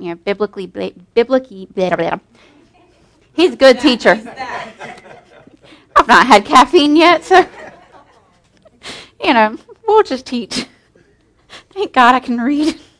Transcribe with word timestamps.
you 0.00 0.10
know, 0.10 0.14
biblically, 0.14 0.66
biblically, 1.14 1.66
blah, 1.74 1.96
blah. 1.96 2.18
he's 3.34 3.54
a 3.54 3.56
good 3.56 3.80
teacher. 3.80 4.10
I've 5.96 6.08
not 6.08 6.26
had 6.26 6.44
caffeine 6.44 6.96
yet, 6.96 7.24
so, 7.24 7.46
you 9.22 9.34
know, 9.34 9.58
we'll 9.86 10.02
just 10.02 10.26
teach. 10.26 10.66
Thank 11.70 11.92
God 11.92 12.14
I 12.14 12.20
can 12.20 12.40
read. 12.40 12.78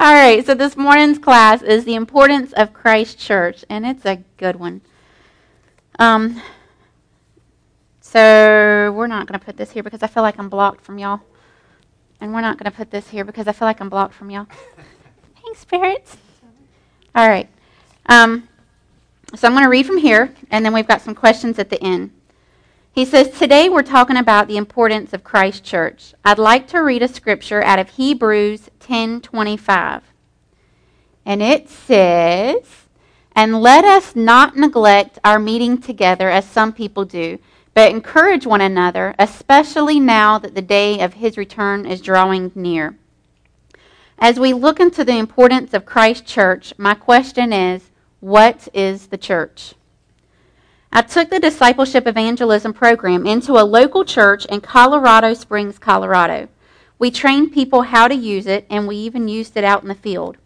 All 0.00 0.12
right, 0.12 0.44
so 0.44 0.54
this 0.54 0.76
morning's 0.76 1.18
class 1.18 1.62
is 1.62 1.84
the 1.84 1.94
importance 1.94 2.52
of 2.52 2.72
Christ 2.72 3.18
Church, 3.18 3.64
and 3.68 3.86
it's 3.86 4.04
a 4.04 4.22
good 4.36 4.56
one. 4.56 4.80
Um, 5.98 6.40
so 8.00 8.92
we're 8.96 9.06
not 9.06 9.26
going 9.26 9.38
to 9.38 9.44
put 9.44 9.56
this 9.56 9.72
here 9.72 9.82
because 9.82 10.02
I 10.02 10.06
feel 10.06 10.22
like 10.22 10.38
I'm 10.38 10.48
blocked 10.48 10.84
from 10.84 10.98
y'all. 10.98 11.20
And 12.20 12.34
we're 12.34 12.40
not 12.40 12.58
going 12.58 12.70
to 12.70 12.76
put 12.76 12.90
this 12.90 13.08
here 13.08 13.24
because 13.24 13.46
I 13.46 13.52
feel 13.52 13.66
like 13.66 13.80
I'm 13.80 13.88
blocked 13.88 14.14
from 14.14 14.30
y'all. 14.30 14.46
Thanks, 15.42 15.60
spirits. 15.60 16.16
All 17.14 17.28
right. 17.28 17.48
Um, 18.06 18.48
so 19.34 19.46
I'm 19.46 19.54
going 19.54 19.64
to 19.64 19.70
read 19.70 19.86
from 19.86 19.98
here, 19.98 20.34
and 20.50 20.64
then 20.64 20.72
we've 20.72 20.88
got 20.88 21.02
some 21.02 21.14
questions 21.14 21.58
at 21.58 21.70
the 21.70 21.82
end. 21.82 22.10
He 22.92 23.04
says, 23.04 23.30
Today 23.30 23.68
we're 23.68 23.82
talking 23.82 24.16
about 24.16 24.48
the 24.48 24.56
importance 24.56 25.12
of 25.12 25.22
Christ 25.22 25.62
Church. 25.62 26.14
I'd 26.24 26.38
like 26.38 26.66
to 26.68 26.78
read 26.80 27.02
a 27.02 27.08
scripture 27.08 27.62
out 27.62 27.78
of 27.78 27.90
Hebrews 27.90 28.70
10:25. 28.80 30.02
And 31.24 31.42
it 31.42 31.68
says, 31.68 32.86
"And 33.36 33.60
let 33.60 33.84
us 33.84 34.16
not 34.16 34.56
neglect 34.56 35.18
our 35.22 35.38
meeting 35.38 35.78
together 35.78 36.30
as 36.30 36.44
some 36.46 36.72
people 36.72 37.04
do, 37.04 37.38
but 37.78 37.92
encourage 37.92 38.44
one 38.44 38.60
another, 38.60 39.14
especially 39.20 40.00
now 40.00 40.36
that 40.36 40.56
the 40.56 40.60
day 40.60 40.98
of 40.98 41.14
his 41.14 41.36
return 41.36 41.86
is 41.86 42.00
drawing 42.00 42.50
near. 42.56 42.98
As 44.18 44.40
we 44.40 44.52
look 44.52 44.80
into 44.80 45.04
the 45.04 45.16
importance 45.16 45.72
of 45.72 45.86
Christ 45.86 46.26
Church, 46.26 46.74
my 46.76 46.94
question 46.94 47.52
is 47.52 47.90
what 48.18 48.66
is 48.74 49.06
the 49.06 49.16
church? 49.16 49.74
I 50.90 51.02
took 51.02 51.30
the 51.30 51.38
discipleship 51.38 52.08
evangelism 52.08 52.72
program 52.72 53.24
into 53.24 53.52
a 53.52 53.62
local 53.62 54.04
church 54.04 54.44
in 54.46 54.60
Colorado 54.60 55.32
Springs, 55.34 55.78
Colorado. 55.78 56.48
We 56.98 57.12
trained 57.12 57.52
people 57.52 57.82
how 57.82 58.08
to 58.08 58.14
use 58.16 58.48
it, 58.48 58.66
and 58.68 58.88
we 58.88 58.96
even 58.96 59.28
used 59.28 59.56
it 59.56 59.62
out 59.62 59.82
in 59.82 59.88
the 59.88 59.94
field. 59.94 60.36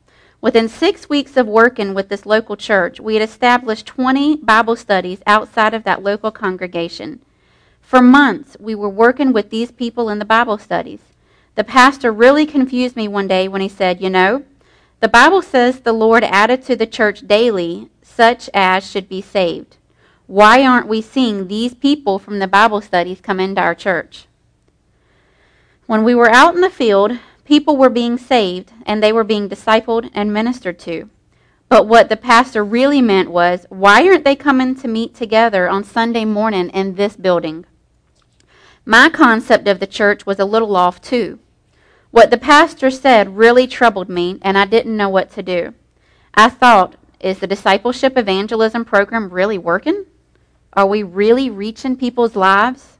Within 0.42 0.68
six 0.68 1.08
weeks 1.08 1.36
of 1.36 1.46
working 1.46 1.94
with 1.94 2.08
this 2.08 2.26
local 2.26 2.56
church, 2.56 2.98
we 2.98 3.14
had 3.14 3.22
established 3.22 3.86
20 3.86 4.38
Bible 4.38 4.74
studies 4.74 5.22
outside 5.24 5.72
of 5.72 5.84
that 5.84 6.02
local 6.02 6.32
congregation. 6.32 7.20
For 7.92 8.00
months, 8.00 8.56
we 8.58 8.74
were 8.74 8.88
working 8.88 9.34
with 9.34 9.50
these 9.50 9.70
people 9.70 10.08
in 10.08 10.18
the 10.18 10.24
Bible 10.24 10.56
studies. 10.56 11.00
The 11.56 11.62
pastor 11.62 12.10
really 12.10 12.46
confused 12.46 12.96
me 12.96 13.06
one 13.06 13.28
day 13.28 13.48
when 13.48 13.60
he 13.60 13.68
said, 13.68 14.00
You 14.00 14.08
know, 14.08 14.44
the 15.00 15.10
Bible 15.10 15.42
says 15.42 15.80
the 15.80 15.92
Lord 15.92 16.24
added 16.24 16.62
to 16.62 16.74
the 16.74 16.86
church 16.86 17.26
daily 17.26 17.90
such 18.00 18.48
as 18.54 18.90
should 18.90 19.10
be 19.10 19.20
saved. 19.20 19.76
Why 20.26 20.64
aren't 20.64 20.88
we 20.88 21.02
seeing 21.02 21.48
these 21.48 21.74
people 21.74 22.18
from 22.18 22.38
the 22.38 22.48
Bible 22.48 22.80
studies 22.80 23.20
come 23.20 23.38
into 23.38 23.60
our 23.60 23.74
church? 23.74 24.24
When 25.84 26.02
we 26.02 26.14
were 26.14 26.30
out 26.30 26.54
in 26.54 26.62
the 26.62 26.70
field, 26.70 27.18
people 27.44 27.76
were 27.76 27.90
being 27.90 28.16
saved 28.16 28.72
and 28.86 29.02
they 29.02 29.12
were 29.12 29.22
being 29.22 29.50
discipled 29.50 30.08
and 30.14 30.32
ministered 30.32 30.78
to. 30.78 31.10
But 31.68 31.86
what 31.86 32.08
the 32.08 32.16
pastor 32.16 32.64
really 32.64 33.02
meant 33.02 33.30
was, 33.30 33.66
why 33.68 34.08
aren't 34.08 34.24
they 34.24 34.34
coming 34.34 34.76
to 34.76 34.88
meet 34.88 35.14
together 35.14 35.68
on 35.68 35.84
Sunday 35.84 36.24
morning 36.24 36.70
in 36.70 36.94
this 36.94 37.16
building? 37.16 37.66
My 38.84 39.08
concept 39.08 39.68
of 39.68 39.78
the 39.78 39.86
church 39.86 40.26
was 40.26 40.40
a 40.40 40.44
little 40.44 40.74
off 40.74 41.00
too. 41.00 41.38
What 42.10 42.30
the 42.30 42.38
pastor 42.38 42.90
said 42.90 43.36
really 43.36 43.66
troubled 43.66 44.08
me, 44.08 44.38
and 44.42 44.58
I 44.58 44.64
didn't 44.64 44.96
know 44.96 45.08
what 45.08 45.30
to 45.32 45.42
do. 45.42 45.74
I 46.34 46.48
thought, 46.48 46.96
is 47.20 47.38
the 47.38 47.46
discipleship 47.46 48.18
evangelism 48.18 48.84
program 48.84 49.30
really 49.30 49.56
working? 49.56 50.06
Are 50.72 50.86
we 50.86 51.02
really 51.02 51.48
reaching 51.48 51.96
people's 51.96 52.34
lives? 52.34 52.98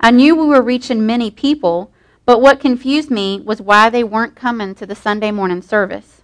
I 0.00 0.12
knew 0.12 0.36
we 0.36 0.46
were 0.46 0.62
reaching 0.62 1.04
many 1.04 1.30
people, 1.30 1.90
but 2.24 2.40
what 2.40 2.60
confused 2.60 3.10
me 3.10 3.40
was 3.40 3.60
why 3.60 3.90
they 3.90 4.04
weren't 4.04 4.36
coming 4.36 4.74
to 4.76 4.86
the 4.86 4.94
Sunday 4.94 5.32
morning 5.32 5.62
service. 5.62 6.22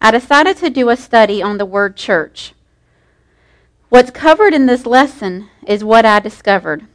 I 0.00 0.10
decided 0.10 0.56
to 0.58 0.70
do 0.70 0.88
a 0.88 0.96
study 0.96 1.40
on 1.40 1.58
the 1.58 1.66
word 1.66 1.96
church. 1.96 2.54
What's 3.88 4.10
covered 4.10 4.54
in 4.54 4.66
this 4.66 4.86
lesson 4.86 5.48
is 5.66 5.84
what 5.84 6.04
I 6.04 6.18
discovered. 6.18 6.86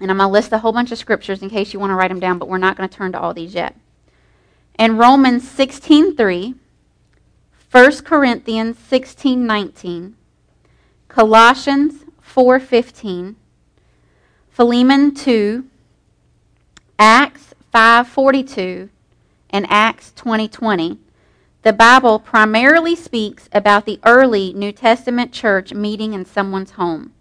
And 0.00 0.10
I'm 0.10 0.16
going 0.16 0.28
to 0.28 0.32
list 0.32 0.52
a 0.52 0.58
whole 0.58 0.72
bunch 0.72 0.92
of 0.92 0.98
scriptures 0.98 1.42
in 1.42 1.50
case 1.50 1.74
you 1.74 1.80
want 1.80 1.90
to 1.90 1.94
write 1.94 2.08
them 2.08 2.20
down, 2.20 2.38
but 2.38 2.48
we're 2.48 2.58
not 2.58 2.76
going 2.76 2.88
to 2.88 2.96
turn 2.96 3.12
to 3.12 3.20
all 3.20 3.34
these 3.34 3.54
yet. 3.54 3.76
In 4.78 4.96
Romans 4.96 5.44
16:3, 5.44 6.54
1 7.70 8.04
Corinthians 8.04 8.76
16:19, 8.90 10.14
Colossians 11.08 12.04
4:15, 12.22 13.34
Philemon 14.48 15.14
2, 15.14 15.64
Acts 16.98 17.54
5:42 17.72 18.88
and 19.50 19.66
Acts 19.68 20.12
20:20, 20.16 20.98
the 21.62 21.72
Bible 21.74 22.18
primarily 22.18 22.96
speaks 22.96 23.50
about 23.52 23.84
the 23.84 24.00
early 24.06 24.54
New 24.54 24.72
Testament 24.72 25.32
church 25.32 25.74
meeting 25.74 26.14
in 26.14 26.24
someone's 26.24 26.72
home. 26.72 27.12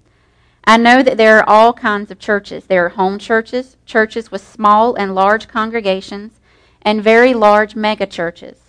I 0.69 0.77
know 0.77 1.01
that 1.01 1.17
there 1.17 1.39
are 1.39 1.49
all 1.49 1.73
kinds 1.73 2.11
of 2.11 2.19
churches. 2.19 2.65
There 2.65 2.85
are 2.85 2.89
home 2.89 3.17
churches, 3.17 3.75
churches 3.87 4.29
with 4.29 4.47
small 4.47 4.93
and 4.93 5.15
large 5.15 5.47
congregations, 5.47 6.39
and 6.83 7.03
very 7.03 7.33
large 7.33 7.75
mega 7.75 8.05
churches. 8.05 8.59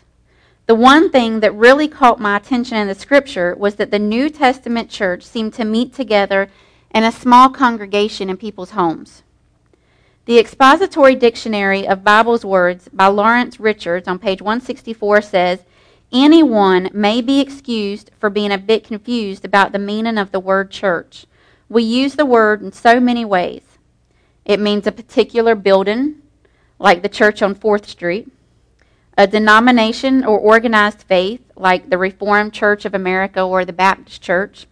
The 0.65 0.75
one 0.75 1.10
thing 1.10 1.41
that 1.41 1.55
really 1.55 1.89
caught 1.89 2.19
my 2.19 2.39
attention 2.39 2.78
in 2.78 2.89
the 2.89 2.94
scripture 2.94 3.55
was 3.55 3.75
that 3.75 3.91
the 3.91 3.99
New 3.99 4.31
Testament 4.31 4.89
church 4.89 5.25
seemed 5.25 5.53
to 5.53 5.66
meet 5.66 5.93
together 5.93 6.49
in 6.91 7.05
a 7.05 7.12
small 7.12 7.50
congregation 7.50 8.31
in 8.31 8.39
people's 8.39 8.71
homes. 8.71 9.22
The 10.25 10.39
Expository 10.39 11.16
Dictionary 11.16 11.87
of 11.87 12.03
Bible's 12.03 12.47
Words 12.47 12.89
by 12.91 13.09
Lawrence 13.09 13.60
Richards 13.60 14.09
on 14.09 14.19
page 14.19 14.41
164 14.41 15.21
says, 15.21 15.65
Anyone 16.10 16.89
may 16.94 17.21
be 17.21 17.41
excused 17.41 18.10
for 18.19 18.31
being 18.31 18.53
a 18.53 18.56
bit 18.56 18.84
confused 18.84 19.44
about 19.44 19.72
the 19.72 19.78
meaning 19.78 20.16
of 20.16 20.33
the 20.33 20.41
word 20.41 20.71
church. 20.71 21.27
We 21.71 21.85
use 21.85 22.17
the 22.17 22.27
word 22.27 22.63
in 22.63 22.73
so 22.73 22.99
many 22.99 23.25
ways. 23.25 23.63
It 24.45 24.59
means 24.59 24.89
a 24.89 24.93
particular 24.93 25.55
building, 25.55 26.17
like 26.81 27.03
the 27.03 27.09
church 27.09 27.43
on 27.43 27.55
4th 27.55 27.87
Street, 27.87 28.29
a 29.17 29.29
denomination 29.29 30.25
or 30.25 30.37
organized 30.37 31.03
faith, 31.03 31.41
like 31.55 31.89
the 31.89 31.97
Reformed 31.97 32.53
Church 32.53 32.85
of 32.85 32.93
America 32.93 33.41
or 33.41 33.65
the 33.65 33.73
Baptist 33.73 34.21
Church, 34.21 34.67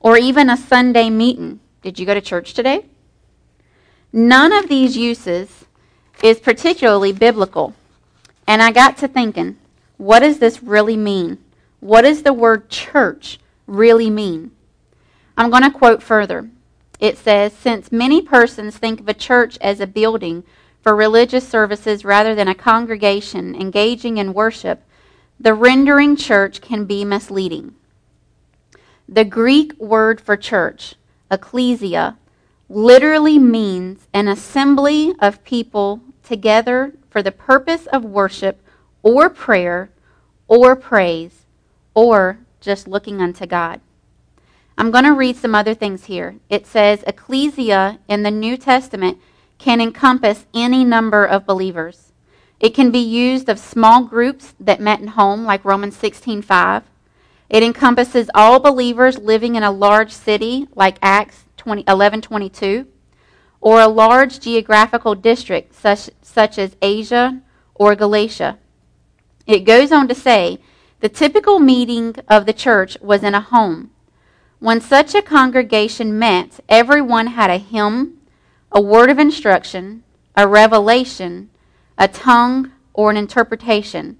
or 0.00 0.16
even 0.16 0.48
a 0.48 0.56
Sunday 0.56 1.10
meeting. 1.10 1.60
Did 1.82 1.98
you 1.98 2.06
go 2.06 2.14
to 2.14 2.22
church 2.22 2.54
today? 2.54 2.86
None 4.14 4.50
of 4.50 4.70
these 4.70 4.96
uses 4.96 5.66
is 6.24 6.40
particularly 6.40 7.12
biblical. 7.12 7.74
And 8.46 8.62
I 8.62 8.72
got 8.72 8.96
to 8.98 9.08
thinking, 9.08 9.58
what 9.98 10.20
does 10.20 10.38
this 10.38 10.62
really 10.62 10.96
mean? 10.96 11.36
What 11.80 12.02
does 12.02 12.22
the 12.22 12.32
word 12.32 12.70
church 12.70 13.38
really 13.66 14.08
mean? 14.08 14.52
I'm 15.36 15.50
going 15.50 15.62
to 15.62 15.70
quote 15.70 16.02
further. 16.02 16.48
It 17.00 17.18
says, 17.18 17.52
Since 17.52 17.90
many 17.90 18.22
persons 18.22 18.76
think 18.76 19.00
of 19.00 19.08
a 19.08 19.14
church 19.14 19.58
as 19.60 19.80
a 19.80 19.86
building 19.86 20.44
for 20.82 20.94
religious 20.94 21.48
services 21.48 22.04
rather 22.04 22.34
than 22.34 22.48
a 22.48 22.54
congregation 22.54 23.54
engaging 23.54 24.18
in 24.18 24.34
worship, 24.34 24.82
the 25.38 25.54
rendering 25.54 26.16
church 26.16 26.60
can 26.60 26.84
be 26.84 27.04
misleading. 27.04 27.74
The 29.08 29.24
Greek 29.24 29.78
word 29.78 30.20
for 30.20 30.36
church, 30.36 30.94
ecclesia, 31.30 32.16
literally 32.68 33.38
means 33.38 34.06
an 34.14 34.28
assembly 34.28 35.14
of 35.20 35.44
people 35.44 36.00
together 36.22 36.94
for 37.10 37.22
the 37.22 37.32
purpose 37.32 37.86
of 37.86 38.04
worship 38.04 38.62
or 39.02 39.28
prayer 39.28 39.90
or 40.48 40.76
praise 40.76 41.44
or 41.94 42.38
just 42.60 42.86
looking 42.86 43.20
unto 43.20 43.46
God. 43.46 43.80
I'm 44.76 44.90
going 44.90 45.04
to 45.04 45.12
read 45.12 45.36
some 45.36 45.54
other 45.54 45.74
things 45.74 46.06
here. 46.06 46.36
It 46.48 46.66
says 46.66 47.04
ecclesia 47.06 47.98
in 48.08 48.22
the 48.22 48.30
New 48.30 48.56
Testament 48.56 49.18
can 49.58 49.80
encompass 49.80 50.46
any 50.54 50.84
number 50.84 51.24
of 51.24 51.46
believers. 51.46 52.12
It 52.58 52.74
can 52.74 52.90
be 52.90 52.98
used 52.98 53.48
of 53.48 53.58
small 53.58 54.04
groups 54.04 54.54
that 54.58 54.80
met 54.80 55.00
in 55.00 55.08
home 55.08 55.44
like 55.44 55.64
Romans 55.64 55.96
16:5. 55.96 56.84
It 57.50 57.62
encompasses 57.62 58.30
all 58.34 58.60
believers 58.60 59.18
living 59.18 59.56
in 59.56 59.62
a 59.62 59.70
large 59.70 60.10
city 60.10 60.68
like 60.74 60.96
Acts 61.02 61.44
20, 61.58 61.82
1122, 61.82 62.86
or 63.60 63.80
a 63.80 63.88
large 63.88 64.40
geographical 64.40 65.14
district 65.14 65.74
such, 65.74 66.08
such 66.22 66.58
as 66.58 66.76
Asia 66.80 67.42
or 67.74 67.94
Galatia. 67.94 68.58
It 69.46 69.60
goes 69.60 69.92
on 69.92 70.08
to 70.08 70.14
say 70.14 70.60
the 71.00 71.08
typical 71.08 71.58
meeting 71.58 72.14
of 72.28 72.46
the 72.46 72.52
church 72.52 72.96
was 73.00 73.22
in 73.22 73.34
a 73.34 73.40
home. 73.40 73.90
When 74.62 74.80
such 74.80 75.12
a 75.16 75.22
congregation 75.22 76.16
met, 76.20 76.60
everyone 76.68 77.26
had 77.26 77.50
a 77.50 77.58
hymn, 77.58 78.20
a 78.70 78.80
word 78.80 79.10
of 79.10 79.18
instruction, 79.18 80.04
a 80.36 80.46
revelation, 80.46 81.50
a 81.98 82.06
tongue, 82.06 82.70
or 82.94 83.10
an 83.10 83.16
interpretation. 83.16 84.18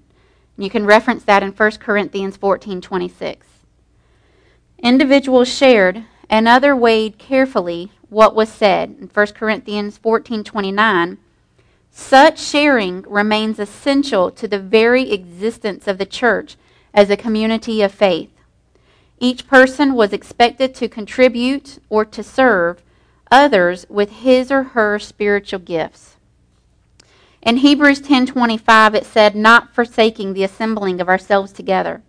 You 0.57 0.69
can 0.69 0.85
reference 0.85 1.23
that 1.23 1.43
in 1.43 1.53
1 1.53 1.79
Corinthians 1.79 2.35
14:26. 2.35 3.37
Individuals 4.79 5.47
shared 5.47 6.03
and 6.29 6.45
other 6.45 6.75
weighed 6.75 7.17
carefully 7.17 7.93
what 8.09 8.35
was 8.35 8.49
said 8.49 8.97
in 8.99 9.07
1 9.07 9.35
Corinthians 9.35 9.97
14:29. 9.97 11.19
Such 11.89 12.37
sharing 12.37 13.03
remains 13.03 13.59
essential 13.59 14.29
to 14.31 14.49
the 14.49 14.59
very 14.59 15.09
existence 15.09 15.87
of 15.87 15.97
the 15.97 16.05
church 16.05 16.57
as 16.93 17.09
a 17.09 17.15
community 17.15 17.81
of 17.81 17.93
faith. 17.93 18.32
Each 19.23 19.47
person 19.47 19.93
was 19.93 20.11
expected 20.11 20.75
to 20.75 20.89
contribute 20.89 21.79
or 21.89 22.03
to 22.03 22.21
serve 22.21 22.83
others 23.31 23.85
with 23.87 24.09
his 24.09 24.51
or 24.51 24.63
her 24.63 24.99
spiritual 24.99 25.59
gifts. 25.59 26.17
In 27.41 27.55
Hebrews 27.55 28.01
10:25 28.01 28.93
it 28.93 29.05
said 29.05 29.33
not 29.33 29.73
forsaking 29.73 30.33
the 30.33 30.43
assembling 30.43 30.99
of 30.99 31.07
ourselves 31.07 31.53
together. 31.53 32.01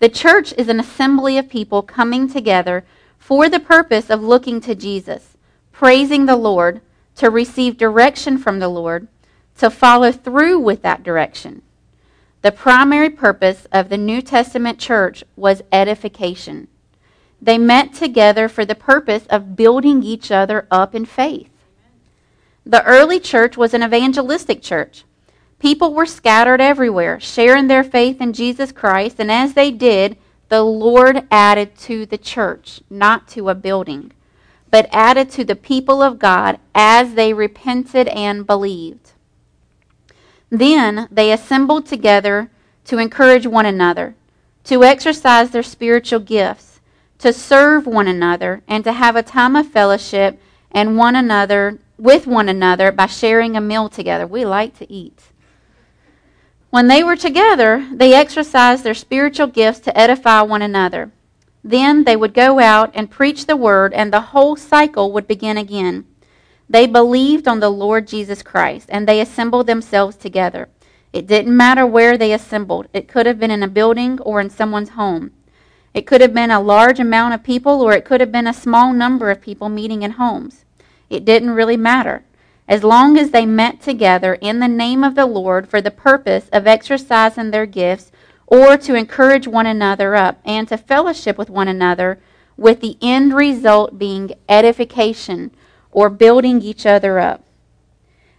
The 0.00 0.08
church 0.08 0.52
is 0.58 0.68
an 0.68 0.80
assembly 0.80 1.38
of 1.38 1.48
people 1.48 1.82
coming 1.82 2.28
together 2.28 2.84
for 3.16 3.48
the 3.48 3.60
purpose 3.60 4.10
of 4.10 4.20
looking 4.20 4.60
to 4.62 4.74
Jesus, 4.74 5.36
praising 5.70 6.26
the 6.26 6.34
Lord, 6.34 6.80
to 7.14 7.30
receive 7.30 7.76
direction 7.76 8.36
from 8.36 8.58
the 8.58 8.68
Lord, 8.68 9.06
to 9.58 9.70
follow 9.70 10.10
through 10.10 10.58
with 10.58 10.82
that 10.82 11.04
direction. 11.04 11.62
The 12.42 12.52
primary 12.52 13.10
purpose 13.10 13.66
of 13.70 13.90
the 13.90 13.98
New 13.98 14.22
Testament 14.22 14.78
church 14.78 15.22
was 15.36 15.62
edification. 15.70 16.68
They 17.42 17.58
met 17.58 17.92
together 17.92 18.48
for 18.48 18.64
the 18.64 18.74
purpose 18.74 19.26
of 19.28 19.56
building 19.56 20.02
each 20.02 20.30
other 20.30 20.66
up 20.70 20.94
in 20.94 21.04
faith. 21.04 21.50
The 22.64 22.84
early 22.84 23.20
church 23.20 23.56
was 23.56 23.74
an 23.74 23.82
evangelistic 23.82 24.62
church. 24.62 25.04
People 25.58 25.92
were 25.92 26.06
scattered 26.06 26.60
everywhere, 26.60 27.20
sharing 27.20 27.66
their 27.66 27.84
faith 27.84 28.20
in 28.20 28.32
Jesus 28.32 28.72
Christ, 28.72 29.16
and 29.18 29.30
as 29.30 29.52
they 29.52 29.70
did, 29.70 30.16
the 30.48 30.62
Lord 30.62 31.26
added 31.30 31.76
to 31.80 32.06
the 32.06 32.18
church, 32.18 32.80
not 32.88 33.28
to 33.28 33.50
a 33.50 33.54
building, 33.54 34.12
but 34.70 34.88
added 34.92 35.30
to 35.30 35.44
the 35.44 35.56
people 35.56 36.02
of 36.02 36.18
God 36.18 36.58
as 36.74 37.14
they 37.14 37.34
repented 37.34 38.08
and 38.08 38.46
believed. 38.46 39.09
Then 40.50 41.08
they 41.10 41.32
assembled 41.32 41.86
together 41.86 42.50
to 42.84 42.98
encourage 42.98 43.46
one 43.46 43.66
another, 43.66 44.16
to 44.64 44.84
exercise 44.84 45.50
their 45.50 45.62
spiritual 45.62 46.20
gifts, 46.20 46.80
to 47.18 47.32
serve 47.32 47.86
one 47.86 48.08
another, 48.08 48.62
and 48.66 48.82
to 48.84 48.92
have 48.92 49.14
a 49.14 49.22
time 49.22 49.54
of 49.54 49.68
fellowship 49.68 50.40
and 50.72 50.96
one 50.96 51.14
another 51.14 51.78
with 51.96 52.26
one 52.26 52.48
another 52.48 52.90
by 52.90 53.06
sharing 53.06 53.56
a 53.56 53.60
meal 53.60 53.88
together. 53.88 54.26
We 54.26 54.44
like 54.44 54.76
to 54.78 54.92
eat. 54.92 55.22
When 56.70 56.88
they 56.88 57.02
were 57.02 57.16
together, 57.16 57.88
they 57.92 58.14
exercised 58.14 58.84
their 58.84 58.94
spiritual 58.94 59.48
gifts 59.48 59.80
to 59.80 59.98
edify 59.98 60.40
one 60.42 60.62
another. 60.62 61.10
Then 61.62 62.04
they 62.04 62.16
would 62.16 62.32
go 62.32 62.58
out 62.58 62.90
and 62.94 63.10
preach 63.10 63.46
the 63.46 63.56
word, 63.56 63.92
and 63.92 64.12
the 64.12 64.20
whole 64.20 64.56
cycle 64.56 65.12
would 65.12 65.26
begin 65.26 65.58
again. 65.58 66.06
They 66.70 66.86
believed 66.86 67.48
on 67.48 67.58
the 67.58 67.68
Lord 67.68 68.06
Jesus 68.06 68.44
Christ 68.44 68.88
and 68.92 69.06
they 69.06 69.20
assembled 69.20 69.66
themselves 69.66 70.14
together. 70.14 70.68
It 71.12 71.26
didn't 71.26 71.56
matter 71.56 71.84
where 71.84 72.16
they 72.16 72.32
assembled. 72.32 72.86
It 72.92 73.08
could 73.08 73.26
have 73.26 73.40
been 73.40 73.50
in 73.50 73.64
a 73.64 73.68
building 73.68 74.20
or 74.20 74.40
in 74.40 74.50
someone's 74.50 74.90
home. 74.90 75.32
It 75.92 76.06
could 76.06 76.20
have 76.20 76.32
been 76.32 76.52
a 76.52 76.60
large 76.60 77.00
amount 77.00 77.34
of 77.34 77.42
people 77.42 77.82
or 77.82 77.92
it 77.92 78.04
could 78.04 78.20
have 78.20 78.30
been 78.30 78.46
a 78.46 78.54
small 78.54 78.92
number 78.92 79.32
of 79.32 79.40
people 79.40 79.68
meeting 79.68 80.02
in 80.02 80.12
homes. 80.12 80.64
It 81.10 81.24
didn't 81.24 81.50
really 81.50 81.76
matter. 81.76 82.22
As 82.68 82.84
long 82.84 83.18
as 83.18 83.32
they 83.32 83.46
met 83.46 83.82
together 83.82 84.34
in 84.34 84.60
the 84.60 84.68
name 84.68 85.02
of 85.02 85.16
the 85.16 85.26
Lord 85.26 85.68
for 85.68 85.80
the 85.80 85.90
purpose 85.90 86.48
of 86.52 86.68
exercising 86.68 87.50
their 87.50 87.66
gifts 87.66 88.12
or 88.46 88.76
to 88.76 88.94
encourage 88.94 89.48
one 89.48 89.66
another 89.66 90.14
up 90.14 90.38
and 90.44 90.68
to 90.68 90.78
fellowship 90.78 91.36
with 91.36 91.50
one 91.50 91.66
another, 91.66 92.20
with 92.56 92.80
the 92.80 92.96
end 93.02 93.34
result 93.34 93.98
being 93.98 94.34
edification 94.48 95.50
or 95.92 96.08
building 96.08 96.62
each 96.62 96.86
other 96.86 97.18
up. 97.18 97.44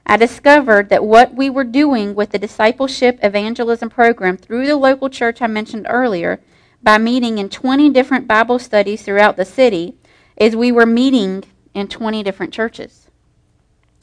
I 0.05 0.17
discovered 0.17 0.89
that 0.89 1.05
what 1.05 1.35
we 1.35 1.49
were 1.49 1.63
doing 1.63 2.15
with 2.15 2.31
the 2.31 2.39
discipleship 2.39 3.19
evangelism 3.21 3.89
program 3.89 4.37
through 4.37 4.67
the 4.67 4.75
local 4.75 5.09
church 5.09 5.41
I 5.41 5.47
mentioned 5.47 5.87
earlier, 5.89 6.41
by 6.83 6.97
meeting 6.97 7.37
in 7.37 7.49
20 7.49 7.89
different 7.91 8.27
Bible 8.27 8.59
studies 8.59 9.03
throughout 9.03 9.37
the 9.37 9.45
city, 9.45 9.95
is 10.37 10.55
we 10.55 10.71
were 10.71 10.85
meeting 10.85 11.43
in 11.73 11.87
20 11.87 12.23
different 12.23 12.53
churches. 12.53 13.07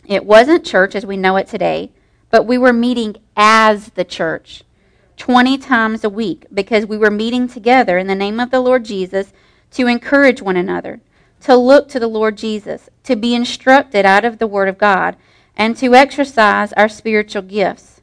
It 0.06 0.24
wasn't 0.24 0.64
church 0.64 0.94
as 0.94 1.04
we 1.04 1.16
know 1.16 1.36
it 1.36 1.48
today, 1.48 1.90
but 2.30 2.46
we 2.46 2.56
were 2.56 2.72
meeting 2.72 3.16
as 3.36 3.90
the 3.90 4.04
church 4.04 4.62
20 5.16 5.58
times 5.58 6.04
a 6.04 6.08
week 6.08 6.46
because 6.54 6.86
we 6.86 6.96
were 6.96 7.10
meeting 7.10 7.48
together 7.48 7.98
in 7.98 8.06
the 8.06 8.14
name 8.14 8.38
of 8.38 8.50
the 8.50 8.60
Lord 8.60 8.84
Jesus 8.84 9.32
to 9.72 9.86
encourage 9.86 10.40
one 10.40 10.56
another, 10.56 11.00
to 11.42 11.56
look 11.56 11.88
to 11.88 12.00
the 12.00 12.08
Lord 12.08 12.36
Jesus, 12.36 12.88
to 13.04 13.16
be 13.16 13.34
instructed 13.34 14.04
out 14.04 14.24
of 14.24 14.38
the 14.38 14.46
Word 14.46 14.68
of 14.68 14.78
God, 14.78 15.16
and 15.56 15.76
to 15.76 15.94
exercise 15.94 16.72
our 16.74 16.88
spiritual 16.88 17.42
gifts. 17.42 18.00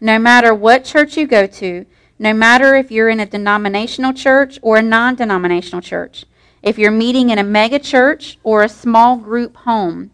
No 0.00 0.18
matter 0.18 0.54
what 0.54 0.84
church 0.84 1.16
you 1.16 1.26
go 1.26 1.46
to, 1.46 1.86
no 2.18 2.32
matter 2.32 2.74
if 2.74 2.90
you're 2.90 3.08
in 3.08 3.20
a 3.20 3.26
denominational 3.26 4.12
church 4.12 4.58
or 4.62 4.76
a 4.76 4.82
non 4.82 5.14
denominational 5.14 5.80
church, 5.80 6.24
if 6.62 6.78
you're 6.78 6.90
meeting 6.90 7.30
in 7.30 7.38
a 7.38 7.44
mega 7.44 7.78
church 7.78 8.38
or 8.42 8.62
a 8.62 8.68
small 8.68 9.16
group 9.16 9.56
home, 9.56 10.10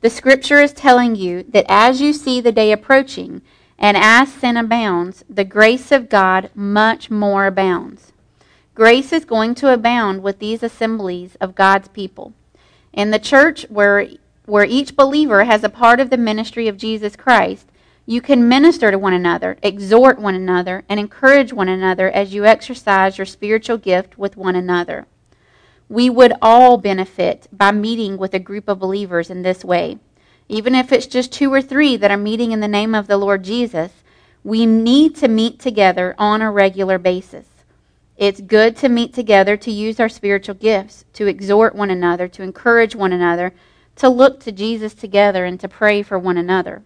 the 0.00 0.10
scripture 0.10 0.60
is 0.60 0.72
telling 0.72 1.14
you 1.14 1.42
that 1.48 1.66
as 1.68 2.00
you 2.00 2.12
see 2.12 2.40
the 2.40 2.52
day 2.52 2.72
approaching, 2.72 3.42
and 3.78 3.96
as 3.96 4.32
sin 4.32 4.56
abounds, 4.56 5.24
the 5.28 5.44
grace 5.44 5.90
of 5.90 6.08
God 6.08 6.50
much 6.54 7.10
more 7.10 7.46
abounds. 7.46 8.09
Grace 8.80 9.12
is 9.12 9.26
going 9.26 9.54
to 9.54 9.70
abound 9.70 10.22
with 10.22 10.38
these 10.38 10.62
assemblies 10.62 11.36
of 11.38 11.54
God's 11.54 11.88
people. 11.88 12.32
In 12.94 13.10
the 13.10 13.18
church 13.18 13.66
where, 13.68 14.08
where 14.46 14.64
each 14.64 14.96
believer 14.96 15.44
has 15.44 15.62
a 15.62 15.68
part 15.68 16.00
of 16.00 16.08
the 16.08 16.16
ministry 16.16 16.66
of 16.66 16.78
Jesus 16.78 17.14
Christ, 17.14 17.66
you 18.06 18.22
can 18.22 18.48
minister 18.48 18.90
to 18.90 18.98
one 18.98 19.12
another, 19.12 19.58
exhort 19.62 20.18
one 20.18 20.34
another, 20.34 20.82
and 20.88 20.98
encourage 20.98 21.52
one 21.52 21.68
another 21.68 22.10
as 22.10 22.32
you 22.32 22.46
exercise 22.46 23.18
your 23.18 23.26
spiritual 23.26 23.76
gift 23.76 24.16
with 24.16 24.38
one 24.38 24.56
another. 24.56 25.04
We 25.90 26.08
would 26.08 26.32
all 26.40 26.78
benefit 26.78 27.48
by 27.52 27.72
meeting 27.72 28.16
with 28.16 28.32
a 28.32 28.38
group 28.38 28.66
of 28.66 28.78
believers 28.78 29.28
in 29.28 29.42
this 29.42 29.62
way. 29.62 29.98
Even 30.48 30.74
if 30.74 30.90
it's 30.90 31.06
just 31.06 31.32
two 31.32 31.52
or 31.52 31.60
three 31.60 31.98
that 31.98 32.10
are 32.10 32.16
meeting 32.16 32.50
in 32.50 32.60
the 32.60 32.66
name 32.66 32.94
of 32.94 33.08
the 33.08 33.18
Lord 33.18 33.44
Jesus, 33.44 33.92
we 34.42 34.64
need 34.64 35.16
to 35.16 35.28
meet 35.28 35.58
together 35.58 36.14
on 36.16 36.40
a 36.40 36.50
regular 36.50 36.96
basis. 36.96 37.59
It's 38.20 38.42
good 38.42 38.76
to 38.76 38.90
meet 38.90 39.14
together, 39.14 39.56
to 39.56 39.70
use 39.70 39.98
our 39.98 40.10
spiritual 40.10 40.54
gifts, 40.54 41.06
to 41.14 41.26
exhort 41.26 41.74
one 41.74 41.88
another, 41.88 42.28
to 42.28 42.42
encourage 42.42 42.94
one 42.94 43.14
another, 43.14 43.54
to 43.96 44.10
look 44.10 44.40
to 44.40 44.52
Jesus 44.52 44.92
together, 44.92 45.46
and 45.46 45.58
to 45.58 45.66
pray 45.68 46.02
for 46.02 46.18
one 46.18 46.36
another. 46.36 46.82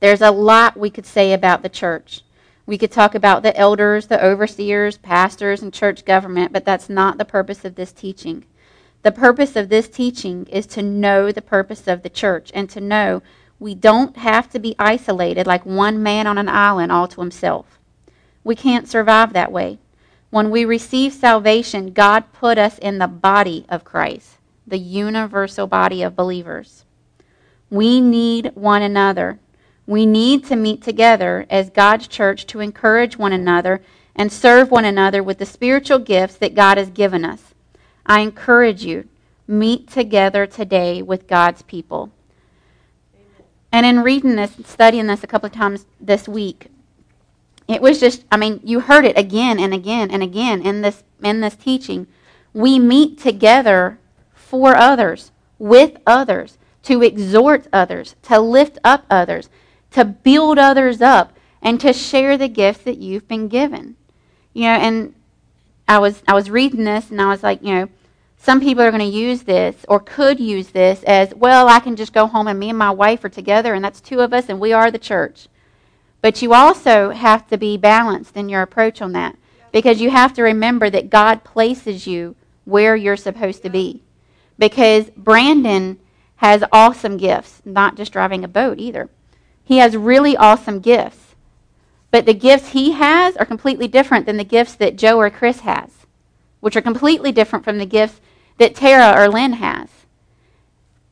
There's 0.00 0.22
a 0.22 0.30
lot 0.30 0.78
we 0.78 0.88
could 0.88 1.04
say 1.04 1.34
about 1.34 1.62
the 1.62 1.68
church. 1.68 2.22
We 2.64 2.78
could 2.78 2.90
talk 2.90 3.14
about 3.14 3.42
the 3.42 3.54
elders, 3.58 4.06
the 4.06 4.24
overseers, 4.24 4.96
pastors, 4.96 5.60
and 5.60 5.70
church 5.70 6.06
government, 6.06 6.50
but 6.50 6.64
that's 6.64 6.88
not 6.88 7.18
the 7.18 7.26
purpose 7.26 7.62
of 7.66 7.74
this 7.74 7.92
teaching. 7.92 8.46
The 9.02 9.12
purpose 9.12 9.54
of 9.54 9.68
this 9.68 9.86
teaching 9.86 10.46
is 10.46 10.64
to 10.68 10.82
know 10.82 11.30
the 11.30 11.42
purpose 11.42 11.86
of 11.86 12.02
the 12.02 12.08
church 12.08 12.50
and 12.54 12.70
to 12.70 12.80
know 12.80 13.22
we 13.58 13.74
don't 13.74 14.16
have 14.16 14.48
to 14.52 14.58
be 14.58 14.76
isolated 14.78 15.46
like 15.46 15.66
one 15.66 16.02
man 16.02 16.26
on 16.26 16.38
an 16.38 16.48
island 16.48 16.90
all 16.90 17.06
to 17.08 17.20
himself. 17.20 17.78
We 18.42 18.56
can't 18.56 18.88
survive 18.88 19.34
that 19.34 19.52
way. 19.52 19.78
When 20.32 20.48
we 20.48 20.64
receive 20.64 21.12
salvation, 21.12 21.92
God 21.92 22.32
put 22.32 22.56
us 22.56 22.78
in 22.78 22.96
the 22.96 23.06
body 23.06 23.66
of 23.68 23.84
Christ, 23.84 24.38
the 24.66 24.78
universal 24.78 25.66
body 25.66 26.02
of 26.02 26.16
believers. 26.16 26.86
We 27.68 28.00
need 28.00 28.50
one 28.54 28.80
another. 28.80 29.38
We 29.86 30.06
need 30.06 30.46
to 30.46 30.56
meet 30.56 30.82
together 30.82 31.44
as 31.50 31.68
God's 31.68 32.08
church 32.08 32.46
to 32.46 32.60
encourage 32.60 33.18
one 33.18 33.34
another 33.34 33.82
and 34.16 34.32
serve 34.32 34.70
one 34.70 34.86
another 34.86 35.22
with 35.22 35.36
the 35.36 35.44
spiritual 35.44 35.98
gifts 35.98 36.36
that 36.36 36.54
God 36.54 36.78
has 36.78 36.88
given 36.88 37.26
us. 37.26 37.52
I 38.06 38.20
encourage 38.20 38.86
you, 38.86 39.06
meet 39.46 39.86
together 39.86 40.46
today 40.46 41.02
with 41.02 41.28
God's 41.28 41.60
people. 41.60 42.10
And 43.70 43.84
in 43.84 44.00
reading 44.00 44.36
this, 44.36 44.56
studying 44.64 45.08
this 45.08 45.22
a 45.22 45.26
couple 45.26 45.48
of 45.48 45.52
times 45.52 45.84
this 46.00 46.26
week, 46.26 46.68
it 47.68 47.80
was 47.80 48.00
just, 48.00 48.24
I 48.30 48.36
mean, 48.36 48.60
you 48.64 48.80
heard 48.80 49.04
it 49.04 49.16
again 49.16 49.58
and 49.58 49.72
again 49.72 50.10
and 50.10 50.22
again 50.22 50.62
in 50.62 50.82
this 50.82 51.04
in 51.22 51.40
this 51.40 51.54
teaching. 51.54 52.06
We 52.52 52.78
meet 52.78 53.18
together 53.18 53.98
for 54.34 54.76
others, 54.76 55.30
with 55.58 55.96
others, 56.06 56.58
to 56.82 57.02
exhort 57.02 57.66
others, 57.72 58.16
to 58.22 58.38
lift 58.40 58.78
up 58.84 59.06
others, 59.08 59.48
to 59.92 60.04
build 60.04 60.58
others 60.58 61.00
up, 61.00 61.32
and 61.62 61.80
to 61.80 61.92
share 61.92 62.36
the 62.36 62.48
gifts 62.48 62.84
that 62.84 62.98
you've 62.98 63.28
been 63.28 63.48
given. 63.48 63.96
You 64.52 64.64
know, 64.64 64.74
and 64.74 65.14
I 65.88 65.98
was 65.98 66.22
I 66.26 66.34
was 66.34 66.50
reading 66.50 66.84
this 66.84 67.10
and 67.10 67.20
I 67.20 67.28
was 67.28 67.42
like, 67.42 67.62
you 67.62 67.74
know, 67.74 67.88
some 68.42 68.60
people 68.60 68.82
are 68.82 68.90
going 68.90 69.08
to 69.08 69.16
use 69.16 69.42
this 69.44 69.86
or 69.88 70.00
could 70.00 70.40
use 70.40 70.68
this 70.68 71.04
as, 71.04 71.32
well, 71.32 71.68
I 71.68 71.78
can 71.78 71.94
just 71.94 72.12
go 72.12 72.26
home 72.26 72.48
and 72.48 72.58
me 72.58 72.70
and 72.70 72.78
my 72.78 72.90
wife 72.90 73.22
are 73.24 73.28
together 73.28 73.72
and 73.72 73.84
that's 73.84 74.00
two 74.00 74.18
of 74.18 74.32
us 74.32 74.48
and 74.48 74.58
we 74.58 74.72
are 74.72 74.90
the 74.90 74.98
church. 74.98 75.46
But 76.22 76.40
you 76.40 76.54
also 76.54 77.10
have 77.10 77.46
to 77.48 77.58
be 77.58 77.76
balanced 77.76 78.36
in 78.36 78.48
your 78.48 78.62
approach 78.62 79.02
on 79.02 79.12
that 79.12 79.36
because 79.72 80.00
you 80.00 80.10
have 80.10 80.32
to 80.34 80.42
remember 80.42 80.88
that 80.88 81.10
God 81.10 81.44
places 81.44 82.06
you 82.06 82.36
where 82.64 82.96
you're 82.96 83.16
supposed 83.16 83.62
to 83.62 83.68
be. 83.68 84.02
Because 84.58 85.10
Brandon 85.16 85.98
has 86.36 86.64
awesome 86.72 87.16
gifts, 87.16 87.60
not 87.64 87.96
just 87.96 88.12
driving 88.12 88.44
a 88.44 88.48
boat 88.48 88.78
either. 88.78 89.10
He 89.64 89.78
has 89.78 89.96
really 89.96 90.36
awesome 90.36 90.80
gifts. 90.80 91.34
But 92.12 92.26
the 92.26 92.34
gifts 92.34 92.68
he 92.68 92.92
has 92.92 93.36
are 93.36 93.46
completely 93.46 93.88
different 93.88 94.26
than 94.26 94.36
the 94.36 94.44
gifts 94.44 94.74
that 94.76 94.96
Joe 94.96 95.18
or 95.18 95.30
Chris 95.30 95.60
has, 95.60 95.90
which 96.60 96.76
are 96.76 96.82
completely 96.82 97.32
different 97.32 97.64
from 97.64 97.78
the 97.78 97.86
gifts 97.86 98.20
that 98.58 98.76
Tara 98.76 99.20
or 99.20 99.28
Lynn 99.28 99.54
has. 99.54 99.88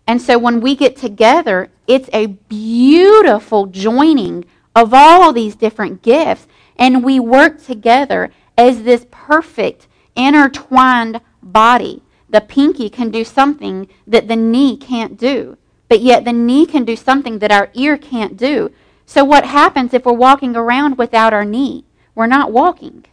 And 0.06 0.20
so 0.20 0.38
when 0.38 0.60
we 0.60 0.76
get 0.76 0.96
together, 0.96 1.70
it's 1.86 2.10
a 2.12 2.26
beautiful 2.26 3.66
joining 3.66 4.44
of 4.80 4.94
all 4.94 5.32
these 5.32 5.54
different 5.54 6.02
gifts. 6.02 6.46
And 6.76 7.04
we 7.04 7.20
work 7.20 7.62
together 7.62 8.30
as 8.56 8.82
this 8.82 9.06
perfect, 9.10 9.86
intertwined 10.16 11.20
body. 11.42 12.02
The 12.30 12.40
pinky 12.40 12.88
can 12.88 13.10
do 13.10 13.24
something 13.24 13.88
that 14.06 14.28
the 14.28 14.36
knee 14.36 14.76
can't 14.76 15.18
do, 15.18 15.58
but 15.88 16.00
yet 16.00 16.24
the 16.24 16.32
knee 16.32 16.64
can 16.64 16.84
do 16.84 16.96
something 16.96 17.40
that 17.40 17.52
our 17.52 17.70
ear 17.74 17.98
can't 17.98 18.36
do. 18.36 18.72
So, 19.04 19.24
what 19.24 19.44
happens 19.44 19.92
if 19.92 20.06
we're 20.06 20.12
walking 20.12 20.54
around 20.56 20.96
without 20.96 21.32
our 21.32 21.44
knee? 21.44 21.84
We're 22.14 22.26
not 22.26 22.52
walking, 22.52 23.04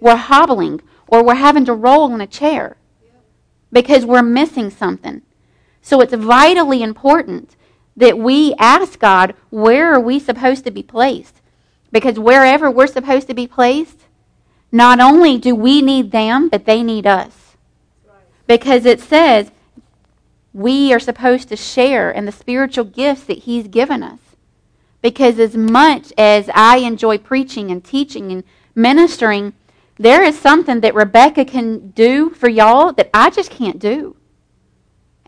we're 0.00 0.16
hobbling, 0.16 0.80
or 1.08 1.24
we're 1.24 1.34
having 1.34 1.64
to 1.64 1.74
roll 1.74 2.14
in 2.14 2.20
a 2.20 2.26
chair 2.26 2.76
because 3.72 4.06
we're 4.06 4.22
missing 4.22 4.70
something. 4.70 5.22
So, 5.82 6.00
it's 6.00 6.14
vitally 6.14 6.82
important 6.82 7.56
that 7.96 8.18
we 8.18 8.54
ask 8.58 8.98
God, 8.98 9.34
where 9.50 9.92
are 9.92 10.00
we 10.00 10.18
supposed 10.18 10.64
to 10.64 10.70
be 10.70 10.82
placed? 10.82 11.40
Because 11.90 12.18
wherever 12.18 12.70
we're 12.70 12.86
supposed 12.86 13.26
to 13.28 13.34
be 13.34 13.46
placed, 13.46 14.00
not 14.70 15.00
only 15.00 15.36
do 15.36 15.54
we 15.54 15.82
need 15.82 16.10
them, 16.10 16.48
but 16.48 16.64
they 16.64 16.82
need 16.82 17.06
us. 17.06 17.56
Because 18.46 18.86
it 18.86 19.00
says 19.00 19.50
we 20.54 20.92
are 20.92 21.00
supposed 21.00 21.48
to 21.48 21.56
share 21.56 22.10
in 22.10 22.24
the 22.24 22.32
spiritual 22.32 22.84
gifts 22.84 23.24
that 23.24 23.38
He's 23.38 23.68
given 23.68 24.02
us. 24.02 24.18
Because 25.02 25.38
as 25.38 25.56
much 25.56 26.12
as 26.16 26.48
I 26.54 26.78
enjoy 26.78 27.18
preaching 27.18 27.70
and 27.70 27.84
teaching 27.84 28.30
and 28.30 28.44
ministering, 28.74 29.52
there 29.98 30.22
is 30.22 30.38
something 30.38 30.80
that 30.80 30.94
Rebecca 30.94 31.44
can 31.44 31.90
do 31.90 32.30
for 32.30 32.48
y'all 32.48 32.92
that 32.92 33.10
I 33.12 33.30
just 33.30 33.50
can't 33.50 33.78
do. 33.78 34.16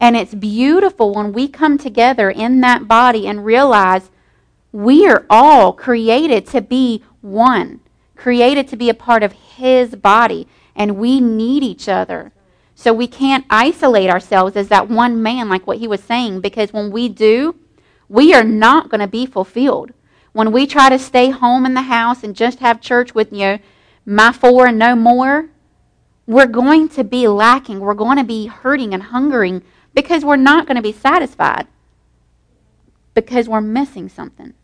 And 0.04 0.18
it's 0.18 0.34
beautiful 0.34 1.14
when 1.14 1.32
we 1.32 1.48
come 1.48 1.78
together 1.78 2.28
in 2.28 2.60
that 2.60 2.86
body 2.86 3.26
and 3.26 3.42
realize 3.42 4.10
we 4.70 5.08
are 5.08 5.24
all 5.30 5.72
created 5.72 6.46
to 6.48 6.60
be 6.60 7.02
one, 7.22 7.80
created 8.14 8.68
to 8.68 8.76
be 8.76 8.90
a 8.90 8.94
part 8.94 9.22
of 9.22 9.32
His 9.32 9.94
body, 9.94 10.46
and 10.76 10.98
we 10.98 11.20
need 11.20 11.62
each 11.62 11.88
other. 11.88 12.32
So 12.74 12.92
we 12.92 13.06
can't 13.06 13.46
isolate 13.48 14.10
ourselves 14.10 14.56
as 14.56 14.68
that 14.68 14.90
one 14.90 15.22
man, 15.22 15.48
like 15.48 15.66
what 15.66 15.78
he 15.78 15.88
was 15.88 16.02
saying, 16.02 16.42
because 16.42 16.70
when 16.70 16.90
we 16.90 17.08
do, 17.08 17.56
we 18.06 18.34
are 18.34 18.44
not 18.44 18.90
going 18.90 19.00
to 19.00 19.06
be 19.06 19.24
fulfilled. 19.24 19.94
When 20.32 20.52
we 20.52 20.66
try 20.66 20.90
to 20.90 20.98
stay 20.98 21.30
home 21.30 21.64
in 21.64 21.72
the 21.72 21.80
house 21.80 22.22
and 22.22 22.36
just 22.36 22.58
have 22.58 22.82
church 22.82 23.14
with, 23.14 23.32
you 23.32 23.58
my 24.04 24.32
four 24.32 24.66
and 24.66 24.78
no 24.78 24.96
more, 24.96 25.48
we're 26.26 26.46
going 26.46 26.90
to 26.90 27.04
be 27.04 27.26
lacking. 27.26 27.80
We're 27.80 27.94
going 27.94 28.18
to 28.18 28.24
be 28.24 28.48
hurting 28.48 28.92
and 28.92 29.04
hungering 29.04 29.62
because 29.94 30.24
we're 30.24 30.36
not 30.36 30.66
going 30.66 30.76
to 30.76 30.82
be 30.82 30.92
satisfied 30.92 31.66
because 33.14 33.48
we're 33.48 33.60
missing 33.60 34.08
something. 34.08 34.54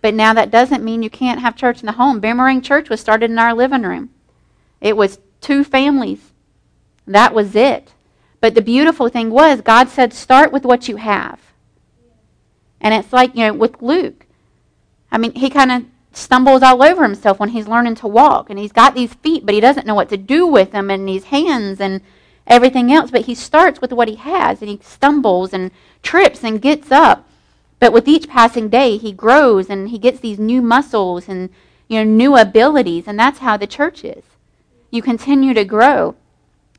But 0.00 0.14
now 0.14 0.32
that 0.34 0.50
doesn't 0.50 0.84
mean 0.84 1.02
you 1.02 1.10
can't 1.10 1.40
have 1.40 1.56
church 1.56 1.80
in 1.80 1.86
the 1.86 1.92
home. 1.92 2.20
Boomerang 2.20 2.60
Church 2.62 2.88
was 2.88 3.00
started 3.00 3.30
in 3.30 3.38
our 3.38 3.54
living 3.54 3.82
room. 3.82 4.10
It 4.80 4.96
was 4.96 5.18
two 5.40 5.64
families. 5.64 6.20
That 7.06 7.34
was 7.34 7.56
it. 7.56 7.92
But 8.40 8.54
the 8.54 8.62
beautiful 8.62 9.08
thing 9.08 9.30
was, 9.30 9.60
God 9.60 9.88
said, 9.88 10.12
start 10.12 10.52
with 10.52 10.64
what 10.64 10.88
you 10.88 10.96
have. 10.96 11.40
And 12.80 12.94
it's 12.94 13.12
like, 13.12 13.34
you 13.34 13.46
know, 13.46 13.54
with 13.54 13.82
Luke. 13.82 14.26
I 15.10 15.18
mean, 15.18 15.34
he 15.34 15.50
kind 15.50 15.72
of 15.72 15.84
stumbles 16.12 16.62
all 16.62 16.82
over 16.82 17.02
himself 17.02 17.40
when 17.40 17.48
he's 17.48 17.66
learning 17.66 17.96
to 17.96 18.06
walk. 18.06 18.50
And 18.50 18.58
he's 18.58 18.70
got 18.70 18.94
these 18.94 19.14
feet, 19.14 19.44
but 19.44 19.54
he 19.54 19.60
doesn't 19.60 19.86
know 19.86 19.96
what 19.96 20.10
to 20.10 20.16
do 20.16 20.46
with 20.46 20.70
them, 20.70 20.90
and 20.90 21.08
these 21.08 21.24
hands. 21.24 21.80
And 21.80 22.02
everything 22.48 22.92
else, 22.92 23.10
but 23.10 23.26
he 23.26 23.34
starts 23.34 23.80
with 23.80 23.92
what 23.92 24.08
he 24.08 24.16
has 24.16 24.60
and 24.60 24.68
he 24.68 24.80
stumbles 24.82 25.52
and 25.52 25.70
trips 26.02 26.42
and 26.42 26.60
gets 26.60 26.90
up. 26.90 27.28
But 27.78 27.92
with 27.92 28.08
each 28.08 28.28
passing 28.28 28.68
day, 28.68 28.96
he 28.96 29.12
grows 29.12 29.70
and 29.70 29.90
he 29.90 29.98
gets 29.98 30.18
these 30.18 30.38
new 30.38 30.60
muscles 30.60 31.28
and 31.28 31.50
you 31.86 31.98
know 31.98 32.04
new 32.04 32.36
abilities, 32.36 33.04
and 33.06 33.18
that's 33.18 33.38
how 33.38 33.56
the 33.56 33.66
church 33.66 34.04
is. 34.04 34.24
You 34.90 35.02
continue 35.02 35.54
to 35.54 35.64
grow. 35.64 36.16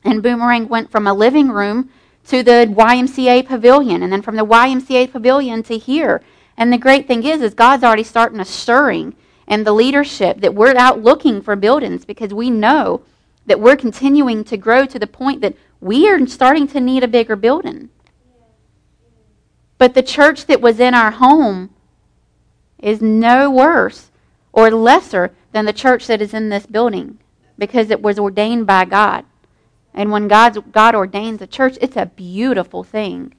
And 0.04 0.22
Boomerang 0.22 0.68
went 0.68 0.90
from 0.90 1.06
a 1.06 1.14
living 1.14 1.48
room 1.48 1.90
to 2.28 2.42
the 2.42 2.66
YMCA 2.70 3.46
pavilion, 3.46 4.02
and 4.02 4.12
then 4.12 4.22
from 4.22 4.36
the 4.36 4.46
YMCA 4.46 5.10
pavilion 5.10 5.62
to 5.64 5.78
here. 5.78 6.22
And 6.56 6.72
the 6.72 6.78
great 6.78 7.06
thing 7.06 7.24
is, 7.24 7.40
is 7.40 7.54
God's 7.54 7.82
already 7.82 8.02
starting 8.02 8.40
a 8.40 8.44
stirring 8.44 9.14
and 9.48 9.66
the 9.66 9.72
leadership 9.72 10.40
that 10.40 10.54
we're 10.54 10.76
out 10.76 11.02
looking 11.02 11.42
for 11.42 11.56
buildings 11.56 12.04
because 12.04 12.32
we 12.32 12.50
know 12.50 13.02
that 13.46 13.60
we're 13.60 13.76
continuing 13.76 14.44
to 14.44 14.56
grow 14.56 14.86
to 14.86 14.98
the 14.98 15.06
point 15.06 15.40
that 15.40 15.56
we 15.80 16.08
are 16.08 16.26
starting 16.26 16.66
to 16.68 16.80
need 16.80 17.02
a 17.02 17.08
bigger 17.08 17.36
building. 17.36 17.88
But 19.78 19.94
the 19.94 20.02
church 20.02 20.46
that 20.46 20.60
was 20.60 20.78
in 20.78 20.94
our 20.94 21.10
home 21.10 21.70
is 22.78 23.00
no 23.00 23.50
worse 23.50 24.10
or 24.52 24.70
lesser 24.70 25.32
than 25.52 25.64
the 25.64 25.72
church 25.72 26.06
that 26.06 26.20
is 26.20 26.34
in 26.34 26.50
this 26.50 26.66
building 26.66 27.18
because 27.56 27.90
it 27.90 28.02
was 28.02 28.18
ordained 28.18 28.66
by 28.66 28.84
God. 28.84 29.24
And 29.94 30.10
when 30.10 30.28
God's, 30.28 30.58
God 30.70 30.94
ordains 30.94 31.42
a 31.42 31.46
church, 31.46 31.76
it's 31.80 31.96
a 31.96 32.06
beautiful 32.06 32.84
thing. 32.84 33.34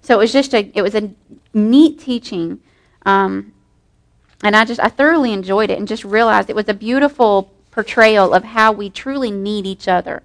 So 0.00 0.14
it 0.14 0.18
was 0.18 0.32
just 0.32 0.54
a, 0.54 0.70
it 0.74 0.82
was 0.82 0.94
a 0.94 1.12
neat 1.54 1.98
teaching. 1.98 2.60
Um, 3.06 3.52
and 4.42 4.54
I 4.54 4.64
just, 4.64 4.80
I 4.80 4.88
thoroughly 4.88 5.32
enjoyed 5.32 5.70
it 5.70 5.78
and 5.78 5.88
just 5.88 6.04
realized 6.04 6.50
it 6.50 6.56
was 6.56 6.68
a 6.68 6.74
beautiful 6.74 7.53
portrayal 7.74 8.32
of 8.32 8.44
how 8.44 8.70
we 8.70 8.88
truly 8.88 9.32
need 9.32 9.66
each 9.66 9.88
other. 9.88 10.22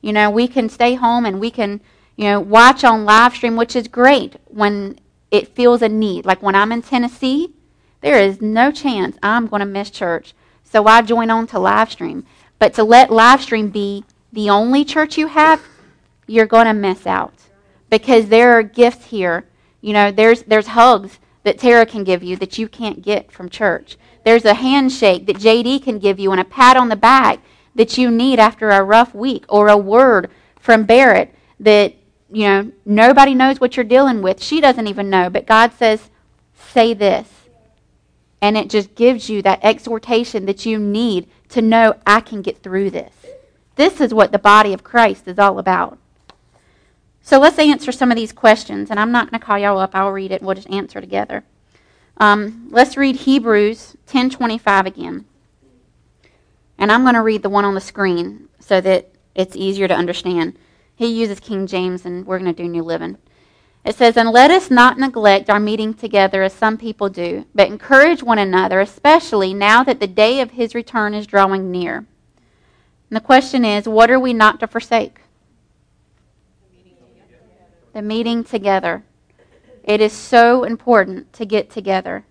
You 0.00 0.12
know, 0.12 0.30
we 0.30 0.48
can 0.48 0.68
stay 0.68 0.94
home 0.94 1.26
and 1.26 1.38
we 1.38 1.50
can, 1.50 1.80
you 2.16 2.24
know, 2.24 2.40
watch 2.40 2.84
on 2.84 3.04
live 3.04 3.34
stream, 3.34 3.56
which 3.56 3.76
is 3.76 3.86
great 3.86 4.36
when 4.46 4.98
it 5.30 5.54
feels 5.54 5.82
a 5.82 5.88
need. 5.88 6.24
Like 6.24 6.42
when 6.42 6.54
I'm 6.54 6.72
in 6.72 6.80
Tennessee, 6.80 7.52
there 8.00 8.18
is 8.18 8.40
no 8.40 8.70
chance 8.72 9.18
I'm 9.22 9.46
going 9.46 9.60
to 9.60 9.66
miss 9.66 9.90
church. 9.90 10.32
So 10.64 10.86
I 10.86 11.02
join 11.02 11.30
on 11.30 11.46
to 11.48 11.58
live 11.58 11.92
stream. 11.92 12.24
But 12.58 12.72
to 12.74 12.84
let 12.84 13.10
live 13.10 13.42
stream 13.42 13.68
be 13.68 14.04
the 14.32 14.48
only 14.48 14.84
church 14.84 15.18
you 15.18 15.26
have, 15.26 15.62
you're 16.26 16.46
going 16.46 16.66
to 16.66 16.72
miss 16.72 17.06
out. 17.06 17.34
Because 17.90 18.28
there 18.28 18.52
are 18.58 18.62
gifts 18.62 19.06
here. 19.06 19.44
You 19.82 19.92
know, 19.92 20.10
there's 20.10 20.42
there's 20.44 20.68
hugs 20.68 21.18
that 21.46 21.58
Tara 21.58 21.86
can 21.86 22.02
give 22.02 22.24
you 22.24 22.34
that 22.38 22.58
you 22.58 22.66
can't 22.66 23.02
get 23.02 23.30
from 23.30 23.48
church. 23.48 23.96
There's 24.24 24.44
a 24.44 24.54
handshake 24.54 25.26
that 25.26 25.36
JD 25.36 25.80
can 25.84 26.00
give 26.00 26.18
you 26.18 26.32
and 26.32 26.40
a 26.40 26.44
pat 26.44 26.76
on 26.76 26.88
the 26.88 26.96
back 26.96 27.38
that 27.76 27.96
you 27.96 28.10
need 28.10 28.40
after 28.40 28.70
a 28.70 28.82
rough 28.82 29.14
week 29.14 29.44
or 29.48 29.68
a 29.68 29.76
word 29.76 30.28
from 30.58 30.82
Barrett 30.82 31.32
that, 31.60 31.94
you 32.32 32.48
know, 32.48 32.72
nobody 32.84 33.32
knows 33.32 33.60
what 33.60 33.76
you're 33.76 33.84
dealing 33.84 34.22
with. 34.22 34.42
She 34.42 34.60
doesn't 34.60 34.88
even 34.88 35.08
know, 35.08 35.30
but 35.30 35.46
God 35.46 35.72
says, 35.72 36.10
say 36.52 36.94
this. 36.94 37.28
And 38.42 38.56
it 38.56 38.68
just 38.68 38.96
gives 38.96 39.30
you 39.30 39.40
that 39.42 39.60
exhortation 39.62 40.46
that 40.46 40.66
you 40.66 40.80
need 40.80 41.28
to 41.50 41.62
know 41.62 41.94
I 42.04 42.22
can 42.22 42.42
get 42.42 42.60
through 42.60 42.90
this. 42.90 43.14
This 43.76 44.00
is 44.00 44.12
what 44.12 44.32
the 44.32 44.38
body 44.40 44.72
of 44.72 44.82
Christ 44.82 45.28
is 45.28 45.38
all 45.38 45.60
about. 45.60 45.96
So 47.26 47.40
let's 47.40 47.58
answer 47.58 47.90
some 47.90 48.12
of 48.12 48.16
these 48.16 48.32
questions, 48.32 48.88
and 48.88 49.00
I'm 49.00 49.10
not 49.10 49.28
going 49.28 49.40
to 49.40 49.44
call 49.44 49.58
y'all 49.58 49.80
up. 49.80 49.96
I'll 49.96 50.12
read 50.12 50.30
it 50.30 50.42
we'll 50.42 50.54
just 50.54 50.70
answer 50.70 51.00
together. 51.00 51.42
Um, 52.18 52.68
let's 52.70 52.96
read 52.96 53.16
Hebrews 53.16 53.96
10:25 54.06 54.86
again. 54.86 55.24
And 56.78 56.92
I'm 56.92 57.02
going 57.02 57.14
to 57.14 57.22
read 57.22 57.42
the 57.42 57.48
one 57.48 57.64
on 57.64 57.74
the 57.74 57.80
screen 57.80 58.48
so 58.60 58.80
that 58.80 59.08
it's 59.34 59.56
easier 59.56 59.88
to 59.88 59.94
understand. 59.94 60.56
He 60.94 61.08
uses 61.08 61.40
King 61.40 61.66
James, 61.66 62.06
and 62.06 62.24
we're 62.24 62.38
going 62.38 62.54
to 62.54 62.62
do 62.62 62.68
New 62.68 62.84
Living. 62.84 63.18
It 63.84 63.96
says, 63.96 64.16
And 64.16 64.30
let 64.30 64.52
us 64.52 64.70
not 64.70 64.96
neglect 64.96 65.50
our 65.50 65.58
meeting 65.58 65.94
together 65.94 66.44
as 66.44 66.52
some 66.52 66.78
people 66.78 67.08
do, 67.08 67.44
but 67.56 67.66
encourage 67.66 68.22
one 68.22 68.38
another, 68.38 68.78
especially 68.78 69.52
now 69.52 69.82
that 69.82 69.98
the 69.98 70.06
day 70.06 70.40
of 70.40 70.52
his 70.52 70.76
return 70.76 71.12
is 71.12 71.26
drawing 71.26 71.72
near. 71.72 71.96
And 71.96 73.16
the 73.16 73.20
question 73.20 73.64
is, 73.64 73.88
what 73.88 74.12
are 74.12 74.20
we 74.20 74.32
not 74.32 74.60
to 74.60 74.68
forsake? 74.68 75.18
The 77.96 78.02
meeting 78.02 78.44
together. 78.44 79.04
It 79.82 80.02
is 80.02 80.12
so 80.12 80.64
important 80.64 81.32
to 81.32 81.46
get 81.46 81.70
together. 81.70 82.26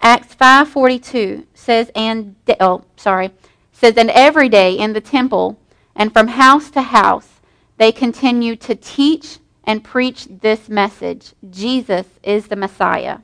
Acts 0.00 0.34
5:42 0.34 1.46
says 1.54 1.92
and 1.94 2.34
oh 2.58 2.82
sorry 2.96 3.30
says 3.70 3.96
and 3.96 4.10
every 4.10 4.48
day 4.48 4.74
in 4.76 4.94
the 4.94 5.00
temple 5.00 5.60
and 5.94 6.12
from 6.12 6.26
house 6.26 6.70
to 6.70 6.82
house 6.82 7.40
they 7.76 7.92
continue 7.92 8.56
to 8.56 8.74
teach 8.74 9.38
and 9.62 9.84
preach 9.84 10.26
this 10.40 10.68
message 10.68 11.34
Jesus 11.48 12.06
is 12.24 12.48
the 12.48 12.56
Messiah. 12.56 13.18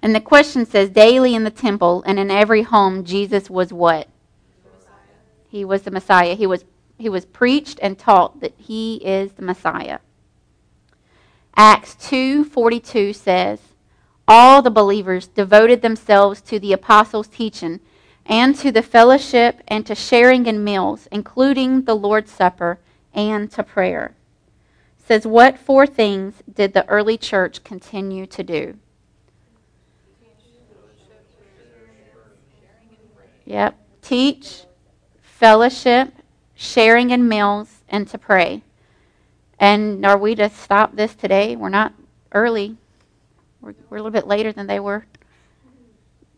And 0.00 0.14
the 0.14 0.22
question 0.22 0.64
says, 0.64 0.88
daily 0.88 1.34
in 1.34 1.44
the 1.44 1.50
temple 1.50 2.02
and 2.06 2.18
in 2.18 2.30
every 2.30 2.62
home, 2.62 3.04
Jesus 3.04 3.50
was 3.50 3.74
what? 3.74 4.08
He 5.50 5.66
was 5.66 5.82
the 5.82 5.90
Messiah. 5.90 6.34
He 6.34 6.46
was, 6.46 6.64
he 7.00 7.08
was 7.08 7.24
preached 7.24 7.78
and 7.82 7.98
taught 7.98 8.40
that 8.40 8.54
he 8.56 8.96
is 8.96 9.32
the 9.32 9.42
Messiah. 9.42 9.98
Acts 11.56 11.94
2:42 11.96 13.14
says, 13.14 13.60
all 14.32 14.62
the 14.62 14.70
believers 14.70 15.26
devoted 15.26 15.82
themselves 15.82 16.40
to 16.42 16.60
the 16.60 16.72
apostles' 16.72 17.26
teaching 17.26 17.80
and 18.24 18.54
to 18.54 18.70
the 18.70 18.80
fellowship 18.80 19.60
and 19.66 19.84
to 19.84 19.96
sharing 19.96 20.46
in 20.46 20.62
meals, 20.62 21.08
including 21.10 21.82
the 21.82 21.96
Lord's 21.96 22.30
Supper 22.30 22.78
and 23.12 23.50
to 23.50 23.64
prayer. 23.64 24.14
Says, 25.04 25.26
What 25.26 25.58
four 25.58 25.84
things 25.84 26.44
did 26.48 26.74
the 26.74 26.88
early 26.88 27.18
church 27.18 27.64
continue 27.64 28.24
to 28.26 28.44
do? 28.44 28.78
Yep. 33.46 33.76
Teach, 34.00 34.62
fellowship, 35.20 36.12
sharing 36.60 37.08
in 37.08 37.26
meals, 37.26 37.82
and 37.88 38.06
to 38.06 38.18
pray. 38.18 38.62
And 39.58 40.04
are 40.04 40.18
we 40.18 40.34
to 40.34 40.50
stop 40.50 40.94
this 40.94 41.14
today? 41.14 41.56
We're 41.56 41.70
not 41.70 41.94
early. 42.32 42.76
We're, 43.62 43.74
we're 43.88 43.96
a 43.96 44.02
little 44.02 44.10
bit 44.10 44.26
later 44.26 44.52
than 44.52 44.66
they 44.66 44.78
were. 44.78 45.06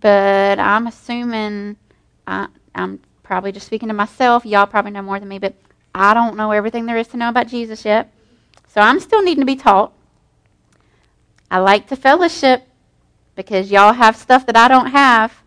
But 0.00 0.60
I'm 0.60 0.86
assuming, 0.86 1.76
I, 2.24 2.46
I'm 2.72 3.00
probably 3.24 3.50
just 3.50 3.66
speaking 3.66 3.88
to 3.88 3.94
myself. 3.94 4.46
Y'all 4.46 4.66
probably 4.66 4.92
know 4.92 5.02
more 5.02 5.18
than 5.18 5.28
me, 5.28 5.40
but 5.40 5.54
I 5.92 6.14
don't 6.14 6.36
know 6.36 6.52
everything 6.52 6.86
there 6.86 6.98
is 6.98 7.08
to 7.08 7.16
know 7.16 7.28
about 7.28 7.48
Jesus 7.48 7.84
yet. 7.84 8.12
So 8.68 8.80
I'm 8.80 9.00
still 9.00 9.22
needing 9.22 9.42
to 9.42 9.46
be 9.46 9.56
taught. 9.56 9.92
I 11.50 11.58
like 11.58 11.88
to 11.88 11.96
fellowship 11.96 12.62
because 13.34 13.72
y'all 13.72 13.92
have 13.92 14.16
stuff 14.16 14.46
that 14.46 14.56
I 14.56 14.68
don't 14.68 14.92
have. 14.92 15.42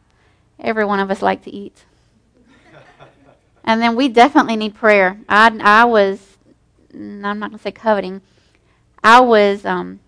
Every 0.59 0.83
one 0.83 0.99
of 0.99 1.09
us 1.09 1.21
like 1.21 1.43
to 1.45 1.51
eat. 1.53 1.85
And 3.65 3.81
then 3.81 3.95
we 3.95 4.07
definitely 4.07 4.55
need 4.55 4.75
prayer. 4.75 5.19
I, 5.27 5.57
I 5.61 5.85
was, 5.85 6.37
I'm 6.93 7.21
not 7.21 7.39
going 7.39 7.51
to 7.53 7.59
say 7.59 7.71
coveting, 7.71 8.21
I 9.03 9.19
was 9.19 9.65
um, 9.65 9.99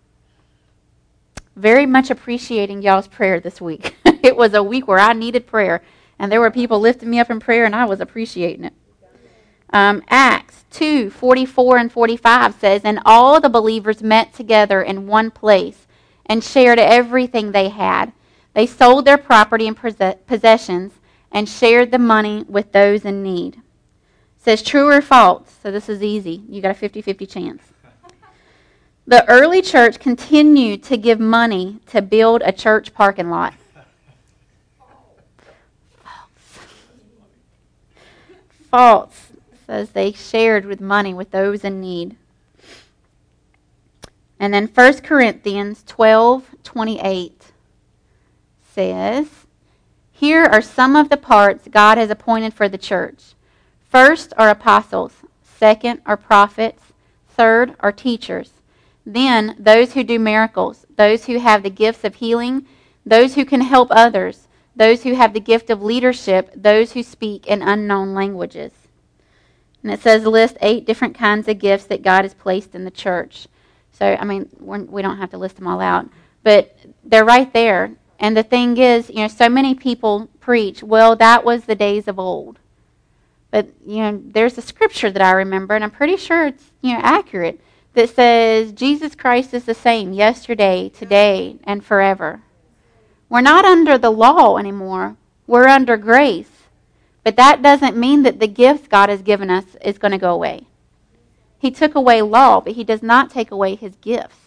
very 1.56 1.86
much 1.86 2.10
appreciating 2.10 2.84
y'all's 2.84 3.08
prayer 3.08 3.40
this 3.40 3.60
week. 3.60 3.96
it 4.06 4.38
was 4.38 4.54
a 4.54 4.64
week 4.64 4.88
where 4.88 5.00
I 5.00 5.14
needed 5.14 5.48
prayer, 5.48 5.82
and 6.18 6.32
there 6.32 6.40
were 6.40 6.52
people 6.52 6.80
lifting 6.80 7.10
me 7.10 7.20
up 7.20 7.30
in 7.30 7.40
prayer, 7.40 7.66
and 7.66 7.76
I 7.76 7.86
was 7.86 8.00
appreciating 8.00 8.66
it. 8.66 8.74
Um, 9.72 10.02
Acts 10.08 10.64
2 10.72 11.10
44 11.10 11.78
and 11.78 11.92
45 11.92 12.56
says, 12.56 12.82
And 12.86 13.02
all 13.06 13.42
the 13.42 13.50
believers 13.50 14.02
met 14.02 14.34
together 14.34 14.82
in 14.82 15.08
one 15.08 15.30
place 15.30 15.88
and 16.26 16.44
shared 16.44 16.80
everything 16.80 17.52
they 17.52 17.70
had. 17.70 18.14
They 18.54 18.66
sold 18.66 19.06
their 19.06 19.18
property 19.18 19.68
and 19.68 19.76
possessions 19.76 20.94
and 21.32 21.48
shared 21.48 21.92
the 21.92 22.00
money 22.00 22.46
with 22.48 22.72
those 22.72 23.06
in 23.06 23.24
need. 23.24 23.56
It 23.56 23.62
says 24.44 24.64
true 24.64 24.90
or 24.90 25.02
false. 25.02 25.56
So 25.62 25.72
this 25.72 25.90
is 25.90 26.02
easy. 26.02 26.44
You 26.50 26.62
got 26.62 26.72
a 26.72 26.74
50 26.74 27.02
50 27.02 27.26
chance. 27.26 27.64
The 29.10 29.26
early 29.30 29.62
church 29.62 30.00
continued 30.00 30.84
to 30.84 30.98
give 30.98 31.18
money 31.18 31.80
to 31.88 32.02
build 32.02 32.42
a 32.44 32.52
church 32.52 32.94
parking 32.94 33.30
lot. 33.30 33.54
False. 36.04 36.60
False 38.70 39.28
says 39.66 39.92
they 39.92 40.12
shared 40.12 40.66
with 40.66 40.82
money 40.82 41.14
with 41.14 41.32
those 41.32 41.64
in 41.64 41.80
need. 41.80 42.18
And 44.40 44.54
then 44.54 44.68
1 44.68 45.02
Corinthians 45.02 45.84
12 45.88 46.56
28 46.64 47.42
says, 48.74 49.28
Here 50.18 50.44
are 50.46 50.62
some 50.62 50.96
of 50.96 51.10
the 51.10 51.18
parts 51.18 51.68
God 51.70 51.98
has 51.98 52.10
appointed 52.10 52.54
for 52.54 52.68
the 52.68 52.78
church. 52.78 53.36
First 53.90 54.34
are 54.38 54.50
apostles, 54.50 55.14
second 55.44 56.02
are 56.06 56.18
prophets, 56.18 56.82
third 57.28 57.76
are 57.80 57.92
teachers 57.92 58.52
then 59.08 59.56
those 59.58 59.94
who 59.94 60.04
do 60.04 60.20
miracles, 60.20 60.86
those 60.98 61.26
who 61.26 61.40
have 61.40 61.64
the 61.64 61.70
gifts 61.70 62.04
of 62.04 62.16
healing, 62.16 62.68
those 63.06 63.36
who 63.36 63.46
can 63.46 63.62
help 63.62 63.88
others, 63.90 64.50
those 64.76 65.04
who 65.04 65.16
have 65.16 65.34
the 65.34 65.40
gift 65.40 65.70
of 65.70 65.82
leadership, 65.82 66.52
those 66.54 66.92
who 66.92 67.02
speak 67.02 67.48
in 67.48 67.62
unknown 67.62 68.14
languages. 68.14 68.74
And 69.82 69.94
it 69.94 70.02
says 70.02 70.26
list 70.26 70.58
eight 70.60 70.86
different 70.86 71.18
kinds 71.18 71.48
of 71.48 71.58
gifts 71.58 71.86
that 71.86 72.02
God 72.02 72.24
has 72.24 72.34
placed 72.34 72.76
in 72.76 72.84
the 72.84 72.92
church. 72.92 73.48
So, 73.94 74.18
I 74.20 74.26
mean, 74.26 74.50
we're, 74.60 74.84
we 74.84 75.02
do 75.02 75.08
not 75.08 75.20
have 75.20 75.32
to 75.32 75.38
list 75.38 75.56
them 75.56 75.68
all 75.68 75.80
out, 75.80 76.10
but 76.44 76.78
they're 77.06 77.24
right 77.24 77.52
there. 77.54 77.94
And 78.20 78.36
the 78.36 78.44
thing 78.44 78.78
is, 78.78 79.10
you 79.10 79.18
know, 79.18 79.28
so 79.28 79.48
many 79.50 79.76
people 79.76 80.30
preach, 80.40 80.82
well, 80.82 81.16
that 81.16 81.44
was 81.44 81.66
the 81.66 81.76
days 81.76 82.08
of 82.08 82.18
old. 82.18 82.60
But, 83.52 83.68
you 83.86 83.98
know, 83.98 84.22
there's 84.24 84.58
a 84.58 84.62
scripture 84.62 85.12
that 85.12 85.22
I 85.22 85.32
remember, 85.32 85.76
and 85.76 85.84
I'm 85.84 85.92
pretty 85.92 86.18
sure 86.18 86.48
it's, 86.48 86.72
you 86.82 86.94
know, 86.94 87.00
accurate 87.02 87.60
that 87.94 88.10
says 88.10 88.74
Jesus 88.74 89.16
Christ 89.16 89.54
is 89.54 89.66
the 89.66 89.74
same 89.74 90.14
yesterday, 90.14 90.90
today, 90.90 91.58
and 91.64 91.84
forever. 91.84 92.42
We're 93.30 93.42
not 93.42 93.66
under 93.66 93.98
the 93.98 94.12
law 94.12 94.58
anymore. 94.58 95.16
We're 95.46 95.68
under 95.68 95.98
grace. 95.98 96.50
But 97.24 97.36
that 97.38 97.62
doesn't 97.62 97.98
mean 97.98 98.24
that 98.24 98.40
the 98.40 98.48
gifts 98.48 98.88
God 98.88 99.10
has 99.10 99.22
given 99.22 99.50
us 99.50 99.66
is 99.84 99.98
going 99.98 100.12
to 100.12 100.18
go 100.18 100.34
away. 100.34 100.68
He 101.60 101.72
took 101.72 101.96
away 101.96 102.22
law, 102.22 102.62
but 102.62 102.74
he 102.74 102.84
does 102.84 103.02
not 103.02 103.32
take 103.32 103.52
away 103.52 103.76
his 103.76 103.96
gifts. 103.96 104.38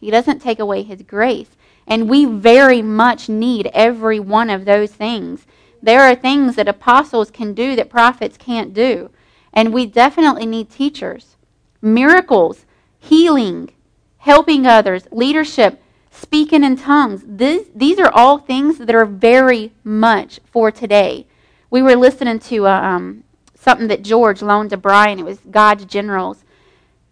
He 0.00 0.10
doesn't 0.10 0.40
take 0.40 0.58
away 0.58 0.82
his 0.82 1.02
grace. 1.02 1.48
And 1.88 2.08
we 2.08 2.26
very 2.26 2.82
much 2.82 3.28
need 3.28 3.70
every 3.72 4.20
one 4.20 4.50
of 4.50 4.66
those 4.66 4.92
things. 4.92 5.46
There 5.82 6.02
are 6.02 6.14
things 6.14 6.54
that 6.56 6.68
apostles 6.68 7.30
can 7.30 7.54
do 7.54 7.74
that 7.74 7.88
prophets 7.88 8.36
can't 8.36 8.74
do. 8.74 9.10
And 9.52 9.72
we 9.72 9.86
definitely 9.86 10.44
need 10.44 10.70
teachers. 10.70 11.36
Miracles 11.80 12.66
healing, 13.00 13.70
helping 14.18 14.66
others, 14.66 15.08
leadership, 15.10 15.82
speaking 16.10 16.62
in 16.62 16.76
tongues. 16.76 17.22
This, 17.26 17.68
these 17.74 17.98
are 17.98 18.12
all 18.12 18.38
things 18.38 18.78
that 18.78 18.94
are 18.94 19.06
very 19.06 19.72
much 19.82 20.40
for 20.44 20.70
today. 20.70 21.26
We 21.70 21.80
were 21.80 21.96
listening 21.96 22.38
to 22.40 22.66
uh, 22.66 22.80
um, 22.80 23.24
something 23.54 23.88
that 23.88 24.02
George 24.02 24.42
loaned 24.42 24.70
to 24.70 24.76
Brian. 24.76 25.18
It 25.18 25.24
was 25.24 25.38
God's 25.50 25.84
Generals. 25.84 26.44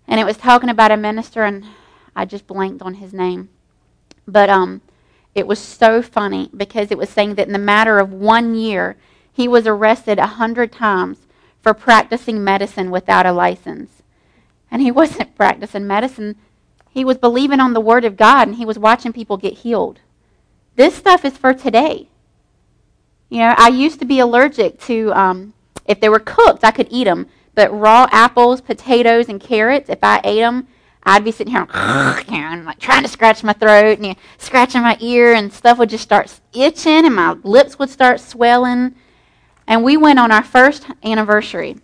And 0.07 0.21
it 0.21 0.25
was 0.25 0.37
talking 0.37 0.69
about 0.69 0.93
a 0.93 0.97
minister, 0.97 1.45
and 1.45 1.65
I 2.15 2.27
just 2.27 2.47
blanked 2.47 2.83
on 2.83 2.95
his 2.95 3.13
name. 3.13 3.49
But 4.27 4.51
um, 4.51 4.81
it 5.35 5.47
was 5.47 5.59
so 5.59 6.03
funny 6.03 6.51
because 6.57 6.91
it 6.91 6.99
was 6.99 7.11
saying 7.11 7.35
that 7.35 7.47
in 7.47 7.53
the 7.53 7.59
matter 7.59 7.99
of 7.99 8.13
one 8.13 8.55
year, 8.55 8.97
he 9.33 9.47
was 9.47 9.67
arrested 9.67 10.19
a 10.19 10.27
hundred 10.27 10.73
times 10.73 11.19
for 11.61 11.75
practicing 11.75 12.43
medicine 12.43 12.91
without 12.91 13.27
a 13.27 13.33
license. 13.33 14.03
And 14.71 14.83
he 14.83 14.91
wasn't 15.01 15.37
practicing 15.37 15.87
medicine. 15.87 16.37
He 16.91 17.05
was 17.05 17.19
believing 17.19 17.61
on 17.61 17.75
the 17.75 17.81
Word 17.81 18.05
of 18.05 18.17
God 18.17 18.49
and 18.49 18.57
he 18.57 18.65
was 18.65 18.79
watching 18.79 19.13
people 19.13 19.37
get 19.37 19.59
healed. 19.59 20.01
This 20.77 20.95
stuff 20.95 21.25
is 21.25 21.37
for 21.37 21.53
today. 21.53 22.09
You 23.29 23.41
know, 23.41 23.55
I 23.59 23.69
used 23.69 23.99
to 24.01 24.07
be 24.07 24.21
allergic 24.21 24.81
to, 24.83 25.13
um, 25.13 25.53
if 25.87 26.01
they 26.01 26.09
were 26.09 26.19
cooked, 26.19 26.65
I 26.65 26.71
could 26.71 26.89
eat 26.91 27.05
them. 27.05 27.27
But 27.55 27.73
raw 27.73 28.07
apples, 28.13 28.61
potatoes, 28.61 29.29
and 29.29 29.41
carrots, 29.41 29.89
if 29.89 29.99
I 30.03 30.21
ate 30.25 30.41
them, 30.41 30.69
I'd 31.07 31.25
be 31.25 31.33
sitting 31.33 31.53
here 31.55 31.67
and 31.75 32.65
like 32.67 32.81
trying 32.81 33.05
to 33.05 33.09
scratch 33.09 33.43
my 33.45 33.53
throat 33.55 33.99
and 33.99 34.07
you 34.07 34.13
know, 34.13 34.19
scratching 34.39 34.83
my 34.83 34.97
ear, 35.01 35.33
and 35.33 35.53
stuff 35.53 35.79
would 35.79 35.91
just 35.91 36.05
start 36.05 36.41
itching, 36.53 37.07
and 37.07 37.15
my 37.15 37.33
lips 37.43 37.79
would 37.79 37.91
start 37.91 38.21
swelling. 38.21 38.95
And 39.69 39.83
we 39.85 39.97
went 39.97 40.19
on 40.19 40.31
our 40.31 40.45
first 40.45 40.87
anniversary, 41.05 41.77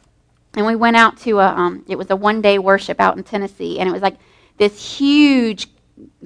and 0.54 0.66
we 0.66 0.76
went 0.76 0.96
out 0.96 1.16
to 1.18 1.38
a 1.38 1.48
um, 1.48 1.84
it 1.88 1.96
was 1.96 2.10
a 2.10 2.16
one 2.16 2.42
day 2.42 2.58
worship 2.58 3.00
out 3.00 3.16
in 3.16 3.24
tennessee 3.24 3.78
and 3.78 3.88
it 3.88 3.92
was 3.92 4.02
like 4.02 4.16
this 4.58 4.98
huge 4.98 5.68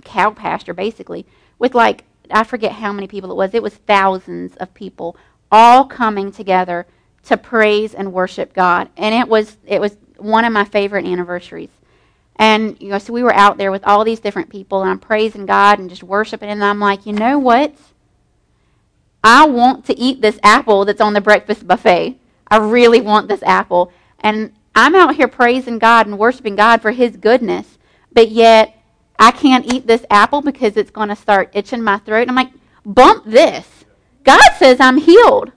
cow 0.04 0.30
pasture 0.30 0.74
basically 0.74 1.26
with 1.58 1.74
like 1.74 2.04
i 2.30 2.42
forget 2.44 2.72
how 2.72 2.92
many 2.92 3.06
people 3.06 3.30
it 3.30 3.36
was. 3.36 3.54
It 3.54 3.62
was 3.62 3.74
thousands 3.74 4.56
of 4.56 4.74
people 4.74 5.16
all 5.50 5.84
coming 5.86 6.32
together 6.32 6.86
to 7.24 7.36
praise 7.36 7.94
and 7.94 8.12
worship 8.12 8.52
god. 8.52 8.88
And 8.96 9.14
it 9.14 9.28
was 9.28 9.56
it 9.66 9.80
was 9.80 9.96
one 10.16 10.44
of 10.44 10.52
my 10.52 10.64
favorite 10.64 11.06
anniversaries 11.06 11.70
and 12.36 12.80
you 12.80 12.90
know 12.90 12.98
so 12.98 13.12
we 13.12 13.22
were 13.22 13.34
out 13.34 13.58
there 13.58 13.70
with 13.70 13.84
all 13.86 14.04
these 14.04 14.20
different 14.20 14.48
people 14.48 14.82
and 14.82 14.90
i'm 14.90 14.98
praising 14.98 15.46
god 15.46 15.78
and 15.78 15.90
just 15.90 16.02
worshiping 16.02 16.48
and 16.48 16.64
i'm 16.64 16.80
like 16.80 17.06
you 17.06 17.12
know 17.12 17.38
what 17.38 17.74
i 19.24 19.46
want 19.46 19.84
to 19.84 19.98
eat 19.98 20.20
this 20.20 20.38
apple 20.42 20.84
that's 20.84 21.00
on 21.00 21.12
the 21.12 21.20
breakfast 21.20 21.66
buffet 21.66 22.18
i 22.48 22.56
really 22.56 23.00
want 23.00 23.28
this 23.28 23.42
apple 23.42 23.92
and 24.20 24.52
I'm 24.76 24.94
out 24.94 25.16
here 25.16 25.26
praising 25.26 25.78
God 25.78 26.06
and 26.06 26.18
worshiping 26.18 26.54
God 26.54 26.82
for 26.82 26.90
His 26.90 27.16
goodness, 27.16 27.78
but 28.12 28.30
yet 28.30 28.76
I 29.18 29.30
can't 29.30 29.72
eat 29.72 29.86
this 29.86 30.04
apple 30.10 30.42
because 30.42 30.76
it's 30.76 30.90
going 30.90 31.08
to 31.08 31.16
start 31.16 31.50
itching 31.54 31.82
my 31.82 31.96
throat. 31.98 32.28
And 32.28 32.30
I'm 32.30 32.36
like, 32.36 32.52
bump 32.84 33.24
this. 33.24 33.66
God 34.22 34.42
says 34.58 34.78
I'm 34.78 34.98
healed. 34.98 35.50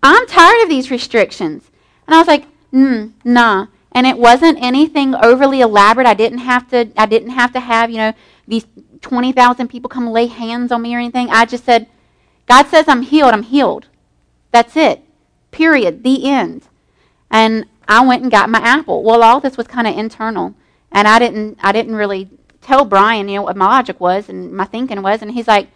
I'm 0.00 0.28
tired 0.28 0.62
of 0.62 0.68
these 0.68 0.92
restrictions. 0.92 1.72
And 2.06 2.14
I 2.14 2.18
was 2.18 2.28
like, 2.28 2.44
mm, 2.72 3.12
nah. 3.24 3.66
And 3.96 4.06
it 4.06 4.18
wasn't 4.18 4.58
anything 4.60 5.14
overly 5.14 5.62
elaborate. 5.62 6.06
I 6.06 6.12
didn't 6.12 6.40
have 6.40 6.68
to. 6.68 6.90
I 6.98 7.06
didn't 7.06 7.30
have 7.30 7.54
to 7.54 7.60
have 7.60 7.90
you 7.90 7.96
know 7.96 8.12
these 8.46 8.66
20,000 9.00 9.68
people 9.68 9.88
come 9.88 10.06
lay 10.10 10.26
hands 10.26 10.70
on 10.70 10.82
me 10.82 10.94
or 10.94 10.98
anything. 10.98 11.30
I 11.30 11.46
just 11.46 11.64
said, 11.64 11.86
God 12.46 12.66
says 12.66 12.88
I'm 12.88 13.00
healed, 13.00 13.32
I'm 13.32 13.42
healed. 13.42 13.86
That's 14.52 14.76
it. 14.76 15.02
Period. 15.50 16.02
The 16.02 16.28
end. 16.28 16.68
And 17.30 17.64
I 17.88 18.04
went 18.06 18.22
and 18.22 18.30
got 18.30 18.50
my 18.50 18.58
apple. 18.58 19.02
Well, 19.02 19.22
all 19.22 19.40
this 19.40 19.56
was 19.56 19.66
kind 19.66 19.86
of 19.86 19.96
internal, 19.96 20.54
and 20.92 21.08
I 21.08 21.18
didn't 21.18 21.58
I 21.62 21.72
didn't 21.72 21.96
really 21.96 22.28
tell 22.60 22.84
Brian, 22.84 23.30
you 23.30 23.36
know, 23.36 23.42
what 23.44 23.56
my 23.56 23.64
logic 23.64 23.98
was 23.98 24.28
and 24.28 24.52
my 24.52 24.66
thinking 24.66 25.00
was, 25.00 25.22
and 25.22 25.32
he's 25.32 25.48
like, 25.48 25.68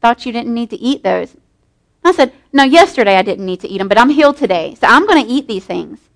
"Thought 0.00 0.24
you 0.24 0.32
didn't 0.32 0.54
need 0.54 0.70
to 0.70 0.80
eat 0.80 1.02
those." 1.02 1.36
I 2.02 2.12
said, 2.12 2.32
"No, 2.54 2.62
yesterday 2.64 3.16
I 3.16 3.22
didn't 3.22 3.44
need 3.44 3.60
to 3.60 3.68
eat 3.68 3.78
them, 3.78 3.88
but 3.88 3.98
I'm 3.98 4.08
healed 4.08 4.38
today, 4.38 4.76
so 4.80 4.86
I'm 4.86 5.06
going 5.06 5.22
to 5.22 5.30
eat 5.30 5.46
these 5.46 5.66
things." 5.66 6.07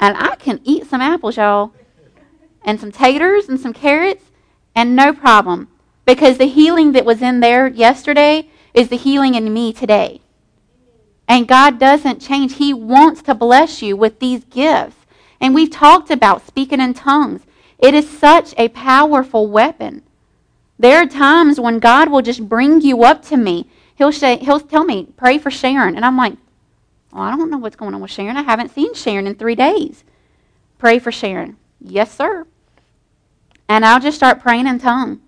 And 0.00 0.16
I 0.16 0.34
can 0.36 0.60
eat 0.64 0.86
some 0.86 1.00
apples, 1.00 1.36
y'all, 1.36 1.72
and 2.64 2.80
some 2.80 2.90
taters 2.90 3.48
and 3.48 3.60
some 3.60 3.74
carrots, 3.74 4.24
and 4.74 4.96
no 4.96 5.12
problem, 5.12 5.68
because 6.06 6.38
the 6.38 6.46
healing 6.46 6.92
that 6.92 7.04
was 7.04 7.22
in 7.22 7.40
there 7.40 7.68
yesterday 7.68 8.48
is 8.72 8.88
the 8.88 8.96
healing 8.96 9.34
in 9.34 9.52
me 9.52 9.72
today. 9.72 10.20
And 11.28 11.46
God 11.46 11.78
doesn't 11.78 12.20
change. 12.20 12.56
He 12.56 12.72
wants 12.74 13.22
to 13.22 13.34
bless 13.34 13.82
you 13.82 13.96
with 13.96 14.18
these 14.18 14.44
gifts. 14.44 14.96
And 15.40 15.54
we've 15.54 15.70
talked 15.70 16.10
about 16.10 16.46
speaking 16.46 16.80
in 16.80 16.94
tongues. 16.94 17.42
It 17.78 17.94
is 17.94 18.08
such 18.08 18.54
a 18.58 18.68
powerful 18.68 19.46
weapon. 19.46 20.02
There 20.78 21.02
are 21.02 21.06
times 21.06 21.60
when 21.60 21.78
God 21.78 22.10
will 22.10 22.22
just 22.22 22.48
bring 22.48 22.80
you 22.80 23.04
up 23.04 23.22
to 23.26 23.36
me. 23.36 23.68
He'll, 23.94 24.12
say, 24.12 24.38
he'll 24.38 24.60
tell 24.60 24.84
me, 24.84 25.08
pray 25.16 25.38
for 25.38 25.50
Sharon. 25.50 25.94
And 25.94 26.04
I'm 26.04 26.16
like, 26.16 26.34
I 27.12 27.36
don't 27.36 27.50
know 27.50 27.58
what's 27.58 27.76
going 27.76 27.94
on 27.94 28.00
with 28.00 28.10
Sharon. 28.10 28.36
I 28.36 28.42
haven't 28.42 28.74
seen 28.74 28.94
Sharon 28.94 29.26
in 29.26 29.34
three 29.34 29.54
days. 29.54 30.04
Pray 30.78 30.98
for 30.98 31.10
Sharon. 31.10 31.56
Yes, 31.80 32.14
sir. 32.14 32.46
And 33.68 33.84
I'll 33.84 34.00
just 34.00 34.16
start 34.16 34.40
praying 34.40 34.66
in 34.66 34.78
tongue, 34.78 35.20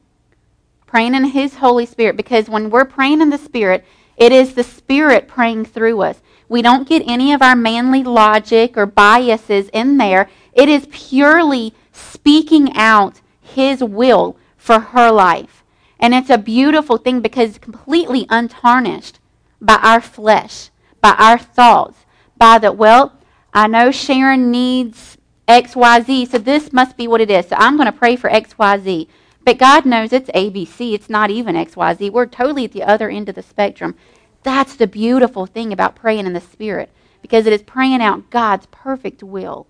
praying 0.86 1.14
in 1.14 1.26
His 1.26 1.56
Holy 1.56 1.86
Spirit. 1.86 2.16
Because 2.16 2.48
when 2.48 2.70
we're 2.70 2.84
praying 2.84 3.20
in 3.20 3.30
the 3.30 3.38
Spirit, 3.38 3.84
it 4.16 4.32
is 4.32 4.54
the 4.54 4.64
Spirit 4.64 5.28
praying 5.28 5.64
through 5.64 6.00
us. 6.02 6.20
We 6.48 6.62
don't 6.62 6.88
get 6.88 7.02
any 7.06 7.32
of 7.32 7.42
our 7.42 7.56
manly 7.56 8.02
logic 8.02 8.76
or 8.76 8.86
biases 8.86 9.68
in 9.70 9.96
there. 9.96 10.28
It 10.52 10.68
is 10.68 10.86
purely 10.90 11.74
speaking 11.92 12.74
out 12.76 13.20
His 13.40 13.82
will 13.82 14.36
for 14.56 14.78
her 14.78 15.10
life. 15.10 15.64
And 15.98 16.14
it's 16.14 16.30
a 16.30 16.38
beautiful 16.38 16.98
thing 16.98 17.20
because 17.20 17.50
it's 17.50 17.58
completely 17.58 18.26
untarnished 18.28 19.20
by 19.60 19.76
our 19.76 20.00
flesh, 20.00 20.70
by 21.02 21.14
our 21.18 21.38
thoughts, 21.38 21.98
by 22.38 22.58
the, 22.58 22.72
well, 22.72 23.12
I 23.52 23.66
know 23.66 23.90
Sharon 23.90 24.50
needs 24.50 25.18
XYZ, 25.46 26.30
so 26.30 26.38
this 26.38 26.72
must 26.72 26.96
be 26.96 27.06
what 27.06 27.20
it 27.20 27.30
is. 27.30 27.48
So 27.48 27.56
I'm 27.58 27.76
going 27.76 27.86
to 27.86 27.92
pray 27.92 28.16
for 28.16 28.30
XYZ. 28.30 29.08
But 29.44 29.58
God 29.58 29.84
knows 29.84 30.12
it's 30.12 30.30
ABC. 30.30 30.94
It's 30.94 31.10
not 31.10 31.30
even 31.30 31.56
XYZ. 31.56 32.10
We're 32.10 32.26
totally 32.26 32.64
at 32.64 32.72
the 32.72 32.84
other 32.84 33.10
end 33.10 33.28
of 33.28 33.34
the 33.34 33.42
spectrum. 33.42 33.96
That's 34.42 34.76
the 34.76 34.86
beautiful 34.86 35.46
thing 35.46 35.72
about 35.72 35.96
praying 35.96 36.26
in 36.26 36.32
the 36.32 36.40
Spirit 36.40 36.90
because 37.20 37.46
it 37.46 37.52
is 37.52 37.62
praying 37.62 38.00
out 38.00 38.30
God's 38.30 38.66
perfect 38.66 39.22
will. 39.22 39.66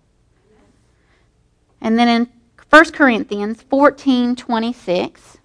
And 1.80 1.98
then 1.98 2.08
in 2.08 2.28
1 2.68 2.92
Corinthians 2.92 3.62
14 3.62 4.36
26, 4.36 5.38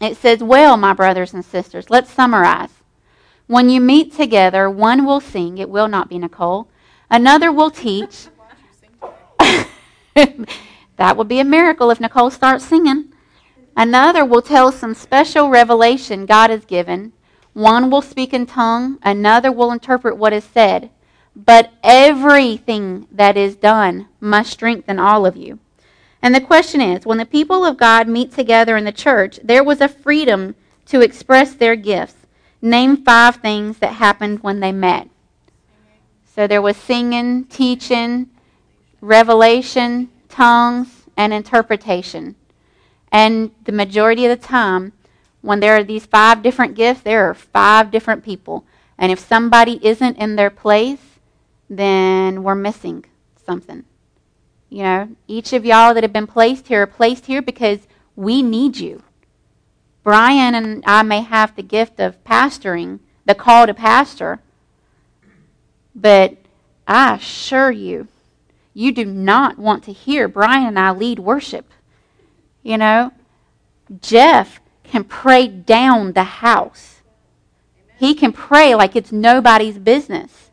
it 0.00 0.16
says, 0.16 0.42
Well, 0.42 0.76
my 0.76 0.92
brothers 0.92 1.34
and 1.34 1.44
sisters, 1.44 1.90
let's 1.90 2.10
summarize. 2.10 2.79
When 3.50 3.68
you 3.68 3.80
meet 3.80 4.14
together, 4.14 4.70
one 4.70 5.04
will 5.04 5.18
sing, 5.20 5.58
it 5.58 5.68
will 5.68 5.88
not 5.88 6.08
be 6.08 6.18
Nicole, 6.18 6.68
another 7.10 7.50
will 7.50 7.72
teach. 7.72 8.28
That 10.96 11.16
would 11.16 11.26
be 11.26 11.40
a 11.40 11.44
miracle 11.44 11.90
if 11.90 11.98
Nicole 11.98 12.30
starts 12.30 12.64
singing. 12.64 13.12
Another 13.76 14.24
will 14.24 14.40
tell 14.40 14.70
some 14.70 14.94
special 14.94 15.48
revelation 15.48 16.26
God 16.26 16.50
has 16.50 16.64
given. 16.64 17.12
One 17.52 17.90
will 17.90 18.02
speak 18.02 18.32
in 18.32 18.46
tongue, 18.46 18.98
another 19.02 19.50
will 19.50 19.72
interpret 19.72 20.16
what 20.16 20.32
is 20.32 20.44
said. 20.44 20.90
But 21.34 21.72
everything 21.82 23.08
that 23.10 23.36
is 23.36 23.56
done 23.56 24.06
must 24.20 24.52
strengthen 24.52 25.00
all 25.00 25.26
of 25.26 25.36
you. 25.36 25.58
And 26.22 26.36
the 26.36 26.40
question 26.40 26.80
is 26.80 27.04
when 27.04 27.18
the 27.18 27.26
people 27.26 27.64
of 27.64 27.78
God 27.78 28.06
meet 28.06 28.30
together 28.30 28.76
in 28.76 28.84
the 28.84 28.92
church, 28.92 29.40
there 29.42 29.64
was 29.64 29.80
a 29.80 29.88
freedom 29.88 30.54
to 30.86 31.00
express 31.00 31.54
their 31.54 31.74
gifts. 31.74 32.19
Name 32.62 32.98
five 32.98 33.36
things 33.36 33.78
that 33.78 33.94
happened 33.94 34.42
when 34.42 34.60
they 34.60 34.72
met. 34.72 35.08
So 36.26 36.46
there 36.46 36.62
was 36.62 36.76
singing, 36.76 37.44
teaching, 37.44 38.30
revelation, 39.00 40.10
tongues, 40.28 41.06
and 41.16 41.32
interpretation. 41.32 42.36
And 43.10 43.50
the 43.64 43.72
majority 43.72 44.26
of 44.26 44.40
the 44.40 44.46
time, 44.46 44.92
when 45.40 45.60
there 45.60 45.76
are 45.76 45.84
these 45.84 46.06
five 46.06 46.42
different 46.42 46.74
gifts, 46.74 47.00
there 47.00 47.28
are 47.28 47.34
five 47.34 47.90
different 47.90 48.24
people. 48.24 48.64
And 48.96 49.10
if 49.10 49.18
somebody 49.18 49.80
isn't 49.82 50.18
in 50.18 50.36
their 50.36 50.50
place, 50.50 51.00
then 51.68 52.42
we're 52.42 52.54
missing 52.54 53.04
something. 53.46 53.84
You 54.68 54.82
know, 54.82 55.08
each 55.26 55.52
of 55.52 55.64
y'all 55.64 55.94
that 55.94 56.04
have 56.04 56.12
been 56.12 56.26
placed 56.26 56.68
here 56.68 56.82
are 56.82 56.86
placed 56.86 57.26
here 57.26 57.42
because 57.42 57.80
we 58.14 58.42
need 58.42 58.76
you. 58.76 59.02
Brian 60.02 60.54
and 60.54 60.82
I 60.86 61.02
may 61.02 61.20
have 61.22 61.54
the 61.54 61.62
gift 61.62 62.00
of 62.00 62.22
pastoring, 62.24 63.00
the 63.26 63.34
call 63.34 63.66
to 63.66 63.74
pastor, 63.74 64.40
but 65.94 66.36
I 66.86 67.16
assure 67.16 67.70
you, 67.70 68.08
you 68.72 68.92
do 68.92 69.04
not 69.04 69.58
want 69.58 69.84
to 69.84 69.92
hear 69.92 70.28
Brian 70.28 70.68
and 70.68 70.78
I 70.78 70.90
lead 70.92 71.18
worship. 71.18 71.70
You 72.62 72.78
know, 72.78 73.12
Jeff 74.00 74.60
can 74.84 75.04
pray 75.04 75.46
down 75.48 76.12
the 76.12 76.24
house. 76.24 77.00
He 77.98 78.14
can 78.14 78.32
pray 78.32 78.74
like 78.74 78.96
it's 78.96 79.12
nobody's 79.12 79.78
business. 79.78 80.50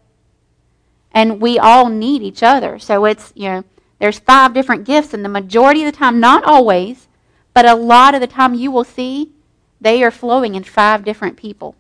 And 1.12 1.40
we 1.42 1.58
all 1.58 1.90
need 1.90 2.22
each 2.22 2.44
other. 2.44 2.78
So 2.80 3.06
it's, 3.06 3.32
you 3.36 3.50
know, 3.50 3.64
there's 4.00 4.20
five 4.20 4.54
different 4.54 4.86
gifts, 4.86 5.14
and 5.14 5.26
the 5.26 5.30
majority 5.30 5.84
of 5.84 5.92
the 5.92 5.98
time, 5.98 6.20
not 6.20 6.44
always, 6.44 7.08
but 7.54 7.66
a 7.66 7.74
lot 7.74 8.14
of 8.14 8.22
the 8.22 8.28
time 8.28 8.54
you 8.54 8.70
will 8.70 8.84
see 8.84 9.32
they 9.80 10.04
are 10.04 10.12
flowing 10.12 10.56
in 10.56 10.64
five 10.64 11.04
different 11.04 11.38
people. 11.38 11.76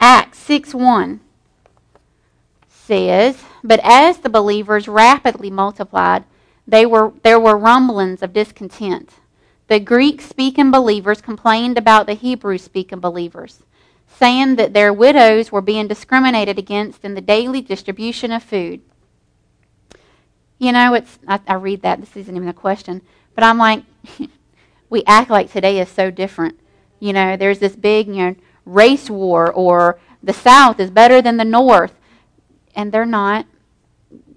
Acts 0.00 0.38
6 0.38 0.74
1 0.74 1.20
says, 2.68 3.42
But 3.62 3.80
as 3.82 4.18
the 4.18 4.30
believers 4.30 4.88
rapidly 4.88 5.50
multiplied, 5.50 6.24
they 6.66 6.86
were, 6.86 7.12
there 7.22 7.40
were 7.40 7.56
rumblings 7.56 8.22
of 8.22 8.32
discontent. 8.32 9.14
The 9.68 9.80
Greek 9.80 10.20
speaking 10.20 10.70
believers 10.70 11.20
complained 11.20 11.76
about 11.76 12.06
the 12.06 12.14
Hebrew 12.14 12.56
speaking 12.58 13.00
believers, 13.00 13.60
saying 14.06 14.56
that 14.56 14.72
their 14.72 14.92
widows 14.92 15.52
were 15.52 15.60
being 15.60 15.88
discriminated 15.88 16.58
against 16.58 17.04
in 17.04 17.14
the 17.14 17.20
daily 17.20 17.60
distribution 17.60 18.32
of 18.32 18.42
food. 18.42 18.80
You 20.58 20.72
know, 20.72 20.94
it's 20.94 21.18
I, 21.28 21.40
I 21.46 21.54
read 21.54 21.82
that, 21.82 22.00
this 22.00 22.16
isn't 22.16 22.34
even 22.34 22.48
a 22.48 22.54
question, 22.54 23.02
but 23.34 23.44
I'm 23.44 23.58
like, 23.58 23.84
we 24.90 25.02
act 25.06 25.30
like 25.30 25.50
today 25.52 25.80
is 25.80 25.88
so 25.88 26.10
different. 26.10 26.58
You 27.00 27.12
know, 27.12 27.36
there's 27.36 27.58
this 27.58 27.76
big, 27.76 28.08
you 28.08 28.14
know, 28.14 28.36
race 28.64 29.08
war 29.08 29.52
or 29.52 29.98
the 30.22 30.32
South 30.32 30.80
is 30.80 30.90
better 30.90 31.22
than 31.22 31.36
the 31.36 31.44
North 31.44 31.94
and 32.74 32.92
they're 32.92 33.06
not. 33.06 33.46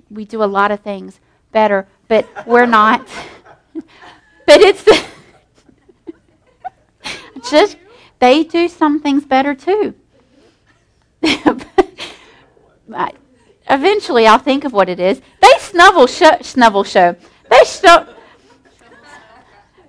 We 0.10 0.26
do 0.26 0.44
a 0.44 0.46
lot 0.46 0.72
of 0.72 0.82
things 0.82 1.20
better, 1.52 1.88
but 2.08 2.28
we're 2.46 2.66
not. 2.66 3.08
but 3.74 4.62
it's 4.62 4.84
just 7.50 7.78
they 8.20 8.44
do 8.44 8.68
some 8.68 9.00
things 9.00 9.26
better 9.26 9.56
too. 9.56 9.96
Eventually, 13.70 14.28
I'll 14.28 14.38
think 14.38 14.66
of 14.66 14.74
what 14.74 14.90
it 14.90 15.00
is. 15.00 15.22
They 15.40 15.54
snuffle 15.60 16.08
show, 16.08 16.38
show. 16.42 17.16
They 17.50 17.64
show, 17.64 18.06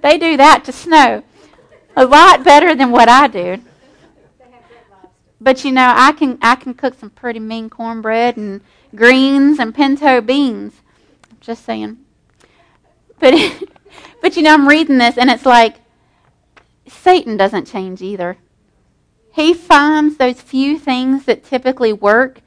They 0.02 0.18
do 0.18 0.36
that 0.36 0.64
to 0.64 0.72
snow 0.72 1.22
a 1.96 2.04
lot 2.04 2.44
better 2.44 2.74
than 2.74 2.90
what 2.90 3.08
I 3.08 3.28
do. 3.28 3.58
But 5.40 5.64
you 5.64 5.72
know, 5.72 5.92
I 5.94 6.12
can 6.12 6.38
I 6.40 6.54
can 6.54 6.74
cook 6.74 6.98
some 6.98 7.10
pretty 7.10 7.40
mean 7.40 7.68
cornbread 7.68 8.36
and 8.36 8.60
greens 8.94 9.58
and 9.58 9.74
pinto 9.74 10.20
beans. 10.20 10.74
Just 11.40 11.64
saying. 11.64 11.98
But 13.18 13.34
but 14.20 14.36
you 14.36 14.42
know, 14.42 14.54
I'm 14.54 14.68
reading 14.68 14.98
this 14.98 15.18
and 15.18 15.30
it's 15.30 15.46
like 15.46 15.76
Satan 16.86 17.36
doesn't 17.36 17.66
change 17.66 18.02
either. 18.02 18.36
He 19.32 19.54
finds 19.54 20.16
those 20.16 20.40
few 20.40 20.78
things 20.78 21.24
that 21.24 21.42
typically 21.42 21.92
work, 21.92 22.40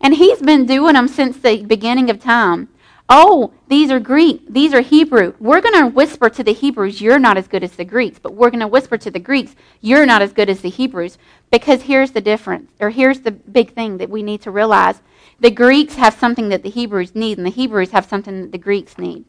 and 0.00 0.14
he's 0.14 0.40
been 0.40 0.66
doing 0.66 0.94
them 0.94 1.08
since 1.08 1.36
the 1.36 1.64
beginning 1.64 2.10
of 2.10 2.20
time. 2.20 2.68
Oh, 3.08 3.52
these 3.68 3.90
are 3.90 4.00
Greek, 4.00 4.42
these 4.48 4.72
are 4.72 4.80
Hebrew. 4.80 5.34
We're 5.38 5.60
going 5.60 5.78
to 5.78 5.86
whisper 5.88 6.30
to 6.30 6.42
the 6.42 6.52
Hebrews, 6.52 7.00
you're 7.00 7.18
not 7.18 7.36
as 7.36 7.48
good 7.48 7.62
as 7.62 7.72
the 7.72 7.84
Greeks, 7.84 8.18
but 8.18 8.34
we're 8.34 8.50
going 8.50 8.60
to 8.60 8.66
whisper 8.66 8.96
to 8.96 9.10
the 9.10 9.18
Greeks, 9.18 9.54
you're 9.80 10.06
not 10.06 10.22
as 10.22 10.32
good 10.32 10.48
as 10.48 10.60
the 10.60 10.70
Hebrews. 10.70 11.18
Because 11.50 11.82
here's 11.82 12.12
the 12.12 12.20
difference, 12.20 12.70
or 12.80 12.90
here's 12.90 13.20
the 13.20 13.32
big 13.32 13.74
thing 13.74 13.98
that 13.98 14.08
we 14.08 14.22
need 14.22 14.40
to 14.42 14.50
realize 14.50 15.02
the 15.40 15.50
Greeks 15.50 15.96
have 15.96 16.14
something 16.14 16.48
that 16.48 16.62
the 16.62 16.70
Hebrews 16.70 17.14
need, 17.14 17.36
and 17.36 17.46
the 17.46 17.50
Hebrews 17.50 17.90
have 17.90 18.06
something 18.06 18.40
that 18.42 18.52
the 18.52 18.58
Greeks 18.58 18.96
need. 18.96 19.24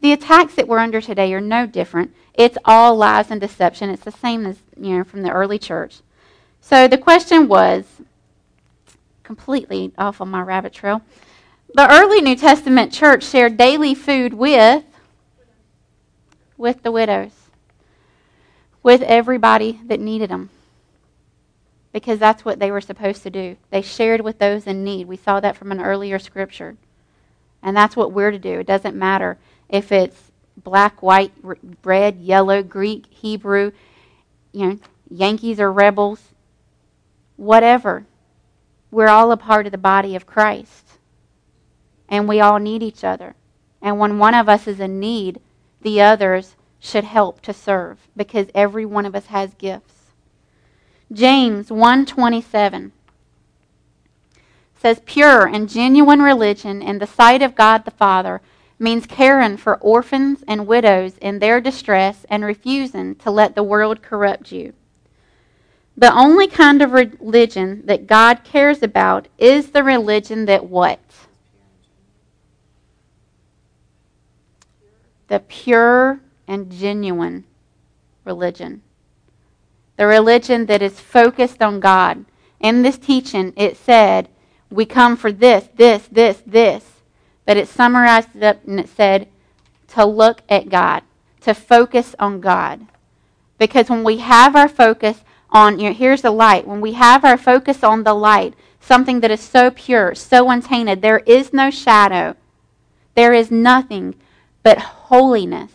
The 0.00 0.12
attacks 0.12 0.54
that 0.54 0.68
we're 0.68 0.78
under 0.78 1.00
today 1.00 1.32
are 1.34 1.40
no 1.40 1.66
different. 1.66 2.14
It's 2.34 2.58
all 2.64 2.94
lies 2.94 3.32
and 3.32 3.40
deception. 3.40 3.90
It's 3.90 4.04
the 4.04 4.12
same 4.12 4.46
as, 4.46 4.58
you 4.78 4.98
know, 4.98 5.04
from 5.04 5.22
the 5.22 5.32
early 5.32 5.58
church. 5.58 6.02
So 6.60 6.86
the 6.86 6.98
question 6.98 7.48
was 7.48 7.84
completely 9.24 9.92
off 9.98 10.20
on 10.20 10.28
my 10.28 10.42
rabbit 10.42 10.72
trail. 10.72 11.02
The 11.74 11.90
early 11.90 12.20
New 12.20 12.36
Testament 12.36 12.92
church 12.92 13.24
shared 13.24 13.56
daily 13.56 13.94
food 13.94 14.34
with 14.34 14.84
with 16.56 16.82
the 16.82 16.90
widows, 16.90 17.32
with 18.82 19.00
everybody 19.02 19.80
that 19.86 20.00
needed 20.00 20.30
them. 20.30 20.50
Because 21.92 22.18
that's 22.18 22.44
what 22.44 22.58
they 22.58 22.70
were 22.70 22.80
supposed 22.80 23.22
to 23.22 23.30
do. 23.30 23.56
They 23.70 23.80
shared 23.80 24.20
with 24.20 24.38
those 24.38 24.66
in 24.66 24.84
need. 24.84 25.06
We 25.06 25.16
saw 25.16 25.40
that 25.40 25.56
from 25.56 25.72
an 25.72 25.80
earlier 25.80 26.18
scripture. 26.18 26.76
And 27.62 27.76
that's 27.76 27.96
what 27.96 28.12
we're 28.12 28.30
to 28.30 28.38
do. 28.38 28.60
It 28.60 28.66
doesn't 28.66 28.96
matter 28.96 29.38
if 29.68 29.90
it's 29.92 30.30
black, 30.56 31.02
white, 31.02 31.32
red, 31.84 32.16
yellow, 32.16 32.62
Greek, 32.62 33.06
Hebrew, 33.06 33.72
you 34.52 34.66
know, 34.66 34.78
Yankees 35.10 35.60
or 35.60 35.72
rebels, 35.72 36.20
whatever. 37.36 38.04
We're 38.90 39.08
all 39.08 39.32
a 39.32 39.36
part 39.36 39.66
of 39.66 39.72
the 39.72 39.78
body 39.78 40.14
of 40.16 40.26
Christ. 40.26 40.87
And 42.08 42.28
we 42.28 42.40
all 42.40 42.58
need 42.58 42.82
each 42.82 43.04
other. 43.04 43.34
And 43.82 43.98
when 43.98 44.18
one 44.18 44.34
of 44.34 44.48
us 44.48 44.66
is 44.66 44.80
in 44.80 44.98
need, 44.98 45.40
the 45.82 46.00
others 46.00 46.56
should 46.80 47.04
help 47.04 47.40
to 47.42 47.52
serve 47.52 48.08
because 48.16 48.48
every 48.54 48.86
one 48.86 49.06
of 49.06 49.14
us 49.14 49.26
has 49.26 49.54
gifts. 49.54 50.12
James 51.12 51.70
127 51.70 52.92
says 54.80 55.00
pure 55.04 55.46
and 55.46 55.68
genuine 55.68 56.22
religion 56.22 56.82
in 56.82 56.98
the 56.98 57.06
sight 57.06 57.42
of 57.42 57.54
God 57.54 57.84
the 57.84 57.90
Father 57.90 58.40
means 58.78 59.06
caring 59.06 59.56
for 59.56 59.76
orphans 59.76 60.44
and 60.46 60.66
widows 60.66 61.18
in 61.18 61.38
their 61.38 61.60
distress 61.60 62.24
and 62.28 62.44
refusing 62.44 63.16
to 63.16 63.30
let 63.30 63.54
the 63.54 63.62
world 63.62 64.02
corrupt 64.02 64.52
you. 64.52 64.72
The 65.96 66.14
only 66.14 66.46
kind 66.46 66.80
of 66.80 66.92
religion 66.92 67.82
that 67.86 68.06
God 68.06 68.44
cares 68.44 68.84
about 68.84 69.26
is 69.36 69.70
the 69.70 69.82
religion 69.82 70.44
that 70.44 70.66
what? 70.66 71.00
The 75.28 75.40
pure 75.40 76.20
and 76.46 76.70
genuine 76.70 77.44
religion. 78.24 78.82
The 79.96 80.06
religion 80.06 80.66
that 80.66 80.82
is 80.82 81.00
focused 81.00 81.62
on 81.62 81.80
God. 81.80 82.24
In 82.60 82.82
this 82.82 82.98
teaching, 82.98 83.52
it 83.56 83.76
said, 83.76 84.28
we 84.70 84.84
come 84.84 85.16
for 85.16 85.32
this, 85.32 85.68
this, 85.74 86.08
this, 86.10 86.42
this. 86.46 86.84
But 87.46 87.56
it 87.56 87.68
summarized 87.68 88.36
it 88.36 88.42
up 88.42 88.66
and 88.66 88.78
it 88.78 88.88
said, 88.88 89.28
to 89.88 90.04
look 90.04 90.42
at 90.48 90.68
God, 90.68 91.02
to 91.40 91.54
focus 91.54 92.14
on 92.18 92.40
God. 92.40 92.86
Because 93.58 93.88
when 93.88 94.04
we 94.04 94.18
have 94.18 94.54
our 94.54 94.68
focus 94.68 95.22
on, 95.50 95.78
you 95.78 95.88
know, 95.88 95.94
here's 95.94 96.22
the 96.22 96.30
light. 96.30 96.66
When 96.66 96.80
we 96.80 96.92
have 96.92 97.24
our 97.24 97.38
focus 97.38 97.82
on 97.82 98.04
the 98.04 98.14
light, 98.14 98.54
something 98.80 99.20
that 99.20 99.30
is 99.30 99.40
so 99.40 99.70
pure, 99.70 100.14
so 100.14 100.50
untainted, 100.50 101.02
there 101.02 101.20
is 101.20 101.52
no 101.52 101.70
shadow. 101.70 102.36
There 103.14 103.32
is 103.32 103.50
nothing 103.50 104.14
but 104.62 104.78
holiness. 104.78 105.72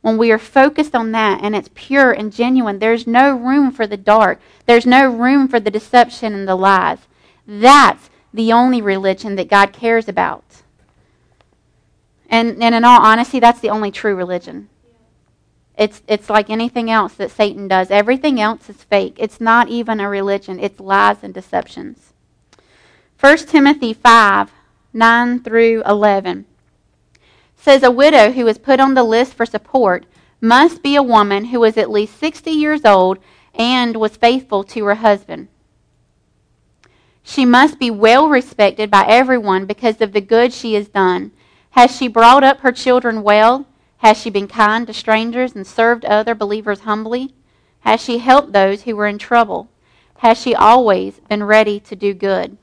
When 0.00 0.18
we 0.18 0.30
are 0.30 0.38
focused 0.38 0.94
on 0.94 1.12
that 1.12 1.42
and 1.42 1.56
it's 1.56 1.70
pure 1.74 2.12
and 2.12 2.32
genuine, 2.32 2.78
there's 2.78 3.06
no 3.06 3.34
room 3.36 3.72
for 3.72 3.86
the 3.86 3.96
dark. 3.96 4.40
There's 4.66 4.86
no 4.86 5.10
room 5.10 5.48
for 5.48 5.58
the 5.58 5.70
deception 5.70 6.32
and 6.32 6.46
the 6.46 6.54
lies. 6.54 7.00
That's 7.46 8.08
the 8.32 8.52
only 8.52 8.80
religion 8.80 9.34
that 9.36 9.48
God 9.48 9.72
cares 9.72 10.08
about. 10.08 10.44
And, 12.28 12.62
and 12.62 12.74
in 12.74 12.84
all 12.84 13.00
honesty, 13.00 13.40
that's 13.40 13.60
the 13.60 13.70
only 13.70 13.90
true 13.90 14.14
religion. 14.14 14.68
It's, 15.76 16.02
it's 16.08 16.30
like 16.30 16.50
anything 16.50 16.90
else 16.90 17.14
that 17.14 17.30
Satan 17.30 17.68
does. 17.68 17.90
Everything 17.90 18.40
else 18.40 18.70
is 18.70 18.84
fake. 18.84 19.16
It's 19.18 19.40
not 19.40 19.68
even 19.68 20.00
a 20.00 20.08
religion, 20.08 20.58
it's 20.58 20.80
lies 20.80 21.18
and 21.22 21.34
deceptions. 21.34 22.12
1 23.18 23.38
Timothy 23.38 23.92
5 23.92 24.52
9 24.92 25.40
through 25.40 25.82
11 25.84 26.46
says 27.66 27.82
a 27.82 27.90
widow 27.90 28.30
who 28.30 28.46
is 28.46 28.58
put 28.58 28.78
on 28.78 28.94
the 28.94 29.02
list 29.02 29.34
for 29.34 29.44
support 29.44 30.06
must 30.40 30.84
be 30.84 30.94
a 30.94 31.02
woman 31.02 31.46
who 31.46 31.64
is 31.64 31.76
at 31.76 31.90
least 31.90 32.16
60 32.16 32.48
years 32.48 32.84
old 32.84 33.18
and 33.56 33.96
was 33.96 34.16
faithful 34.16 34.62
to 34.62 34.84
her 34.84 34.94
husband. 34.94 35.48
She 37.24 37.44
must 37.44 37.80
be 37.80 37.90
well 37.90 38.28
respected 38.28 38.88
by 38.88 39.04
everyone 39.08 39.66
because 39.66 40.00
of 40.00 40.12
the 40.12 40.20
good 40.20 40.52
she 40.52 40.74
has 40.74 40.86
done. 40.86 41.32
Has 41.70 41.90
she 41.90 42.06
brought 42.06 42.44
up 42.44 42.60
her 42.60 42.70
children 42.70 43.24
well? 43.24 43.66
Has 43.96 44.16
she 44.16 44.30
been 44.30 44.46
kind 44.46 44.86
to 44.86 44.92
strangers 44.92 45.56
and 45.56 45.66
served 45.66 46.04
other 46.04 46.36
believers 46.36 46.82
humbly? 46.82 47.34
Has 47.80 48.00
she 48.00 48.18
helped 48.18 48.52
those 48.52 48.82
who 48.82 48.94
were 48.94 49.08
in 49.08 49.18
trouble? 49.18 49.68
Has 50.18 50.40
she 50.40 50.54
always 50.54 51.18
been 51.28 51.42
ready 51.42 51.80
to 51.80 51.96
do 51.96 52.14
good? 52.14 52.58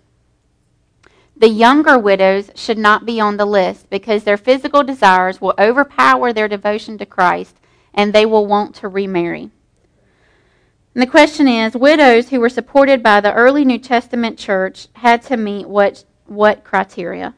The 1.35 1.49
younger 1.49 1.97
widows 1.97 2.51
should 2.55 2.77
not 2.77 3.05
be 3.05 3.19
on 3.19 3.37
the 3.37 3.45
list 3.45 3.89
because 3.89 4.23
their 4.23 4.37
physical 4.37 4.83
desires 4.83 5.41
will 5.41 5.55
overpower 5.57 6.31
their 6.31 6.47
devotion 6.47 6.97
to 6.99 7.05
Christ 7.05 7.57
and 7.93 8.13
they 8.13 8.25
will 8.25 8.45
want 8.45 8.75
to 8.75 8.87
remarry. 8.87 9.49
And 10.93 11.01
the 11.01 11.07
question 11.07 11.47
is 11.47 11.75
widows 11.75 12.29
who 12.29 12.39
were 12.39 12.49
supported 12.49 13.01
by 13.01 13.19
the 13.19 13.33
early 13.33 13.65
New 13.65 13.79
Testament 13.79 14.37
church 14.37 14.87
had 14.93 15.23
to 15.23 15.37
meet 15.37 15.67
what, 15.67 16.03
what 16.27 16.63
criteria? 16.63 17.33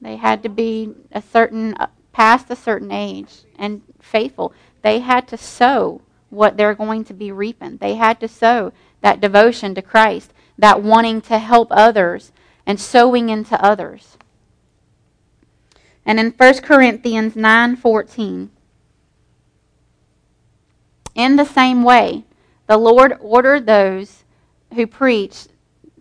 They 0.00 0.16
had 0.16 0.42
to 0.44 0.48
be 0.48 0.94
a 1.12 1.20
certain 1.20 1.74
past 2.12 2.50
a 2.50 2.56
certain 2.56 2.90
age 2.90 3.42
and 3.56 3.82
faithful. 4.00 4.52
They 4.82 5.00
had 5.00 5.28
to 5.28 5.36
sow 5.36 6.00
what 6.30 6.56
they're 6.56 6.74
going 6.74 7.04
to 7.04 7.14
be 7.14 7.30
reaping. 7.30 7.76
They 7.76 7.94
had 7.94 8.20
to 8.20 8.28
sow 8.28 8.72
that 9.02 9.20
devotion 9.20 9.74
to 9.74 9.82
Christ, 9.82 10.32
that 10.58 10.82
wanting 10.82 11.20
to 11.22 11.38
help 11.38 11.68
others 11.70 12.32
and 12.66 12.80
sowing 12.80 13.30
into 13.30 13.62
others. 13.64 14.18
And 16.04 16.18
in 16.18 16.32
1 16.32 16.62
Corinthians 16.62 17.34
9:14, 17.34 18.50
in 21.14 21.36
the 21.36 21.44
same 21.44 21.82
way, 21.82 22.24
the 22.66 22.76
Lord 22.76 23.16
ordered 23.20 23.66
those 23.66 24.24
who 24.74 24.86
preach 24.86 25.46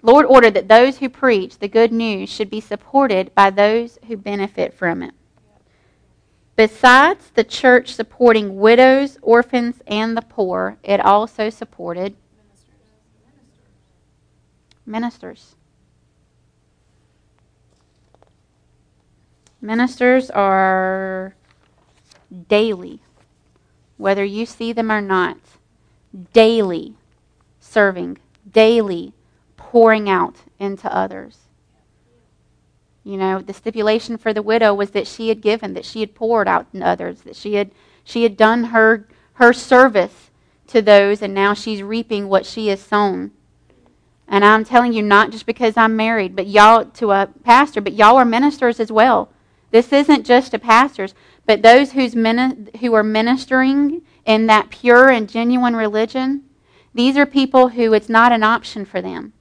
Lord 0.04 0.26
ordered 0.28 0.54
that 0.54 0.68
those 0.68 1.00
who 1.00 1.10
preach 1.10 1.58
the 1.58 1.68
good 1.68 1.92
news 1.92 2.30
should 2.30 2.50
be 2.50 2.62
supported 2.62 3.34
by 3.34 3.50
those 3.50 3.98
who 4.08 4.16
benefit 4.16 4.74
from 4.74 5.02
it. 5.02 5.14
Besides 6.56 7.32
the 7.32 7.44
church 7.44 7.94
supporting 7.94 8.58
widows, 8.58 9.18
orphans, 9.22 9.82
and 9.86 10.16
the 10.16 10.22
poor, 10.22 10.78
it 10.84 11.00
also 11.00 11.50
supported 11.50 12.16
ministers. 14.88 15.56
Ministers 19.62 20.30
are 20.32 21.36
daily, 22.48 23.02
whether 23.98 24.24
you 24.24 24.46
see 24.46 24.72
them 24.72 24.92
or 24.92 25.02
not, 25.02 25.38
daily 26.34 26.96
serving, 27.60 28.18
daily 28.50 29.14
pouring 29.58 30.10
out 30.10 30.38
into 30.60 30.94
others. 30.94 31.40
You 33.04 33.18
know, 33.18 33.40
the 33.40 33.54
stipulation 33.54 34.18
for 34.18 34.34
the 34.34 34.42
widow 34.42 34.74
was 34.74 34.92
that 34.92 35.08
she 35.08 35.30
had 35.30 35.42
given, 35.42 35.74
that 35.74 35.86
she 35.86 36.02
had 36.02 36.14
poured 36.14 36.48
out 36.48 36.68
in 36.74 36.84
others, 36.84 37.22
that 37.22 37.36
she 37.36 37.56
had 37.56 37.72
she 38.04 38.24
had 38.24 38.38
done 38.38 38.66
her 38.66 39.08
her 39.34 39.54
service 39.54 40.30
to 40.68 40.82
those 40.82 41.22
and 41.22 41.34
now 41.34 41.54
she's 41.54 41.82
reaping 41.82 42.28
what 42.28 42.46
she 42.46 42.68
has 42.68 42.82
sown. 42.82 43.32
And 44.28 44.44
I'm 44.44 44.66
telling 44.66 44.94
you 44.94 45.02
not 45.02 45.32
just 45.32 45.46
because 45.46 45.78
I'm 45.78 45.96
married, 45.96 46.36
but 46.36 46.48
y'all 46.48 46.86
to 46.86 47.12
a 47.12 47.30
pastor, 47.44 47.80
but 47.80 47.94
y'all 47.94 48.18
are 48.18 48.26
ministers 48.26 48.80
as 48.80 48.92
well. 48.92 49.30
This 49.72 49.94
isn't 49.94 50.26
just 50.26 50.52
to 50.52 50.60
pastors, 50.60 51.14
but 51.46 51.62
those 51.62 51.94
who's 51.94 52.16
mini- 52.16 52.70
who 52.80 52.94
are 52.94 53.04
ministering 53.04 54.02
in 54.26 54.48
that 54.48 54.70
pure 54.70 55.10
and 55.10 55.30
genuine 55.30 55.76
religion. 55.76 56.44
These 56.94 57.18
are 57.18 57.26
people 57.26 57.70
who 57.70 57.94
it's 57.94 58.10
not 58.10 58.32
an 58.32 58.44
option 58.44 58.84
for 58.84 59.02
them. 59.02 59.34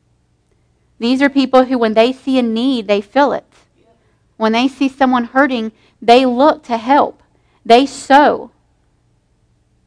These 0.98 1.20
are 1.20 1.28
people 1.28 1.64
who, 1.64 1.78
when 1.78 1.94
they 1.94 2.12
see 2.12 2.38
a 2.38 2.42
need, 2.42 2.86
they 2.86 3.00
fill 3.00 3.32
it. 3.32 3.44
When 4.36 4.52
they 4.52 4.68
see 4.68 4.88
someone 4.88 5.24
hurting, 5.24 5.72
they 6.00 6.24
look 6.24 6.62
to 6.64 6.76
help. 6.76 7.22
They 7.64 7.86
sow. 7.86 8.50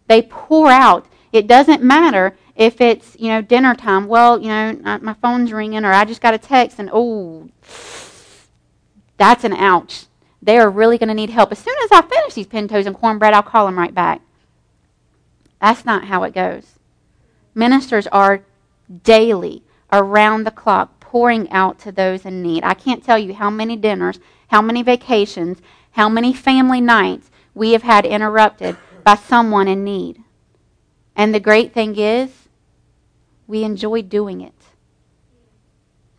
They 0.07 0.23
pour 0.23 0.69
out. 0.69 1.05
It 1.31 1.47
doesn't 1.47 1.83
matter 1.83 2.35
if 2.59 2.81
it's, 2.81 3.15
you 3.17 3.29
know, 3.29 3.41
dinner 3.41 3.73
time. 3.73 4.07
Well, 4.07 4.39
you 4.39 4.49
know, 4.49 4.99
my 5.01 5.15
phone's 5.15 5.51
ringing 5.51 5.83
or 5.83 5.91
I 5.91 6.05
just 6.05 6.21
got 6.21 6.35
a 6.35 6.37
text 6.37 6.77
and, 6.77 6.89
oh, 6.93 7.49
that's 9.17 9.43
an 9.43 9.53
ouch. 9.53 10.05
They 10.41 10.59
are 10.59 10.69
really 10.69 10.97
going 10.97 11.07
to 11.07 11.15
need 11.15 11.31
help. 11.31 11.51
As 11.51 11.59
soon 11.59 11.75
as 11.83 11.91
I 11.91 12.01
finish 12.01 12.35
these 12.35 12.47
pintos 12.47 12.85
and 12.85 12.95
cornbread, 12.95 13.33
I'll 13.33 13.41
call 13.41 13.65
them 13.65 13.79
right 13.79 13.93
back. 13.93 14.21
That's 15.59 15.85
not 15.85 16.05
how 16.05 16.23
it 16.23 16.33
goes. 16.33 16.75
Ministers 17.55 18.07
are 18.07 18.43
daily, 19.03 19.63
around 19.91 20.43
the 20.43 20.51
clock, 20.51 20.99
pouring 20.99 21.49
out 21.51 21.79
to 21.79 21.91
those 21.91 22.25
in 22.25 22.43
need. 22.43 22.63
I 22.63 22.73
can't 22.73 23.03
tell 23.03 23.17
you 23.17 23.33
how 23.33 23.49
many 23.49 23.75
dinners 23.75 24.19
how 24.49 24.61
many 24.61 24.83
vacations, 24.83 25.59
how 25.91 26.09
many 26.09 26.33
family 26.33 26.81
nights 26.81 27.31
we 27.53 27.71
have 27.71 27.83
had 27.83 28.05
interrupted 28.05 28.75
by 29.03 29.15
someone 29.15 29.67
in 29.67 29.83
need. 29.83 30.23
And 31.15 31.33
the 31.33 31.39
great 31.39 31.73
thing 31.73 31.97
is, 31.97 32.48
we 33.49 33.63
enjoy 33.63 34.03
doing 34.03 34.41
it 34.41 34.53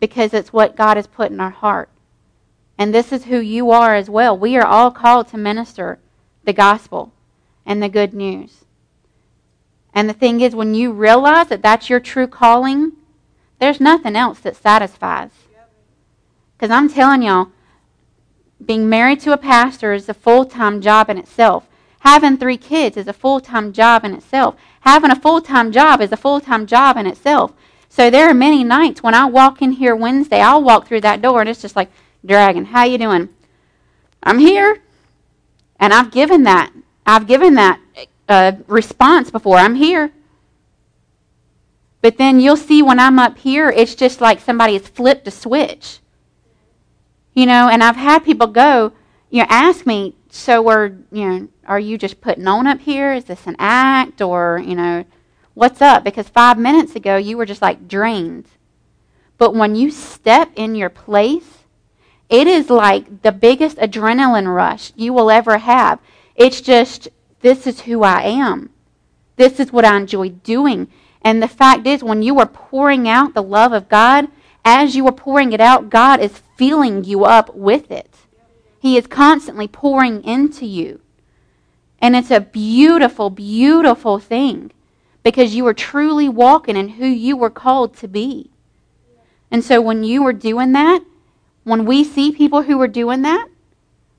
because 0.00 0.34
it's 0.34 0.52
what 0.52 0.74
God 0.74 0.96
has 0.96 1.06
put 1.06 1.30
in 1.30 1.40
our 1.40 1.50
heart. 1.50 1.88
And 2.76 2.92
this 2.92 3.12
is 3.12 3.26
who 3.26 3.38
you 3.38 3.70
are 3.70 3.94
as 3.94 4.10
well. 4.10 4.36
We 4.36 4.56
are 4.56 4.66
all 4.66 4.90
called 4.90 5.28
to 5.28 5.38
minister 5.38 6.00
the 6.42 6.52
gospel 6.52 7.12
and 7.64 7.80
the 7.80 7.88
good 7.88 8.12
news. 8.12 8.64
And 9.94 10.08
the 10.08 10.14
thing 10.14 10.40
is, 10.40 10.56
when 10.56 10.74
you 10.74 10.90
realize 10.90 11.48
that 11.48 11.62
that's 11.62 11.88
your 11.88 12.00
true 12.00 12.26
calling, 12.26 12.92
there's 13.60 13.80
nothing 13.80 14.16
else 14.16 14.40
that 14.40 14.56
satisfies. 14.56 15.30
Because 16.56 16.72
I'm 16.72 16.88
telling 16.88 17.22
y'all, 17.22 17.52
being 18.64 18.88
married 18.88 19.20
to 19.20 19.32
a 19.32 19.38
pastor 19.38 19.92
is 19.92 20.08
a 20.08 20.14
full 20.14 20.46
time 20.46 20.80
job 20.80 21.08
in 21.08 21.16
itself. 21.16 21.68
Having 22.00 22.38
three 22.38 22.56
kids 22.56 22.96
is 22.96 23.06
a 23.06 23.12
full 23.12 23.40
time 23.40 23.72
job 23.72 24.04
in 24.04 24.14
itself. 24.14 24.56
Having 24.80 25.10
a 25.10 25.16
full 25.16 25.40
time 25.40 25.72
job 25.72 26.00
is 26.00 26.12
a 26.12 26.16
full 26.16 26.40
time 26.40 26.66
job 26.66 26.96
in 26.96 27.06
itself. 27.06 27.52
So 27.88 28.08
there 28.08 28.28
are 28.28 28.34
many 28.34 28.62
nights 28.64 29.02
when 29.02 29.14
I 29.14 29.24
walk 29.26 29.62
in 29.62 29.72
here 29.72 29.96
Wednesday, 29.96 30.40
I'll 30.40 30.62
walk 30.62 30.86
through 30.86 31.00
that 31.02 31.20
door 31.20 31.40
and 31.40 31.48
it's 31.48 31.62
just 31.62 31.76
like, 31.76 31.90
Dragon, 32.24 32.66
how 32.66 32.84
you 32.84 32.98
doing? 32.98 33.28
I'm 34.22 34.38
here. 34.38 34.82
And 35.78 35.92
I've 35.92 36.10
given 36.10 36.44
that. 36.44 36.72
I've 37.06 37.26
given 37.26 37.54
that 37.54 37.80
uh, 38.28 38.52
response 38.66 39.30
before. 39.30 39.56
I'm 39.56 39.74
here. 39.74 40.12
But 42.02 42.16
then 42.16 42.40
you'll 42.40 42.56
see 42.56 42.82
when 42.82 43.00
I'm 43.00 43.18
up 43.18 43.38
here, 43.38 43.70
it's 43.70 43.94
just 43.94 44.20
like 44.20 44.40
somebody 44.40 44.74
has 44.74 44.88
flipped 44.88 45.26
a 45.26 45.30
switch. 45.30 45.98
You 47.34 47.46
know, 47.46 47.68
and 47.68 47.82
I've 47.82 47.96
had 47.96 48.24
people 48.24 48.46
go, 48.46 48.92
you 49.30 49.40
know, 49.40 49.46
ask 49.48 49.86
me, 49.86 50.14
so 50.30 50.62
we're, 50.62 50.92
you 51.10 51.28
know, 51.28 51.48
are 51.66 51.80
you 51.80 51.98
just 51.98 52.20
putting 52.20 52.46
on 52.46 52.66
up 52.66 52.80
here? 52.80 53.12
Is 53.12 53.24
this 53.24 53.46
an 53.46 53.56
act 53.58 54.20
or, 54.20 54.62
you 54.64 54.74
know, 54.74 55.04
what's 55.54 55.82
up? 55.82 56.04
Because 56.04 56.28
five 56.28 56.58
minutes 56.58 56.94
ago 56.94 57.16
you 57.16 57.36
were 57.36 57.46
just 57.46 57.62
like 57.62 57.88
drained. 57.88 58.46
But 59.38 59.54
when 59.54 59.74
you 59.74 59.90
step 59.90 60.50
in 60.54 60.74
your 60.74 60.90
place, 60.90 61.58
it 62.28 62.46
is 62.46 62.70
like 62.70 63.22
the 63.22 63.32
biggest 63.32 63.76
adrenaline 63.78 64.54
rush 64.54 64.92
you 64.94 65.12
will 65.12 65.30
ever 65.30 65.58
have. 65.58 65.98
It's 66.36 66.60
just, 66.60 67.08
this 67.40 67.66
is 67.66 67.80
who 67.80 68.02
I 68.04 68.22
am. 68.22 68.70
This 69.36 69.58
is 69.58 69.72
what 69.72 69.84
I 69.84 69.96
enjoy 69.96 70.28
doing. 70.28 70.88
And 71.22 71.42
the 71.42 71.48
fact 71.48 71.86
is, 71.86 72.04
when 72.04 72.22
you 72.22 72.38
are 72.38 72.46
pouring 72.46 73.08
out 73.08 73.34
the 73.34 73.42
love 73.42 73.72
of 73.72 73.88
God, 73.88 74.28
as 74.64 74.94
you 74.94 75.06
are 75.08 75.12
pouring 75.12 75.52
it 75.52 75.60
out, 75.60 75.90
God 75.90 76.20
is 76.20 76.42
filling 76.56 77.04
you 77.04 77.24
up 77.24 77.54
with 77.54 77.90
it. 77.90 78.09
He 78.80 78.96
is 78.96 79.06
constantly 79.06 79.68
pouring 79.68 80.24
into 80.24 80.64
you. 80.64 81.00
And 82.00 82.16
it's 82.16 82.30
a 82.30 82.40
beautiful, 82.40 83.28
beautiful 83.28 84.18
thing 84.18 84.72
because 85.22 85.54
you 85.54 85.66
are 85.66 85.74
truly 85.74 86.28
walking 86.28 86.76
in 86.76 86.90
who 86.90 87.06
you 87.06 87.36
were 87.36 87.50
called 87.50 87.94
to 87.98 88.08
be. 88.08 88.50
And 89.50 89.62
so 89.62 89.82
when 89.82 90.02
you 90.02 90.26
are 90.26 90.32
doing 90.32 90.72
that, 90.72 91.02
when 91.62 91.84
we 91.84 92.02
see 92.04 92.32
people 92.32 92.62
who 92.62 92.80
are 92.80 92.88
doing 92.88 93.20
that, 93.22 93.48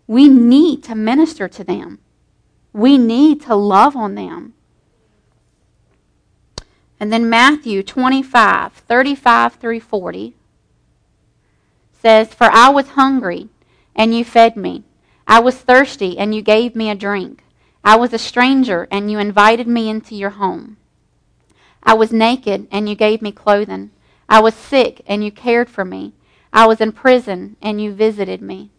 we 0.06 0.30
need 0.30 0.84
to 0.84 0.94
minister 0.94 1.48
to 1.48 1.64
them. 1.64 1.98
We 2.72 3.00
need 3.00 3.42
to 3.44 3.56
love 3.56 3.96
on 3.96 4.14
them. 4.14 4.54
And 7.00 7.12
then 7.12 7.30
Matthew 7.30 7.82
25, 7.82 8.74
35 8.74 9.56
through 9.56 9.80
40 9.80 10.36
says, 12.00 12.34
For 12.34 12.48
I 12.52 12.70
was 12.70 12.90
hungry, 12.90 13.50
and 13.96 14.16
you 14.16 14.24
fed 14.24 14.56
me. 14.56 14.84
I 15.28 15.40
was 15.40 15.58
thirsty, 15.58 16.18
and 16.18 16.34
you 16.36 16.42
gave 16.42 16.76
me 16.76 16.90
a 16.90 16.96
drink. 16.96 17.44
I 17.84 17.96
was 17.96 18.14
a 18.14 18.18
stranger, 18.18 18.88
and 18.92 19.12
you 19.12 19.20
invited 19.20 19.68
me 19.68 19.90
into 19.90 20.16
your 20.16 20.32
home. 20.32 20.78
I 21.84 21.94
was 21.94 22.12
naked, 22.12 22.68
and 22.72 22.88
you 22.88 22.96
gave 22.96 23.22
me 23.22 23.32
clothing. 23.32 23.92
I 24.30 24.40
was 24.40 24.54
sick, 24.54 25.02
and 25.08 25.24
you 25.24 25.32
cared 25.32 25.70
for 25.70 25.84
me. 25.84 26.14
I 26.54 26.68
was 26.68 26.82
in 26.82 26.92
prison, 26.92 27.56
and 27.62 27.82
you 27.82 27.92
visited 27.94 28.42
me. 28.42 28.72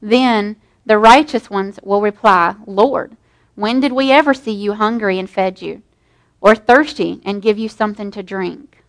Then 0.00 0.56
the 0.84 0.98
righteous 0.98 1.48
ones 1.48 1.78
will 1.82 2.00
reply, 2.00 2.56
Lord, 2.66 3.16
when 3.54 3.80
did 3.80 3.92
we 3.92 4.10
ever 4.10 4.34
see 4.34 4.52
you 4.52 4.72
hungry 4.72 5.18
and 5.18 5.30
fed 5.30 5.62
you, 5.62 5.82
or 6.40 6.54
thirsty 6.54 7.20
and 7.24 7.42
give 7.42 7.58
you 7.58 7.68
something 7.68 8.10
to 8.10 8.22
drink? 8.22 8.82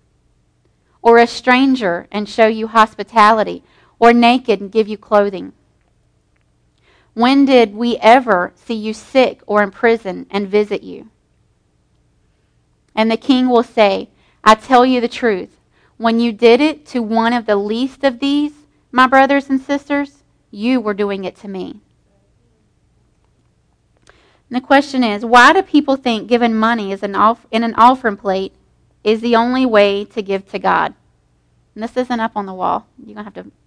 Or 1.01 1.17
a 1.17 1.27
stranger 1.27 2.07
and 2.11 2.27
show 2.27 2.47
you 2.47 2.67
hospitality, 2.67 3.63
or 4.03 4.11
naked 4.11 4.59
and 4.59 4.69
give 4.69 4.89
you 4.89 4.97
clothing? 4.97 5.53
When 7.13 7.45
did 7.45 7.73
we 7.73 7.95
ever 7.99 8.51
see 8.53 8.73
you 8.73 8.93
sick 8.93 9.41
or 9.47 9.63
in 9.63 9.71
prison 9.71 10.27
and 10.29 10.45
visit 10.45 10.83
you? 10.83 11.09
And 12.93 13.09
the 13.09 13.15
king 13.15 13.47
will 13.47 13.63
say, 13.63 14.09
I 14.43 14.55
tell 14.55 14.85
you 14.85 14.99
the 14.99 15.07
truth. 15.07 15.57
When 15.95 16.19
you 16.19 16.33
did 16.33 16.59
it 16.59 16.85
to 16.87 17.01
one 17.01 17.31
of 17.31 17.45
the 17.45 17.55
least 17.55 18.03
of 18.03 18.19
these, 18.19 18.51
my 18.91 19.07
brothers 19.07 19.49
and 19.49 19.61
sisters, 19.61 20.23
you 20.51 20.81
were 20.81 20.93
doing 20.93 21.23
it 21.23 21.37
to 21.37 21.47
me. 21.47 21.79
And 24.49 24.57
the 24.57 24.59
question 24.59 25.01
is, 25.01 25.23
why 25.23 25.53
do 25.53 25.61
people 25.61 25.95
think 25.95 26.27
giving 26.27 26.53
money 26.53 26.91
is 26.91 27.03
an 27.03 27.15
off- 27.15 27.47
in 27.51 27.63
an 27.63 27.73
offering 27.75 28.17
plate 28.17 28.53
is 29.01 29.21
the 29.21 29.37
only 29.37 29.65
way 29.65 30.03
to 30.03 30.21
give 30.21 30.45
to 30.51 30.59
God? 30.59 30.93
And 31.73 31.81
this 31.85 31.95
isn't 31.95 32.19
up 32.19 32.33
on 32.35 32.47
the 32.47 32.53
wall. 32.53 32.85
You're 32.97 33.15
going 33.15 33.31
to 33.31 33.33
have 33.33 33.45
to. 33.45 33.62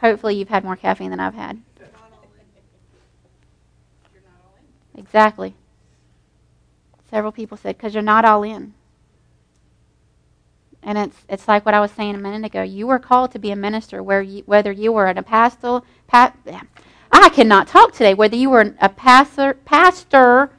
Hopefully, 0.00 0.34
you've 0.36 0.48
had 0.48 0.64
more 0.64 0.76
caffeine 0.76 1.10
than 1.10 1.20
I've 1.20 1.34
had. 1.34 1.60
Exactly. 4.96 5.54
Several 7.10 7.32
people 7.32 7.56
said, 7.56 7.76
because 7.76 7.94
you're 7.94 8.02
not 8.02 8.24
all 8.24 8.42
in. 8.42 8.74
And 10.82 10.96
it's 10.96 11.16
it's 11.28 11.46
like 11.48 11.66
what 11.66 11.74
I 11.74 11.80
was 11.80 11.90
saying 11.90 12.14
a 12.14 12.18
minute 12.18 12.46
ago. 12.46 12.62
You 12.62 12.86
were 12.86 12.98
called 12.98 13.32
to 13.32 13.38
be 13.38 13.50
a 13.50 13.56
minister, 13.56 14.02
where 14.02 14.22
you, 14.22 14.42
whether 14.46 14.72
you 14.72 14.92
were 14.92 15.06
an 15.06 15.18
apostle, 15.18 15.84
pa- 16.06 16.32
I 17.12 17.28
cannot 17.28 17.68
talk 17.68 17.92
today. 17.92 18.14
Whether 18.14 18.36
you 18.36 18.48
were 18.50 18.74
a 18.80 18.88
pastor, 18.88 19.54
pastor, 19.64 20.50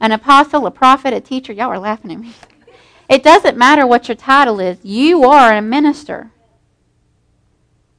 an 0.00 0.12
apostle, 0.12 0.66
a 0.66 0.70
prophet, 0.70 1.14
a 1.14 1.20
teacher. 1.20 1.52
Y'all 1.52 1.70
are 1.70 1.78
laughing 1.78 2.12
at 2.12 2.18
me. 2.18 2.34
It 3.08 3.24
doesn't 3.24 3.56
matter 3.56 3.88
what 3.88 4.06
your 4.06 4.14
title 4.14 4.60
is. 4.60 4.78
You 4.84 5.24
are 5.24 5.52
a 5.52 5.60
minister. 5.60 6.30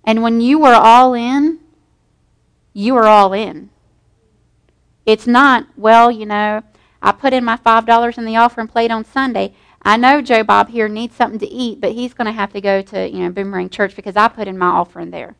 And 0.03 0.23
when 0.23 0.41
you 0.41 0.65
are 0.65 0.73
all 0.73 1.13
in, 1.13 1.59
you 2.73 2.95
are 2.95 3.07
all 3.07 3.33
in. 3.33 3.69
It's 5.05 5.27
not, 5.27 5.67
well, 5.75 6.11
you 6.11 6.25
know, 6.25 6.63
I 7.01 7.11
put 7.11 7.33
in 7.33 7.43
my 7.43 7.57
$5 7.57 8.17
in 8.17 8.25
the 8.25 8.37
offering 8.37 8.67
plate 8.67 8.91
on 8.91 9.03
Sunday. 9.03 9.53
I 9.81 9.97
know 9.97 10.21
Joe 10.21 10.43
Bob 10.43 10.69
here 10.69 10.87
needs 10.87 11.15
something 11.15 11.39
to 11.39 11.49
eat, 11.49 11.81
but 11.81 11.93
he's 11.93 12.13
going 12.13 12.25
to 12.25 12.31
have 12.31 12.53
to 12.53 12.61
go 12.61 12.81
to, 12.83 13.09
you 13.09 13.19
know, 13.19 13.31
Boomerang 13.31 13.69
Church 13.69 13.95
because 13.95 14.15
I 14.15 14.27
put 14.27 14.47
in 14.47 14.57
my 14.57 14.67
offering 14.67 15.09
there. 15.09 15.35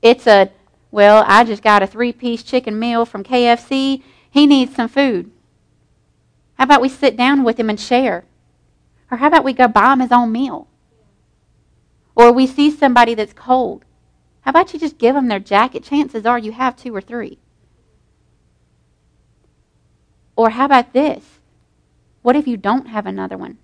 It's 0.00 0.26
a, 0.26 0.50
well, 0.90 1.24
I 1.26 1.44
just 1.44 1.62
got 1.62 1.82
a 1.82 1.86
three-piece 1.86 2.42
chicken 2.42 2.78
meal 2.78 3.04
from 3.04 3.24
KFC. 3.24 4.02
He 4.30 4.46
needs 4.46 4.74
some 4.74 4.88
food. 4.88 5.30
How 6.54 6.64
about 6.64 6.80
we 6.80 6.88
sit 6.88 7.16
down 7.16 7.42
with 7.42 7.58
him 7.58 7.68
and 7.68 7.80
share? 7.80 8.24
Or 9.10 9.18
how 9.18 9.26
about 9.26 9.44
we 9.44 9.52
go 9.52 9.66
buy 9.66 9.92
him 9.92 10.00
his 10.00 10.12
own 10.12 10.30
meal? 10.30 10.68
Or 12.14 12.32
we 12.32 12.46
see 12.46 12.70
somebody 12.70 13.14
that's 13.14 13.32
cold. 13.32 13.84
How 14.42 14.50
about 14.50 14.72
you 14.72 14.78
just 14.78 14.98
give 14.98 15.14
them 15.14 15.28
their 15.28 15.38
jacket? 15.38 15.84
Chances 15.84 16.26
are 16.26 16.38
you 16.38 16.52
have 16.52 16.76
two 16.76 16.94
or 16.94 17.00
three. 17.00 17.38
Or 20.36 20.50
how 20.50 20.64
about 20.64 20.92
this? 20.92 21.24
What 22.22 22.36
if 22.36 22.46
you 22.46 22.56
don't 22.56 22.88
have 22.88 23.06
another 23.06 23.36
one? 23.36 23.58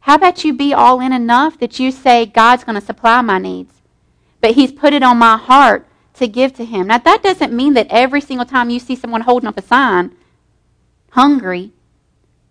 How 0.00 0.16
about 0.16 0.44
you 0.44 0.52
be 0.52 0.74
all 0.74 1.00
in 1.00 1.12
enough 1.12 1.58
that 1.58 1.78
you 1.78 1.92
say, 1.92 2.26
God's 2.26 2.64
going 2.64 2.78
to 2.78 2.84
supply 2.84 3.20
my 3.22 3.38
needs, 3.38 3.74
but 4.40 4.52
He's 4.52 4.72
put 4.72 4.92
it 4.92 5.02
on 5.02 5.16
my 5.16 5.36
heart 5.36 5.86
to 6.14 6.26
give 6.26 6.52
to 6.54 6.64
Him? 6.64 6.88
Now, 6.88 6.98
that 6.98 7.22
doesn't 7.22 7.52
mean 7.52 7.74
that 7.74 7.86
every 7.88 8.20
single 8.20 8.46
time 8.46 8.68
you 8.68 8.80
see 8.80 8.96
someone 8.96 9.20
holding 9.20 9.48
up 9.48 9.58
a 9.58 9.62
sign, 9.62 10.16
hungry, 11.10 11.72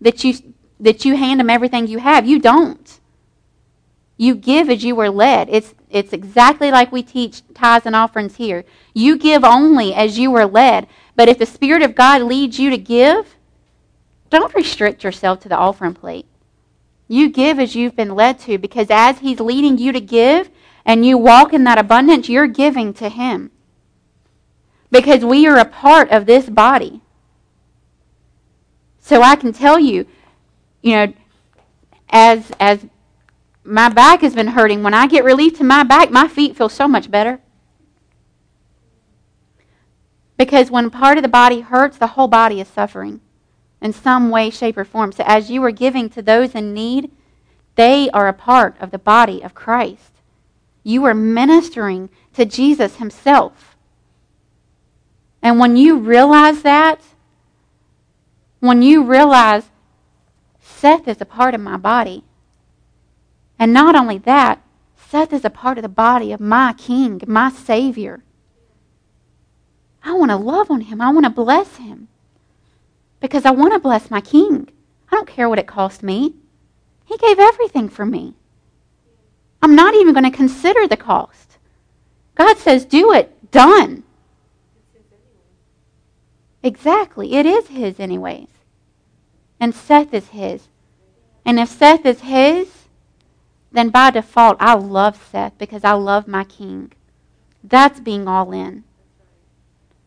that 0.00 0.24
you, 0.24 0.34
that 0.80 1.04
you 1.04 1.16
hand 1.16 1.40
them 1.40 1.50
everything 1.50 1.86
you 1.86 1.98
have. 1.98 2.26
You 2.26 2.38
don't. 2.38 3.00
You 4.22 4.36
give 4.36 4.70
as 4.70 4.84
you 4.84 4.94
were 4.94 5.10
led. 5.10 5.48
It's, 5.50 5.74
it's 5.90 6.12
exactly 6.12 6.70
like 6.70 6.92
we 6.92 7.02
teach 7.02 7.42
tithes 7.54 7.86
and 7.86 7.96
offerings 7.96 8.36
here. 8.36 8.64
You 8.94 9.18
give 9.18 9.42
only 9.42 9.92
as 9.94 10.16
you 10.16 10.30
were 10.30 10.46
led. 10.46 10.86
But 11.16 11.28
if 11.28 11.38
the 11.38 11.44
Spirit 11.44 11.82
of 11.82 11.96
God 11.96 12.22
leads 12.22 12.56
you 12.56 12.70
to 12.70 12.78
give, 12.78 13.34
don't 14.30 14.54
restrict 14.54 15.02
yourself 15.02 15.40
to 15.40 15.48
the 15.48 15.56
offering 15.56 15.94
plate. 15.94 16.26
You 17.08 17.30
give 17.30 17.58
as 17.58 17.74
you've 17.74 17.96
been 17.96 18.14
led 18.14 18.38
to 18.42 18.58
because 18.58 18.86
as 18.90 19.18
He's 19.18 19.40
leading 19.40 19.76
you 19.76 19.90
to 19.90 20.00
give 20.00 20.50
and 20.84 21.04
you 21.04 21.18
walk 21.18 21.52
in 21.52 21.64
that 21.64 21.78
abundance, 21.78 22.28
you're 22.28 22.46
giving 22.46 22.94
to 22.94 23.08
Him. 23.08 23.50
Because 24.92 25.24
we 25.24 25.48
are 25.48 25.58
a 25.58 25.64
part 25.64 26.12
of 26.12 26.26
this 26.26 26.48
body. 26.48 27.00
So 29.00 29.20
I 29.20 29.34
can 29.34 29.52
tell 29.52 29.80
you, 29.80 30.06
you 30.80 30.94
know, 30.94 31.12
as, 32.08 32.52
as 32.60 32.86
my 33.64 33.88
back 33.88 34.20
has 34.20 34.34
been 34.34 34.48
hurting. 34.48 34.82
When 34.82 34.94
I 34.94 35.06
get 35.06 35.24
relief 35.24 35.56
to 35.58 35.64
my 35.64 35.82
back, 35.82 36.10
my 36.10 36.28
feet 36.28 36.56
feel 36.56 36.68
so 36.68 36.88
much 36.88 37.10
better. 37.10 37.40
Because 40.36 40.70
when 40.70 40.90
part 40.90 41.18
of 41.18 41.22
the 41.22 41.28
body 41.28 41.60
hurts, 41.60 41.98
the 41.98 42.08
whole 42.08 42.28
body 42.28 42.60
is 42.60 42.68
suffering 42.68 43.20
in 43.80 43.92
some 43.92 44.30
way, 44.30 44.50
shape, 44.50 44.76
or 44.76 44.84
form. 44.84 45.12
So 45.12 45.24
as 45.26 45.50
you 45.50 45.62
are 45.64 45.70
giving 45.70 46.08
to 46.10 46.22
those 46.22 46.54
in 46.54 46.74
need, 46.74 47.10
they 47.74 48.10
are 48.10 48.28
a 48.28 48.32
part 48.32 48.76
of 48.80 48.90
the 48.90 48.98
body 48.98 49.42
of 49.42 49.54
Christ. 49.54 50.12
You 50.82 51.04
are 51.04 51.14
ministering 51.14 52.10
to 52.34 52.44
Jesus 52.44 52.96
himself. 52.96 53.76
And 55.42 55.58
when 55.58 55.76
you 55.76 55.98
realize 55.98 56.62
that, 56.62 57.00
when 58.60 58.82
you 58.82 59.04
realize 59.04 59.64
Seth 60.60 61.08
is 61.08 61.20
a 61.20 61.24
part 61.24 61.54
of 61.54 61.60
my 61.60 61.76
body, 61.76 62.24
and 63.62 63.72
not 63.72 63.94
only 63.94 64.18
that, 64.18 64.60
Seth 64.96 65.32
is 65.32 65.44
a 65.44 65.48
part 65.48 65.78
of 65.78 65.82
the 65.82 65.88
body 65.88 66.32
of 66.32 66.40
my 66.40 66.72
King, 66.72 67.20
my 67.28 67.48
Savior. 67.48 68.24
I 70.02 70.14
want 70.14 70.32
to 70.32 70.36
love 70.36 70.68
on 70.68 70.80
him. 70.80 71.00
I 71.00 71.12
want 71.12 71.26
to 71.26 71.30
bless 71.30 71.76
him 71.76 72.08
because 73.20 73.44
I 73.44 73.52
want 73.52 73.72
to 73.72 73.78
bless 73.78 74.10
my 74.10 74.20
King. 74.20 74.68
I 75.08 75.14
don't 75.14 75.28
care 75.28 75.48
what 75.48 75.60
it 75.60 75.68
cost 75.68 76.02
me. 76.02 76.34
He 77.04 77.16
gave 77.18 77.38
everything 77.38 77.88
for 77.88 78.04
me. 78.04 78.34
I'm 79.62 79.76
not 79.76 79.94
even 79.94 80.12
going 80.12 80.28
to 80.28 80.36
consider 80.36 80.88
the 80.88 80.96
cost. 80.96 81.58
God 82.34 82.58
says, 82.58 82.84
do 82.84 83.12
it. 83.12 83.52
Done. 83.52 84.02
Exactly. 86.64 87.34
It 87.34 87.46
is 87.46 87.68
His, 87.68 88.00
anyways. 88.00 88.48
And 89.60 89.72
Seth 89.72 90.12
is 90.12 90.30
His. 90.30 90.66
And 91.44 91.60
if 91.60 91.68
Seth 91.68 92.04
is 92.04 92.22
His, 92.22 92.81
then 93.72 93.88
by 93.88 94.10
default, 94.10 94.56
I 94.60 94.74
love 94.74 95.20
Seth 95.30 95.56
because 95.58 95.84
I 95.84 95.92
love 95.92 96.28
my 96.28 96.44
King. 96.44 96.92
That's 97.64 98.00
being 98.00 98.28
all 98.28 98.52
in. 98.52 98.84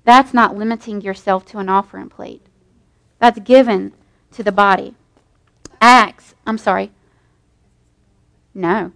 That's 0.04 0.34
not 0.34 0.56
limiting 0.56 1.02
yourself 1.02 1.46
to 1.48 1.58
an 1.58 1.68
offering 1.68 2.10
plate. 2.10 2.46
That's 3.20 3.40
given 3.40 3.94
to 4.34 4.44
the 4.44 4.52
body. 4.52 4.94
Acts, 5.82 6.36
I'm 6.46 6.58
sorry. 6.58 6.92
No. 8.54 8.92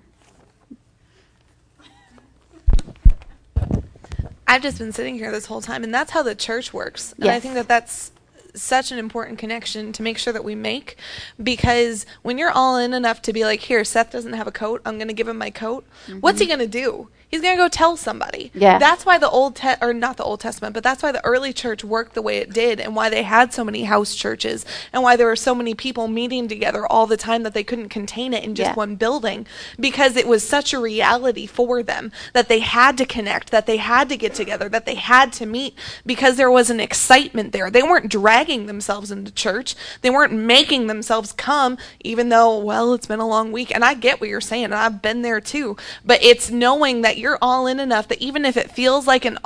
I've 4.48 4.62
just 4.62 4.80
been 4.80 4.92
sitting 4.92 5.16
here 5.16 5.32
this 5.32 5.46
whole 5.48 5.62
time, 5.62 5.84
and 5.84 5.94
that's 5.94 6.12
how 6.12 6.24
the 6.24 6.36
church 6.36 6.74
works. 6.74 7.14
And 7.20 7.30
I 7.30 7.40
think 7.40 7.54
that 7.56 7.68
that's 7.68 8.12
such 8.56 8.92
an 8.92 9.00
important 9.00 9.40
connection 9.40 9.92
to 9.94 10.04
make 10.04 10.18
sure 10.18 10.34
that 10.34 10.44
we 10.44 10.56
make 10.56 10.98
because 11.42 12.06
when 12.22 12.38
you're 12.38 12.52
all 12.52 12.78
in 12.78 12.94
enough 12.94 13.22
to 13.24 13.34
be 13.34 13.44
like, 13.46 13.62
here, 13.62 13.84
Seth 13.84 14.12
doesn't 14.12 14.34
have 14.34 14.48
a 14.48 14.52
coat, 14.52 14.82
I'm 14.86 14.98
going 14.98 15.08
to 15.08 15.14
give 15.14 15.28
him 15.28 15.38
my 15.38 15.50
coat, 15.50 15.86
mm-hmm. 16.08 16.20
what's 16.20 16.40
he 16.40 16.48
going 16.48 16.60
to 16.60 16.68
do? 16.68 17.10
He's 17.30 17.42
going 17.42 17.56
to 17.56 17.64
go 17.64 17.70
tell 17.70 17.96
somebody. 17.96 18.52
Yeah. 18.56 18.80
That's 18.80 19.06
why 19.06 19.20
the 19.20 19.30
Old 19.30 19.56
Te- 19.56 19.76
or 19.82 19.94
not 19.94 20.18
the 20.18 20.24
Old 20.24 20.40
Testament, 20.40 20.74
but 20.74 20.84
that's 20.84 21.04
why 21.04 21.12
the 21.12 21.24
early 21.24 21.54
church 21.54 21.84
worked 21.84 22.16
the 22.16 22.24
way 22.24 22.38
it 22.38 22.52
did 22.52 22.80
and 22.80 22.96
why 22.96 23.10
they 23.10 23.22
had 23.22 23.54
so 23.54 23.64
many 23.64 23.84
house 23.84 24.16
churches 24.16 24.66
and 24.92 25.04
why 25.04 25.16
there 25.16 25.28
were 25.28 25.36
so 25.36 25.54
many 25.54 25.76
people 25.76 26.08
meeting 26.08 26.48
together 26.48 26.88
all 26.88 27.06
the 27.06 27.18
time 27.18 27.44
that 27.44 27.54
they 27.54 27.64
couldn't 27.64 27.90
contain 27.90 28.34
it 28.34 28.44
in 28.44 28.56
just 28.56 28.72
yeah. 28.72 28.74
one 28.74 28.96
building 28.96 29.46
because 29.80 30.16
it 30.16 30.28
was 30.28 30.48
such 30.48 30.74
a 30.74 30.80
reality 30.80 31.46
for 31.46 31.84
them 31.84 32.12
that 32.34 32.50
they 32.50 32.60
had 32.60 32.98
to 32.98 33.06
connect, 33.06 33.52
that 33.52 33.68
they 33.68 33.78
had 33.78 34.10
to 34.10 34.18
get 34.18 34.34
together, 34.34 34.68
that 34.68 34.88
they 34.88 34.96
had 34.96 35.32
to 35.34 35.46
meet 35.46 35.76
because 36.08 36.36
there 36.36 36.50
was 36.50 36.72
an 36.72 36.80
excitement 36.80 37.52
there. 37.52 37.70
They 37.70 37.84
weren't 37.84 38.10
dragging 38.10 38.66
themselves 38.66 39.12
into 39.12 39.32
church. 39.32 39.76
They 40.02 40.10
weren't 40.10 40.34
making 40.34 40.88
themselves 40.88 41.32
come 41.34 41.78
even 42.00 42.30
though, 42.30 42.58
well, 42.58 42.94
it's 42.94 43.06
been 43.06 43.20
a 43.20 43.28
long 43.28 43.52
week 43.52 43.74
and 43.74 43.86
I 43.86 43.94
get 43.94 44.20
what 44.20 44.30
you're 44.32 44.42
saying 44.42 44.66
and 44.66 44.74
I've 44.74 45.04
been 45.04 45.22
there 45.22 45.40
too. 45.40 45.78
But 46.04 46.24
it's 46.24 46.50
knowing 46.50 47.02
that 47.02 47.19
you're 47.20 47.38
all 47.42 47.68
in 47.68 47.80
enough 47.80 48.08
that 48.08 48.20
even 48.20 48.46
if 48.46 48.58
it 48.58 48.72
feels 48.72 49.06
like 49.06 49.26
an 49.26 49.38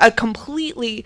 a 0.00 0.10
completely 0.10 1.04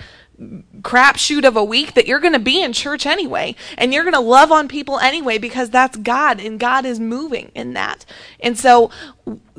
crapshoot 0.83 1.45
of 1.47 1.57
a 1.57 1.65
week 1.65 1.95
that 1.95 2.07
you're 2.07 2.21
going 2.21 2.33
to 2.33 2.39
be 2.39 2.63
in 2.63 2.73
church 2.73 3.07
anyway 3.07 3.55
and 3.79 3.93
you're 3.93 4.05
going 4.05 4.15
to 4.15 4.21
love 4.21 4.53
on 4.53 4.69
people 4.69 4.99
anyway 4.99 5.39
because 5.39 5.71
that's 5.71 5.97
God 5.97 6.41
and 6.41 6.61
God 6.61 6.85
is 6.85 7.01
moving 7.01 7.51
in 7.55 7.73
that. 7.73 8.05
And 8.41 8.59
so 8.59 8.91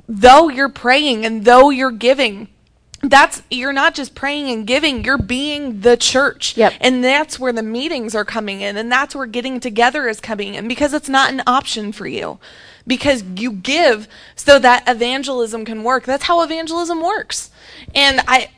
though 0.07 0.49
you're 0.49 0.69
praying 0.69 1.25
and 1.25 1.45
though 1.45 1.69
you're 1.69 1.91
giving 1.91 2.49
that's 3.03 3.43
you're 3.51 3.73
not 3.73 3.93
just 3.93 4.15
praying 4.15 4.49
and 4.49 4.65
giving 4.65 5.03
you're 5.03 5.19
being 5.19 5.81
the 5.81 5.95
church 5.95 6.57
yep. 6.57 6.73
and 6.81 7.03
that's 7.03 7.39
where 7.39 7.53
the 7.53 7.61
meetings 7.61 8.15
are 8.15 8.25
coming 8.25 8.61
in 8.61 8.75
and 8.75 8.91
that's 8.91 9.15
where 9.15 9.27
getting 9.27 9.59
together 9.59 10.07
is 10.07 10.19
coming 10.19 10.55
in 10.55 10.67
because 10.67 10.93
it's 10.93 11.07
not 11.07 11.31
an 11.31 11.43
option 11.45 11.91
for 11.91 12.07
you 12.07 12.39
because 12.87 13.23
you 13.35 13.51
give 13.51 14.07
so 14.35 14.57
that 14.57 14.87
evangelism 14.87 15.65
can 15.65 15.83
work. 15.83 16.05
That's 16.05 16.23
how 16.23 16.41
evangelism 16.41 17.01
works. 17.01 17.51
And 17.93 18.21
I 18.27 18.49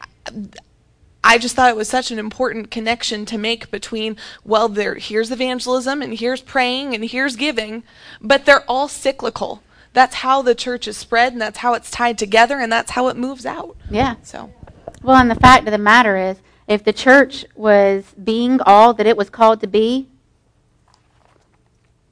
I 1.22 1.38
just 1.38 1.56
thought 1.56 1.70
it 1.70 1.76
was 1.76 1.90
such 1.90 2.12
an 2.12 2.20
important 2.20 2.72
connection 2.72 3.26
to 3.26 3.38
make 3.38 3.72
between 3.72 4.16
well 4.46 4.70
there 4.70 4.96
here's 4.96 5.32
evangelism 5.32 6.02
and 6.02 6.18
here's 6.18 6.42
praying 6.42 6.94
and 6.94 7.04
here's 7.04 7.36
giving, 7.36 7.84
but 8.22 8.46
they're 8.46 8.70
all 8.70 8.88
cyclical. 8.88 9.64
That's 9.92 10.16
how 10.16 10.44
the 10.44 10.56
church 10.56 10.88
is 10.88 10.96
spread 10.96 11.34
and 11.34 11.42
that's 11.42 11.58
how 11.58 11.74
it's 11.74 11.92
tied 11.92 12.18
together 12.18 12.60
and 12.60 12.72
that's 12.72 12.92
how 12.92 13.08
it 13.08 13.18
moves 13.18 13.46
out. 13.46 13.76
Yeah. 13.90 14.16
So 14.22 14.54
well, 15.02 15.18
and 15.18 15.32
the 15.32 15.36
fact 15.36 15.66
of 15.68 15.72
the 15.72 15.78
matter 15.78 16.18
is 16.18 16.38
if 16.68 16.84
the 16.84 16.94
church 16.94 17.46
was 17.56 18.14
being 18.24 18.60
all 18.62 18.94
that 18.94 19.08
it 19.08 19.18
was 19.18 19.30
called 19.30 19.62
to 19.62 19.68
be, 19.68 20.08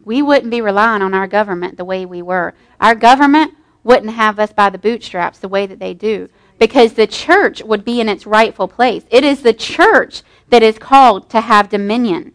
we 0.07 0.21
wouldn't 0.21 0.49
be 0.49 0.61
relying 0.61 1.01
on 1.01 1.13
our 1.13 1.27
government 1.27 1.75
the 1.75 1.83
way 1.83 2.05
we 2.05 2.21
were. 2.21 2.53
Our 2.79 2.95
government 2.95 3.53
wouldn't 3.83 4.13
have 4.13 4.39
us 4.39 4.53
by 4.53 4.69
the 4.69 4.77
bootstraps 4.77 5.37
the 5.37 5.49
way 5.49 5.67
that 5.67 5.79
they 5.79 5.93
do 5.93 6.29
because 6.57 6.93
the 6.93 7.05
church 7.05 7.61
would 7.61 7.83
be 7.83 7.99
in 7.99 8.07
its 8.07 8.25
rightful 8.25 8.69
place. 8.69 9.03
It 9.11 9.25
is 9.25 9.41
the 9.41 9.53
church 9.53 10.23
that 10.49 10.63
is 10.63 10.79
called 10.79 11.29
to 11.31 11.41
have 11.41 11.67
dominion. 11.67 12.31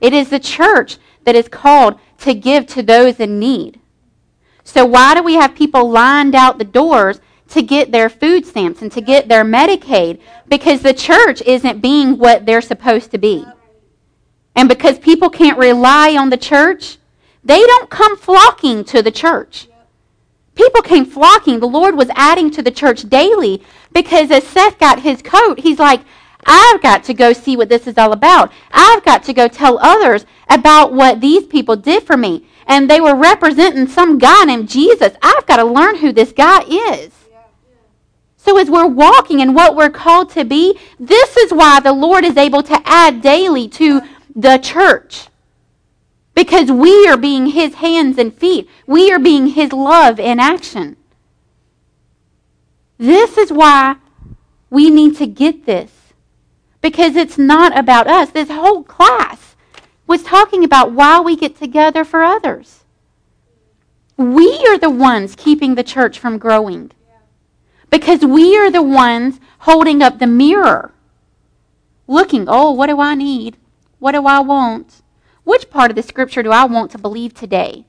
It 0.00 0.12
is 0.12 0.30
the 0.30 0.40
church 0.40 0.98
that 1.22 1.36
is 1.36 1.46
called 1.46 2.00
to 2.18 2.34
give 2.34 2.66
to 2.66 2.82
those 2.82 3.20
in 3.20 3.38
need. 3.38 3.78
So, 4.64 4.84
why 4.84 5.14
do 5.14 5.22
we 5.22 5.34
have 5.34 5.54
people 5.54 5.88
lined 5.88 6.34
out 6.34 6.58
the 6.58 6.64
doors 6.64 7.20
to 7.50 7.62
get 7.62 7.92
their 7.92 8.08
food 8.08 8.44
stamps 8.44 8.82
and 8.82 8.90
to 8.90 9.00
get 9.00 9.28
their 9.28 9.44
Medicaid? 9.44 10.20
Because 10.48 10.82
the 10.82 10.92
church 10.92 11.40
isn't 11.42 11.80
being 11.80 12.18
what 12.18 12.46
they're 12.46 12.60
supposed 12.60 13.12
to 13.12 13.18
be. 13.18 13.46
And 14.56 14.68
because 14.68 14.98
people 14.98 15.30
can't 15.30 15.58
rely 15.58 16.16
on 16.16 16.30
the 16.30 16.36
church, 16.36 16.98
they 17.44 17.60
don't 17.60 17.90
come 17.90 18.16
flocking 18.16 18.84
to 18.84 19.02
the 19.02 19.10
church. 19.10 19.68
People 20.54 20.82
came 20.82 21.04
flocking. 21.04 21.60
The 21.60 21.66
Lord 21.66 21.96
was 21.96 22.10
adding 22.14 22.50
to 22.52 22.62
the 22.62 22.70
church 22.70 23.08
daily 23.08 23.62
because 23.92 24.30
as 24.30 24.46
Seth 24.46 24.78
got 24.78 25.00
his 25.00 25.22
coat, 25.22 25.60
he's 25.60 25.78
like, 25.78 26.02
I've 26.44 26.82
got 26.82 27.04
to 27.04 27.14
go 27.14 27.32
see 27.32 27.56
what 27.56 27.68
this 27.68 27.86
is 27.86 27.96
all 27.96 28.12
about. 28.12 28.52
I've 28.72 29.04
got 29.04 29.22
to 29.24 29.32
go 29.32 29.48
tell 29.48 29.78
others 29.80 30.26
about 30.48 30.92
what 30.92 31.20
these 31.20 31.46
people 31.46 31.76
did 31.76 32.02
for 32.02 32.16
me. 32.16 32.46
And 32.66 32.88
they 32.88 33.00
were 33.00 33.14
representing 33.14 33.86
some 33.86 34.18
guy 34.18 34.44
named 34.44 34.68
Jesus. 34.68 35.14
I've 35.22 35.46
got 35.46 35.56
to 35.56 35.64
learn 35.64 35.96
who 35.96 36.12
this 36.12 36.32
guy 36.32 36.62
is. 36.62 37.12
So, 38.36 38.58
as 38.58 38.68
we're 38.68 38.88
walking 38.88 39.38
in 39.38 39.54
what 39.54 39.76
we're 39.76 39.90
called 39.90 40.30
to 40.30 40.44
be, 40.44 40.76
this 40.98 41.36
is 41.36 41.52
why 41.52 41.78
the 41.78 41.92
Lord 41.92 42.24
is 42.24 42.36
able 42.36 42.62
to 42.64 42.80
add 42.84 43.22
daily 43.22 43.68
to 43.68 44.00
the 44.34 44.58
church. 44.58 45.28
Because 46.34 46.70
we 46.70 47.06
are 47.08 47.16
being 47.16 47.48
his 47.48 47.74
hands 47.74 48.18
and 48.18 48.34
feet. 48.34 48.68
We 48.86 49.12
are 49.12 49.18
being 49.18 49.48
his 49.48 49.72
love 49.72 50.18
in 50.18 50.40
action. 50.40 50.96
This 52.98 53.36
is 53.36 53.52
why 53.52 53.96
we 54.70 54.90
need 54.90 55.16
to 55.18 55.26
get 55.26 55.66
this. 55.66 55.90
Because 56.80 57.16
it's 57.16 57.38
not 57.38 57.76
about 57.76 58.06
us. 58.06 58.30
This 58.30 58.50
whole 58.50 58.82
class 58.82 59.56
was 60.06 60.22
talking 60.22 60.64
about 60.64 60.92
why 60.92 61.20
we 61.20 61.36
get 61.36 61.56
together 61.56 62.04
for 62.04 62.22
others. 62.22 62.84
We 64.16 64.64
are 64.68 64.78
the 64.78 64.90
ones 64.90 65.34
keeping 65.36 65.74
the 65.74 65.82
church 65.82 66.18
from 66.18 66.38
growing. 66.38 66.90
Because 67.90 68.24
we 68.24 68.56
are 68.56 68.70
the 68.70 68.82
ones 68.82 69.38
holding 69.60 70.02
up 70.02 70.18
the 70.18 70.26
mirror, 70.26 70.92
looking, 72.06 72.46
oh, 72.48 72.70
what 72.72 72.86
do 72.86 73.00
I 73.00 73.14
need? 73.14 73.58
What 73.98 74.12
do 74.12 74.26
I 74.26 74.40
want? 74.40 75.01
Which 75.44 75.70
part 75.70 75.90
of 75.90 75.96
the 75.96 76.02
scripture 76.02 76.42
do 76.42 76.50
I 76.50 76.64
want 76.64 76.90
to 76.92 76.98
believe 76.98 77.34
today? 77.34 77.84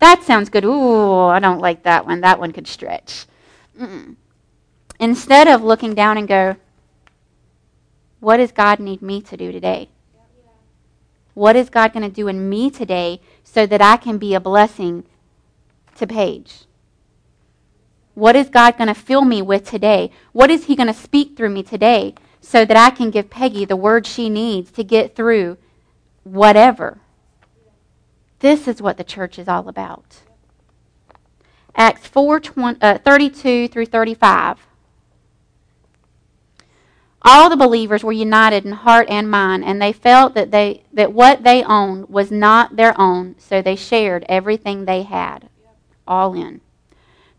That 0.00 0.22
sounds 0.22 0.48
good. 0.48 0.64
Ooh, 0.64 1.20
I 1.26 1.38
don't 1.38 1.60
like 1.60 1.84
that 1.84 2.06
one. 2.06 2.20
That 2.20 2.38
one 2.38 2.52
could 2.52 2.66
stretch. 2.66 3.26
Mm-mm. 3.80 4.16
Instead 4.98 5.48
of 5.48 5.62
looking 5.62 5.94
down 5.94 6.18
and 6.18 6.28
go, 6.28 6.56
what 8.20 8.38
does 8.38 8.52
God 8.52 8.80
need 8.80 9.02
me 9.02 9.20
to 9.22 9.36
do 9.36 9.52
today? 9.52 9.88
What 11.34 11.56
is 11.56 11.68
God 11.68 11.92
going 11.92 12.08
to 12.08 12.14
do 12.14 12.28
in 12.28 12.48
me 12.48 12.70
today 12.70 13.20
so 13.42 13.66
that 13.66 13.82
I 13.82 13.96
can 13.96 14.18
be 14.18 14.34
a 14.34 14.40
blessing 14.40 15.04
to 15.96 16.06
Paige? 16.06 16.64
What 18.14 18.36
is 18.36 18.48
God 18.48 18.78
going 18.78 18.88
to 18.88 18.94
fill 18.94 19.24
me 19.24 19.42
with 19.42 19.68
today? 19.68 20.10
What 20.32 20.50
is 20.50 20.66
He 20.66 20.76
going 20.76 20.86
to 20.86 20.94
speak 20.94 21.36
through 21.36 21.50
me 21.50 21.62
today 21.64 22.14
so 22.40 22.64
that 22.64 22.76
I 22.76 22.90
can 22.90 23.10
give 23.10 23.30
Peggy 23.30 23.64
the 23.64 23.76
word 23.76 24.06
she 24.06 24.28
needs 24.28 24.70
to 24.72 24.84
get 24.84 25.16
through 25.16 25.58
whatever. 26.24 26.98
This 28.40 28.66
is 28.66 28.82
what 28.82 28.96
the 28.96 29.04
church 29.04 29.38
is 29.38 29.48
all 29.48 29.68
about. 29.68 30.22
Acts 31.76 32.06
4 32.06 32.40
20, 32.40 32.80
uh, 32.82 32.98
32 32.98 33.68
through 33.68 33.86
35. 33.86 34.66
All 37.22 37.48
the 37.48 37.56
believers 37.56 38.04
were 38.04 38.12
united 38.12 38.66
in 38.66 38.72
heart 38.72 39.08
and 39.08 39.30
mind, 39.30 39.64
and 39.64 39.80
they 39.80 39.92
felt 39.92 40.34
that, 40.34 40.50
they, 40.50 40.84
that 40.92 41.12
what 41.12 41.42
they 41.42 41.64
owned 41.64 42.10
was 42.10 42.30
not 42.30 42.76
their 42.76 42.98
own, 43.00 43.34
so 43.38 43.62
they 43.62 43.76
shared 43.76 44.26
everything 44.28 44.84
they 44.84 45.04
had. 45.04 45.48
All 46.06 46.34
in. 46.34 46.60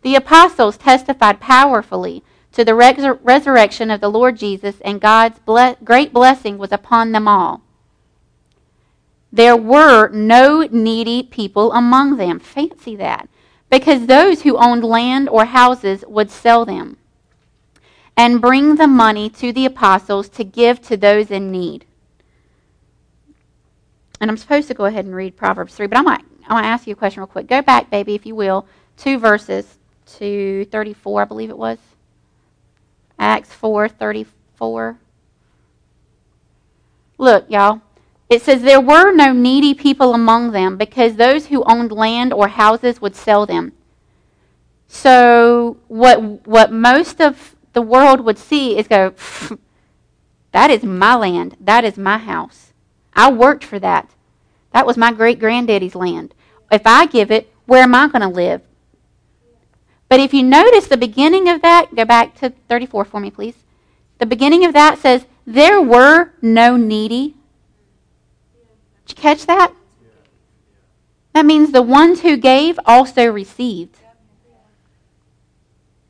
The 0.01 0.15
apostles 0.15 0.77
testified 0.77 1.39
powerfully 1.39 2.23
to 2.53 2.65
the 2.65 2.71
resur- 2.71 3.19
resurrection 3.21 3.91
of 3.91 4.01
the 4.01 4.09
Lord 4.09 4.37
Jesus, 4.37 4.81
and 4.81 4.99
God's 4.99 5.37
ble- 5.39 5.77
great 5.83 6.11
blessing 6.11 6.57
was 6.57 6.71
upon 6.71 7.11
them 7.11 7.27
all. 7.27 7.61
There 9.35 9.57
were 9.57 10.07
no 10.11 10.61
needy 10.71 11.21
people 11.21 11.73
among 11.73 12.15
them. 12.15 12.39
Fancy 12.39 12.95
that. 12.95 13.27
Because 13.69 14.05
those 14.05 14.43
who 14.43 14.55
owned 14.55 14.85
land 14.85 15.27
or 15.27 15.43
houses 15.43 16.05
would 16.07 16.31
sell 16.31 16.63
them 16.63 16.95
and 18.15 18.39
bring 18.39 18.75
the 18.75 18.87
money 18.87 19.29
to 19.31 19.51
the 19.51 19.65
apostles 19.65 20.29
to 20.29 20.45
give 20.45 20.81
to 20.83 20.95
those 20.95 21.31
in 21.31 21.51
need. 21.51 21.83
And 24.21 24.31
I'm 24.31 24.37
supposed 24.37 24.69
to 24.69 24.73
go 24.73 24.85
ahead 24.85 25.03
and 25.03 25.13
read 25.13 25.35
Proverbs 25.35 25.75
3, 25.75 25.87
but 25.87 25.97
I 25.97 26.01
might, 26.01 26.23
I 26.47 26.53
want 26.53 26.63
to 26.63 26.69
ask 26.69 26.87
you 26.87 26.93
a 26.93 26.95
question 26.95 27.19
real 27.19 27.27
quick. 27.27 27.47
Go 27.47 27.61
back, 27.61 27.89
baby, 27.89 28.15
if 28.15 28.25
you 28.25 28.35
will, 28.35 28.65
two 28.95 29.19
verses 29.19 29.79
to 30.17 30.63
34, 30.71 31.23
I 31.23 31.25
believe 31.25 31.49
it 31.49 31.57
was. 31.57 31.77
Acts 33.19 33.51
4 33.51 33.89
34. 33.89 34.97
Look, 37.17 37.49
y'all. 37.49 37.81
It 38.29 38.41
says, 38.41 38.61
There 38.61 38.81
were 38.81 39.11
no 39.11 39.31
needy 39.31 39.73
people 39.73 40.13
among 40.13 40.51
them 40.51 40.77
because 40.77 41.15
those 41.15 41.47
who 41.47 41.63
owned 41.65 41.91
land 41.91 42.33
or 42.33 42.47
houses 42.47 43.01
would 43.01 43.15
sell 43.15 43.45
them. 43.45 43.73
So, 44.87 45.77
what, 45.87 46.47
what 46.47 46.71
most 46.71 47.19
of 47.21 47.55
the 47.73 47.81
world 47.81 48.21
would 48.21 48.37
see 48.37 48.77
is 48.77 48.87
go, 48.87 49.13
That 50.51 50.71
is 50.71 50.83
my 50.83 51.15
land. 51.15 51.57
That 51.59 51.83
is 51.83 51.97
my 51.97 52.17
house. 52.17 52.71
I 53.13 53.31
worked 53.31 53.63
for 53.63 53.79
that. 53.79 54.11
That 54.71 54.85
was 54.85 54.97
my 54.97 55.11
great 55.11 55.39
granddaddy's 55.39 55.95
land. 55.95 56.33
If 56.71 56.83
I 56.85 57.05
give 57.05 57.31
it, 57.31 57.53
where 57.65 57.83
am 57.83 57.95
I 57.95 58.07
going 58.07 58.21
to 58.21 58.27
live? 58.27 58.61
But 60.07 60.19
if 60.19 60.33
you 60.33 60.43
notice 60.43 60.87
the 60.87 60.97
beginning 60.97 61.49
of 61.49 61.61
that, 61.61 61.95
go 61.95 62.05
back 62.05 62.35
to 62.35 62.51
34 62.69 63.05
for 63.05 63.19
me, 63.19 63.31
please. 63.31 63.55
The 64.19 64.25
beginning 64.25 64.65
of 64.65 64.73
that 64.73 64.99
says, 64.99 65.25
There 65.45 65.81
were 65.81 66.33
no 66.41 66.77
needy. 66.77 67.35
Did 69.05 69.17
you 69.17 69.21
catch 69.21 69.45
that? 69.45 69.73
That 71.33 71.45
means 71.45 71.71
the 71.71 71.81
ones 71.81 72.21
who 72.21 72.37
gave 72.37 72.79
also 72.85 73.27
received. 73.27 73.97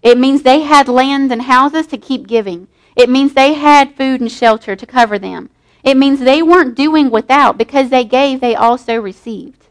It 0.03 0.19
means 0.19 0.43
they 0.43 0.61
had 0.61 0.87
lands 0.87 1.31
and 1.31 1.41
houses 1.41 1.87
to 1.87 1.97
keep 1.97 2.27
giving. 2.27 2.67
It 2.95 3.09
means 3.09 3.33
they 3.33 3.53
had 3.53 3.95
food 3.95 4.21
and 4.21 4.31
shelter 4.31 4.75
to 4.75 4.85
cover 4.85 5.17
them. 5.17 5.49
It 5.83 5.97
means 5.97 6.19
they 6.19 6.43
weren't 6.43 6.75
doing 6.75 7.09
without. 7.09 7.57
Because 7.57 7.89
they 7.89 8.05
gave, 8.05 8.39
they 8.39 8.55
also 8.55 8.97
received. 9.01 9.65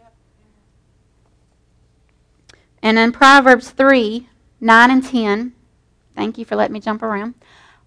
And 2.82 2.98
in 2.98 3.12
Proverbs 3.12 3.70
3 3.70 4.28
9 4.60 4.90
and 4.90 5.04
10, 5.04 5.52
thank 6.16 6.38
you 6.38 6.44
for 6.44 6.56
letting 6.56 6.72
me 6.72 6.80
jump 6.80 7.02
around. 7.02 7.34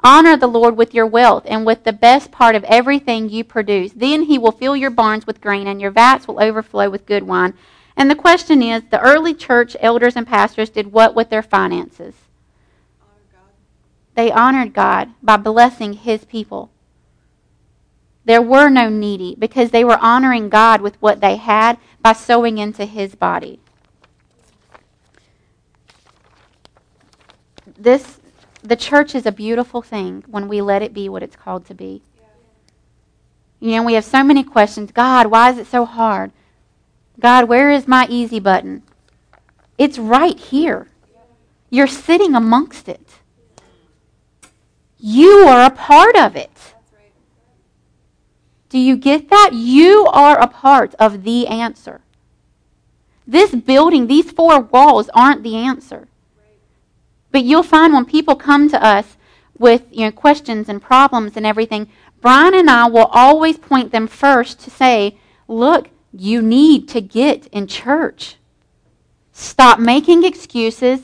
Honor 0.04 0.38
the 0.38 0.48
Lord 0.48 0.78
with 0.78 0.94
your 0.94 1.08
wealth 1.08 1.44
and 1.48 1.66
with 1.66 1.84
the 1.84 1.94
best 1.94 2.32
part 2.32 2.56
of 2.56 2.64
everything 2.66 3.30
you 3.30 3.44
produce. 3.44 3.92
Then 3.94 4.24
he 4.24 4.38
will 4.38 4.52
fill 4.52 4.76
your 4.76 4.92
barns 4.92 5.26
with 5.26 5.42
grain 5.42 5.68
and 5.68 5.82
your 5.82 5.92
vats 5.92 6.28
will 6.28 6.42
overflow 6.42 6.90
with 6.90 7.06
good 7.06 7.24
wine. 7.24 7.54
And 7.96 8.10
the 8.10 8.16
question 8.16 8.62
is 8.62 8.84
the 8.84 9.02
early 9.02 9.34
church 9.34 9.76
elders 9.80 10.16
and 10.16 10.28
pastors 10.28 10.70
did 10.70 10.92
what 10.92 11.16
with 11.16 11.30
their 11.30 11.42
finances? 11.42 12.14
They 14.14 14.32
honored 14.32 14.74
God 14.74 15.10
by 15.22 15.38
blessing 15.38 15.94
his 15.94 16.26
people. 16.26 16.72
There 18.26 18.42
were 18.42 18.70
no 18.70 18.90
needy 18.90 19.36
because 19.38 19.72
they 19.72 19.84
were 19.84 20.00
honoring 20.00 20.50
God 20.50 20.82
with 20.82 21.02
what 21.02 21.22
they 21.22 21.38
had 21.38 21.78
by 22.02 22.14
sowing 22.14 22.58
into 22.58 22.86
his 22.86 23.16
body. 23.16 23.60
This 27.78 28.20
the 28.62 28.76
church 28.76 29.16
is 29.16 29.26
a 29.26 29.32
beautiful 29.32 29.82
thing 29.82 30.24
when 30.28 30.48
we 30.48 30.62
let 30.62 30.82
it 30.82 30.94
be 30.94 31.10
what 31.10 31.24
it's 31.24 31.36
called 31.36 31.66
to 31.68 31.74
be. 31.74 32.02
You 33.60 33.72
know, 33.72 33.84
we 33.84 33.94
have 33.94 34.06
so 34.06 34.24
many 34.24 34.44
questions. 34.44 34.92
God, 34.92 35.28
why 35.28 35.52
is 35.52 35.58
it 35.58 35.68
so 35.68 35.86
hard? 35.86 36.32
God, 37.20 37.48
where 37.48 37.72
is 37.72 37.88
my 37.88 38.06
easy 38.10 38.40
button? 38.40 38.84
It's 39.78 39.98
right 39.98 40.38
here. 40.38 40.88
You're 41.70 41.88
sitting 41.88 42.36
amongst 42.36 42.88
it. 42.88 43.16
You 45.00 45.46
are 45.48 45.66
a 45.66 45.72
part 45.72 46.16
of 46.16 46.36
it. 46.36 46.52
Do 48.70 48.80
you 48.80 48.98
get 48.98 49.30
that? 49.30 49.52
You 49.54 50.08
are 50.12 50.40
a 50.40 50.48
part 50.48 50.94
of 50.96 51.24
the 51.24 51.48
answer. 51.48 52.02
This 53.26 53.54
building, 53.56 54.08
these 54.08 54.32
four 54.32 54.62
walls 54.62 55.10
aren't 55.14 55.44
the 55.44 55.56
answer. 55.56 56.08
But 57.32 57.44
you'll 57.44 57.64
find 57.64 57.94
when 57.94 58.06
people 58.06 58.36
come 58.36 58.70
to 58.70 58.84
us 58.84 59.18
with 59.58 59.84
you 59.92 60.06
know, 60.06 60.12
questions 60.12 60.70
and 60.70 60.82
problems 60.82 61.36
and 61.36 61.46
everything, 61.46 61.90
Brian 62.22 62.54
and 62.54 62.70
I 62.70 62.88
will 62.88 63.10
always 63.12 63.58
point 63.58 63.92
them 63.92 64.08
first 64.08 64.60
to 64.62 64.70
say, 64.70 65.18
look, 65.48 65.90
you 66.14 66.42
need 66.42 66.88
to 66.90 67.02
get 67.02 67.48
in 67.48 67.68
church. 67.68 68.38
Stop 69.32 69.80
making 69.80 70.24
excuses. 70.24 71.02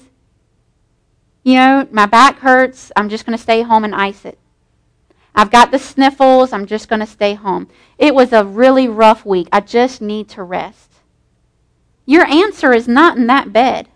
You 1.43 1.55
know, 1.55 1.88
my 1.91 2.05
back 2.05 2.39
hurts. 2.39 2.91
I'm 2.95 3.09
just 3.09 3.26
going 3.26 3.38
to 3.38 3.41
stay 3.43 3.61
home 3.61 3.84
and 3.84 3.93
ice 3.93 4.26
it. 4.26 4.39
I've 5.36 5.51
got 5.51 5.71
the 5.71 5.80
sniffles. 5.80 6.53
I'm 6.53 6.65
just 6.65 6.89
going 6.89 6.99
to 6.99 7.05
stay 7.05 7.34
home. 7.34 7.67
It 7.97 8.15
was 8.15 8.34
a 8.34 8.45
really 8.45 8.88
rough 8.88 9.26
week. 9.26 9.49
I 9.51 9.59
just 9.59 10.01
need 10.01 10.30
to 10.30 10.43
rest. 10.43 10.91
Your 12.05 12.26
answer 12.26 12.74
is 12.74 12.88
not 12.88 13.17
in 13.17 13.28
that 13.28 13.53
bed. 13.53 13.88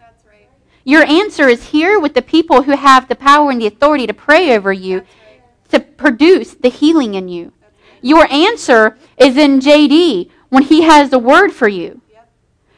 Your 0.88 1.04
answer 1.04 1.50
is 1.50 1.72
here 1.72 2.00
with 2.00 2.14
the 2.14 2.22
people 2.22 2.62
who 2.62 2.72
have 2.72 3.10
the 3.10 3.16
power 3.18 3.52
and 3.52 3.60
the 3.60 3.68
authority 3.68 4.08
to 4.08 4.14
pray 4.14 4.56
over 4.56 4.72
you 4.72 5.04
to 5.68 5.82
produce 5.82 6.54
the 6.54 6.70
healing 6.70 7.14
in 7.16 7.28
you. 7.28 7.52
Your 8.02 8.26
answer 8.32 8.98
is 9.18 9.36
in 9.36 9.60
JD 9.60 10.30
when 10.48 10.64
he 10.64 10.84
has 10.84 11.10
the 11.10 11.20
word 11.20 11.52
for 11.52 11.68
you. 11.68 12.00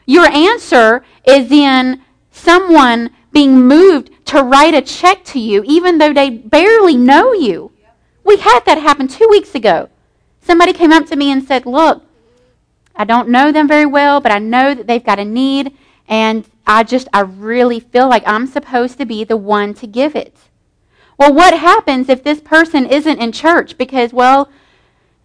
Your 0.08 0.26
answer 0.26 1.06
is 1.24 1.52
in 1.52 2.02
someone 2.32 3.12
being 3.32 3.68
moved 3.68 4.10
to 4.26 4.42
write 4.42 4.74
a 4.74 4.82
check 4.82 5.24
to 5.26 5.40
you, 5.40 5.62
even 5.68 6.00
though 6.00 6.12
they 6.12 6.32
barely 6.32 6.98
know 6.98 7.32
you. 7.32 7.72
We 8.24 8.38
had 8.38 8.62
that 8.62 8.80
happen 8.80 9.08
two 9.08 9.28
weeks 9.30 9.54
ago. 9.54 9.88
Somebody 10.42 10.74
came 10.74 10.92
up 10.92 11.06
to 11.10 11.16
me 11.16 11.32
and 11.32 11.44
said, 11.44 11.68
Look, 11.68 12.04
I 12.96 13.06
don't 13.06 13.30
know 13.30 13.52
them 13.52 13.68
very 13.68 13.86
well, 13.86 14.20
but 14.20 14.32
I 14.32 14.40
know 14.40 14.74
that 14.74 14.88
they've 14.88 15.06
got 15.06 15.20
a 15.20 15.26
need, 15.26 15.78
and 16.10 16.50
I 16.66 16.84
just, 16.84 17.08
I 17.14 17.22
really 17.22 17.80
feel 17.80 18.10
like 18.10 18.24
I'm 18.28 18.48
supposed 18.48 18.98
to 18.98 19.06
be 19.06 19.24
the 19.24 19.38
one 19.38 19.76
to 19.76 19.88
give 19.88 20.16
it. 20.16 20.36
Well, 21.20 21.34
what 21.34 21.54
happens 21.54 22.10
if 22.10 22.24
this 22.24 22.42
person 22.42 22.88
isn't 22.88 23.20
in 23.20 23.32
church? 23.32 23.78
Because, 23.78 24.12
well, 24.12 24.50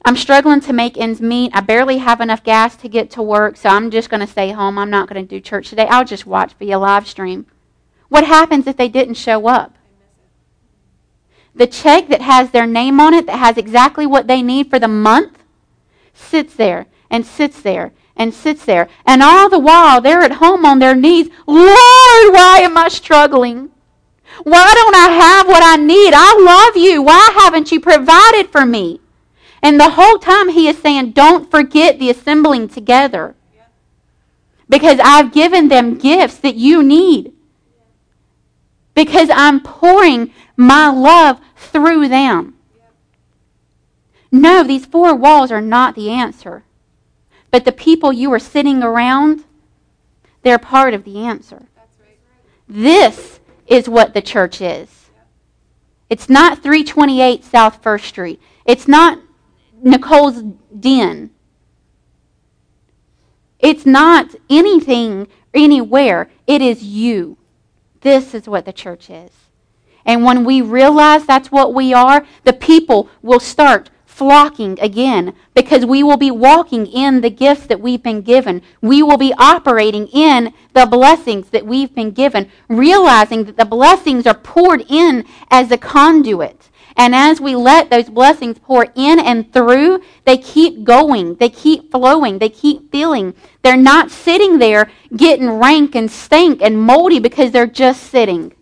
I'm 0.05 0.17
struggling 0.17 0.61
to 0.61 0.73
make 0.75 0.99
ends 0.99 1.23
meet. 1.23 1.53
I 1.55 1.63
barely 1.63 1.99
have 1.99 2.21
enough 2.21 2.45
gas 2.45 2.77
to 2.77 2.89
get 2.89 3.11
to 3.13 3.23
work, 3.23 3.57
so 3.57 3.71
I'm 3.71 3.91
just 3.91 4.11
going 4.11 4.21
to 4.21 4.27
stay 4.27 4.51
home. 4.51 4.79
I'm 4.79 4.91
not 4.91 5.09
going 5.09 5.27
to 5.27 5.29
do 5.29 5.41
church 5.41 5.71
today. 5.71 5.87
I'll 5.87 6.05
just 6.05 6.27
watch 6.27 6.53
via 6.59 6.79
live 6.79 7.09
stream. 7.09 7.47
What 8.11 8.27
happens 8.27 8.67
if 8.67 8.77
they 8.77 8.89
didn't 8.89 9.15
show 9.15 9.47
up? 9.47 9.79
The 11.55 11.67
check 11.67 12.09
that 12.09 12.21
has 12.21 12.51
their 12.51 12.67
name 12.67 13.01
on 13.01 13.15
it, 13.15 13.27
that 13.27 13.39
has 13.39 13.57
exactly 13.57 14.07
what 14.07 14.27
they 14.27 14.43
need 14.43 14.69
for 14.69 14.79
the 14.79 14.89
month, 14.89 15.39
sits 16.13 16.55
there 16.55 16.87
and 17.09 17.25
sits 17.25 17.63
there 17.63 17.93
and 18.17 18.33
sits 18.33 18.65
there. 18.65 18.89
And 19.07 19.23
all 19.23 19.49
the 19.49 19.59
while, 19.59 20.01
they're 20.01 20.23
at 20.23 20.33
home 20.33 20.65
on 20.65 20.79
their 20.79 20.95
knees. 20.95 21.29
Lord, 21.47 22.35
why 22.35 22.61
am 22.63 22.77
I 22.77 22.89
struggling? 22.89 23.71
Why 24.43 24.73
don't 24.75 24.95
I 24.95 25.09
have 25.09 25.47
what 25.47 25.63
I 25.63 25.77
need? 25.77 26.13
I 26.15 26.39
love 26.39 26.77
you. 26.77 27.03
Why 27.03 27.31
haven't 27.41 27.71
you 27.73 27.81
provided 27.81 28.51
for 28.51 28.67
me? 28.67 29.01
And 29.63 29.81
the 29.81 29.91
whole 29.91 30.19
time 30.19 30.51
he 30.51 30.69
is 30.69 30.79
saying, 30.79 31.13
don't 31.13 31.51
forget 31.51 31.99
the 31.99 32.11
assembling 32.11 32.69
together. 32.69 33.35
Because 34.69 34.99
I've 35.03 35.33
given 35.33 35.69
them 35.69 35.99
gifts 35.99 36.39
that 36.39 36.57
you 36.57 36.83
need. 36.83 37.33
Because 38.95 39.29
I'm 39.33 39.61
pouring 39.61 40.33
my 40.57 40.89
love 40.89 41.41
through 41.57 42.09
them. 42.09 42.55
No, 44.31 44.65
these 44.65 44.85
four 44.85 45.15
walls 45.15 45.51
are 45.53 45.61
not 45.61 45.95
the 45.95 46.11
answer. 46.11 46.65
But 47.55 47.65
the 47.65 47.71
people 47.71 48.13
you 48.13 48.33
are 48.33 48.41
sitting 48.41 48.83
around, 48.83 49.45
they're 50.43 50.59
part 50.59 50.93
of 50.93 51.05
the 51.05 51.19
answer. 51.19 51.69
This 52.69 53.39
is 53.69 53.89
what 53.89 54.13
the 54.13 54.21
church 54.21 54.61
is. 54.61 55.11
It's 56.11 56.29
not 56.29 56.65
328 56.65 57.45
South 57.45 57.81
First 57.81 58.07
Street. 58.07 58.43
It's 58.65 58.89
not 58.89 59.21
Nicole's 59.81 60.43
Den. 60.81 61.31
It's 63.61 63.87
not 63.87 64.35
anything 64.51 65.29
anywhere. 65.55 66.29
It 66.49 66.61
is 66.61 66.83
you. 66.83 67.39
This 68.01 68.35
is 68.35 68.49
what 68.49 68.65
the 68.65 68.73
church 68.73 69.09
is. 69.09 69.31
And 70.05 70.25
when 70.25 70.45
we 70.45 70.61
realize 70.61 71.25
that's 71.25 71.53
what 71.53 71.73
we 71.73 71.95
are, 71.95 72.27
the 72.43 72.53
people 72.53 73.09
will 73.23 73.39
start 73.39 73.91
flocking 74.15 74.79
again 74.81 75.35
because 75.55 75.85
we 75.85 76.01
will 76.01 76.17
be 76.17 76.31
walking 76.31 76.87
in 76.87 77.21
the 77.21 77.31
gifts 77.31 77.67
that 77.67 77.81
we've 77.81 78.03
been 78.03 78.23
given. 78.23 78.63
We 78.81 79.03
will 79.03 79.17
be 79.17 79.35
operating 79.37 80.07
in 80.07 80.55
the 80.73 80.87
blessings 80.87 81.51
that 81.51 81.67
we've 81.67 81.93
been 81.93 82.13
given, 82.13 82.49
realizing 82.69 83.43
that 83.45 83.57
the 83.57 83.65
blessings 83.65 84.25
are 84.25 84.39
poured 84.39 84.85
in 84.89 85.25
as 85.51 85.73
a 85.73 85.77
conduit. 85.77 86.71
And 86.97 87.13
as 87.13 87.41
we 87.41 87.57
let 87.57 87.91
those 87.91 88.09
blessings 88.09 88.61
pour 88.61 88.87
in 88.95 89.19
and 89.19 89.53
through, 89.53 90.01
they 90.25 90.39
keep 90.39 90.85
going, 90.85 91.35
they 91.35 91.49
keep 91.49 91.91
flowing, 91.91 92.39
they 92.39 92.51
keep 92.51 92.93
filling. 92.93 93.35
They're 93.63 93.77
not 93.77 94.13
sitting 94.13 94.59
there 94.61 94.89
getting 95.17 95.51
rank 95.51 95.97
and 95.97 96.09
stank 96.09 96.63
and 96.63 96.81
moldy 96.81 97.19
because 97.19 97.51
they're 97.51 97.67
just 97.67 98.05
sitting. 98.05 98.55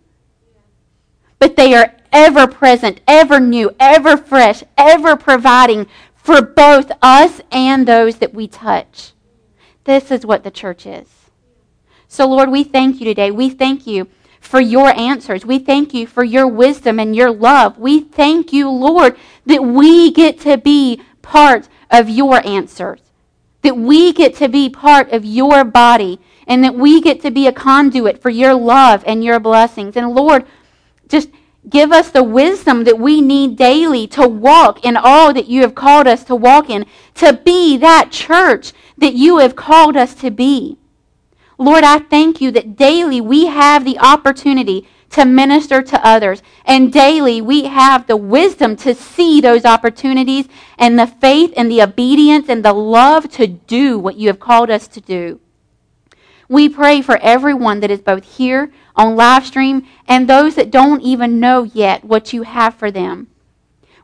But 1.39 1.57
they 1.57 1.75
are 1.75 1.95
ever 2.13 2.47
present, 2.47 3.01
ever 3.09 3.41
new, 3.41 3.71
ever 3.81 4.17
fresh, 4.17 4.63
ever 4.77 5.17
providing 5.17 5.87
for 6.15 6.43
both 6.43 6.93
us 7.01 7.41
and 7.51 7.87
those 7.87 8.17
that 8.17 8.35
we 8.35 8.47
touch. 8.47 9.13
This 9.85 10.11
is 10.11 10.25
what 10.25 10.45
the 10.45 10.51
church 10.51 10.87
is. 10.87 11.09
So, 12.07 12.29
Lord, 12.29 12.51
we 12.51 12.63
thank 12.63 13.01
you 13.01 13.07
today. 13.07 13.31
We 13.31 13.51
thank 13.51 13.87
you 13.87 14.07
for 14.39 14.61
your 14.61 14.89
answers. 14.89 15.47
We 15.47 15.59
thank 15.59 15.95
you 15.95 16.07
for 16.07 16.23
your 16.23 16.47
wisdom 16.47 17.01
and 17.01 17.17
your 17.17 17.31
love. 17.31 17.79
We 17.79 18.01
thank 18.01 18.53
you, 18.53 18.69
Lord, 18.69 19.17
that 19.47 19.65
we 19.65 20.13
get 20.13 20.39
to 20.41 20.59
be 20.59 21.01
part 21.23 21.69
of 21.91 22.09
your 22.09 22.47
answers, 22.47 23.01
that 23.63 23.77
we 23.77 24.13
get 24.13 24.35
to 24.37 24.49
be 24.49 24.69
part 24.69 25.11
of 25.13 25.25
your 25.25 25.65
body, 25.65 26.21
and 26.47 26.63
that 26.65 26.75
we 26.75 27.01
get 27.01 27.21
to 27.23 27.31
be 27.31 27.47
a 27.47 27.53
conduit 27.53 28.21
for 28.21 28.31
your 28.31 28.55
love 28.55 29.03
and 29.07 29.25
your 29.25 29.41
blessings. 29.41 29.97
And 29.97 30.15
Lord, 30.15 30.45
just 31.09 31.31
Give 31.69 31.93
us 31.93 32.11
the 32.11 32.25
wisdom 32.25 32.85
that 32.85 32.99
we 32.99 33.21
need 33.21 33.57
daily 33.57 34.07
to 34.09 34.27
walk 34.27 34.85
in 34.85 34.97
all 34.97 35.33
that 35.33 35.47
you 35.47 35.63
have 35.63 35.75
called 35.75 36.07
us 36.07 36.25
to 36.25 36.35
walk 36.35 36.69
in, 36.69 36.87
to 37.15 37.33
be 37.33 37.77
that 37.77 38.11
church 38.11 38.73
that 38.99 39.15
you 39.15 39.39
have 39.39 39.55
called 39.55 39.97
us 39.97 40.15
to 40.17 40.31
be. 40.31 40.77
Lord, 41.59 41.85
I 41.85 42.01
thank 42.01 42.41
you 42.41 42.51
that 42.51 42.77
daily 42.77 43.21
we 43.21 43.47
have 43.47 43.85
the 43.85 43.99
opportunity 43.99 44.89
to 45.11 45.25
minister 45.25 45.83
to 45.83 46.07
others. 46.07 46.43
And 46.65 46.93
daily 46.93 47.41
we 47.41 47.65
have 47.65 48.07
the 48.07 48.17
wisdom 48.17 48.77
to 48.77 48.95
see 48.95 49.41
those 49.41 49.65
opportunities 49.65 50.49
and 50.79 50.99
the 50.99 51.07
faith 51.07 51.53
and 51.57 51.71
the 51.71 51.83
obedience 51.83 52.49
and 52.49 52.65
the 52.65 52.73
love 52.73 53.31
to 53.33 53.47
do 53.47 53.99
what 53.99 54.17
you 54.17 54.29
have 54.29 54.41
called 54.41 54.71
us 54.71 54.89
to 54.89 55.01
do. 55.01 55.39
We 56.53 56.69
pray 56.69 57.01
for 57.01 57.17
everyone 57.23 57.81
that 57.81 57.91
is 57.91 58.03
both 58.03 58.37
here 58.37 58.71
on 58.95 59.17
live 59.17 59.47
stream 59.47 59.87
and 60.07 60.29
those 60.29 60.55
that 60.57 60.71
don't 60.71 61.01
even 61.01 61.41
know 61.41 61.63
yet 61.63 62.05
what 62.05 62.35
you 62.35 62.43
have 62.43 62.75
for 62.75 62.91
them. 62.91 63.29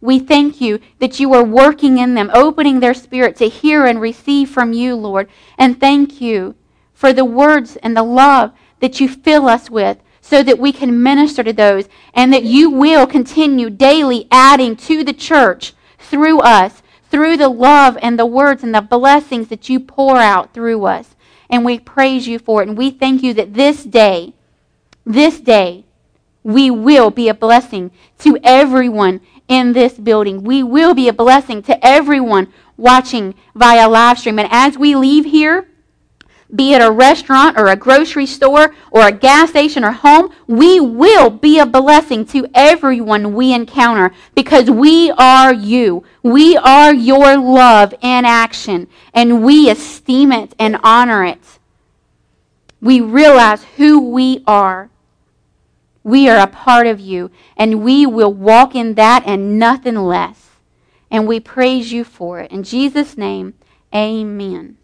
We 0.00 0.18
thank 0.18 0.58
you 0.58 0.80
that 0.98 1.20
you 1.20 1.34
are 1.34 1.44
working 1.44 1.98
in 1.98 2.14
them, 2.14 2.30
opening 2.32 2.80
their 2.80 2.94
spirit 2.94 3.36
to 3.36 3.50
hear 3.50 3.84
and 3.84 4.00
receive 4.00 4.48
from 4.48 4.72
you, 4.72 4.96
Lord. 4.96 5.28
And 5.58 5.78
thank 5.78 6.22
you 6.22 6.54
for 6.94 7.12
the 7.12 7.22
words 7.22 7.76
and 7.82 7.94
the 7.94 8.02
love 8.02 8.52
that 8.80 8.98
you 8.98 9.10
fill 9.10 9.46
us 9.46 9.68
with 9.68 9.98
so 10.22 10.42
that 10.42 10.58
we 10.58 10.72
can 10.72 11.02
minister 11.02 11.44
to 11.44 11.52
those 11.52 11.86
and 12.14 12.32
that 12.32 12.44
you 12.44 12.70
will 12.70 13.06
continue 13.06 13.68
daily 13.68 14.26
adding 14.30 14.74
to 14.76 15.04
the 15.04 15.12
church 15.12 15.74
through 15.98 16.40
us, 16.40 16.82
through 17.10 17.36
the 17.36 17.50
love 17.50 17.98
and 18.00 18.18
the 18.18 18.24
words 18.24 18.62
and 18.62 18.74
the 18.74 18.80
blessings 18.80 19.48
that 19.48 19.68
you 19.68 19.78
pour 19.78 20.16
out 20.16 20.54
through 20.54 20.86
us. 20.86 21.14
And 21.50 21.64
we 21.64 21.78
praise 21.78 22.26
you 22.26 22.38
for 22.38 22.62
it. 22.62 22.68
And 22.68 22.76
we 22.76 22.90
thank 22.90 23.22
you 23.22 23.32
that 23.34 23.54
this 23.54 23.84
day, 23.84 24.34
this 25.04 25.40
day, 25.40 25.84
we 26.42 26.70
will 26.70 27.10
be 27.10 27.28
a 27.28 27.34
blessing 27.34 27.90
to 28.18 28.38
everyone 28.42 29.20
in 29.48 29.72
this 29.72 29.94
building. 29.94 30.44
We 30.44 30.62
will 30.62 30.94
be 30.94 31.08
a 31.08 31.12
blessing 31.12 31.62
to 31.62 31.86
everyone 31.86 32.52
watching 32.76 33.34
via 33.54 33.88
live 33.88 34.18
stream. 34.18 34.38
And 34.38 34.48
as 34.50 34.78
we 34.78 34.94
leave 34.94 35.24
here, 35.26 35.67
be 36.54 36.72
it 36.74 36.80
a 36.80 36.90
restaurant 36.90 37.58
or 37.58 37.66
a 37.66 37.76
grocery 37.76 38.26
store 38.26 38.74
or 38.90 39.06
a 39.06 39.12
gas 39.12 39.50
station 39.50 39.84
or 39.84 39.92
home, 39.92 40.30
we 40.46 40.80
will 40.80 41.30
be 41.30 41.58
a 41.58 41.66
blessing 41.66 42.24
to 42.26 42.48
everyone 42.54 43.34
we 43.34 43.52
encounter 43.52 44.12
because 44.34 44.70
we 44.70 45.10
are 45.12 45.52
you. 45.52 46.04
We 46.22 46.56
are 46.56 46.94
your 46.94 47.36
love 47.36 47.92
in 48.00 48.24
action 48.24 48.88
and 49.12 49.44
we 49.44 49.70
esteem 49.70 50.32
it 50.32 50.54
and 50.58 50.78
honor 50.82 51.24
it. 51.24 51.58
We 52.80 53.00
realize 53.00 53.64
who 53.76 54.00
we 54.10 54.42
are 54.46 54.90
we 56.08 56.26
are 56.30 56.38
a 56.38 56.46
part 56.46 56.86
of 56.86 57.00
you, 57.00 57.30
and 57.54 57.82
we 57.82 58.06
will 58.06 58.32
walk 58.32 58.74
in 58.74 58.94
that 58.94 59.24
and 59.26 59.58
nothing 59.58 59.96
less. 59.96 60.52
And 61.10 61.28
we 61.28 61.38
praise 61.38 61.92
you 61.92 62.02
for 62.02 62.40
it. 62.40 62.50
In 62.50 62.62
Jesus' 62.62 63.18
name, 63.18 63.52
amen. 63.94 64.78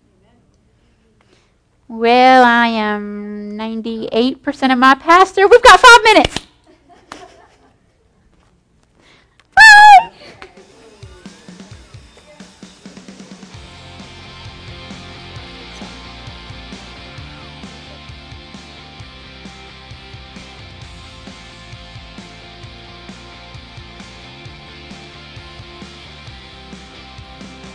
Well, 1.96 2.42
I 2.42 2.66
am 2.66 3.52
98% 3.56 4.72
of 4.72 4.78
my 4.80 4.96
pastor. 4.96 5.46
We've 5.46 5.62
got 5.62 5.78
five 5.78 6.00
minutes. 6.02 6.44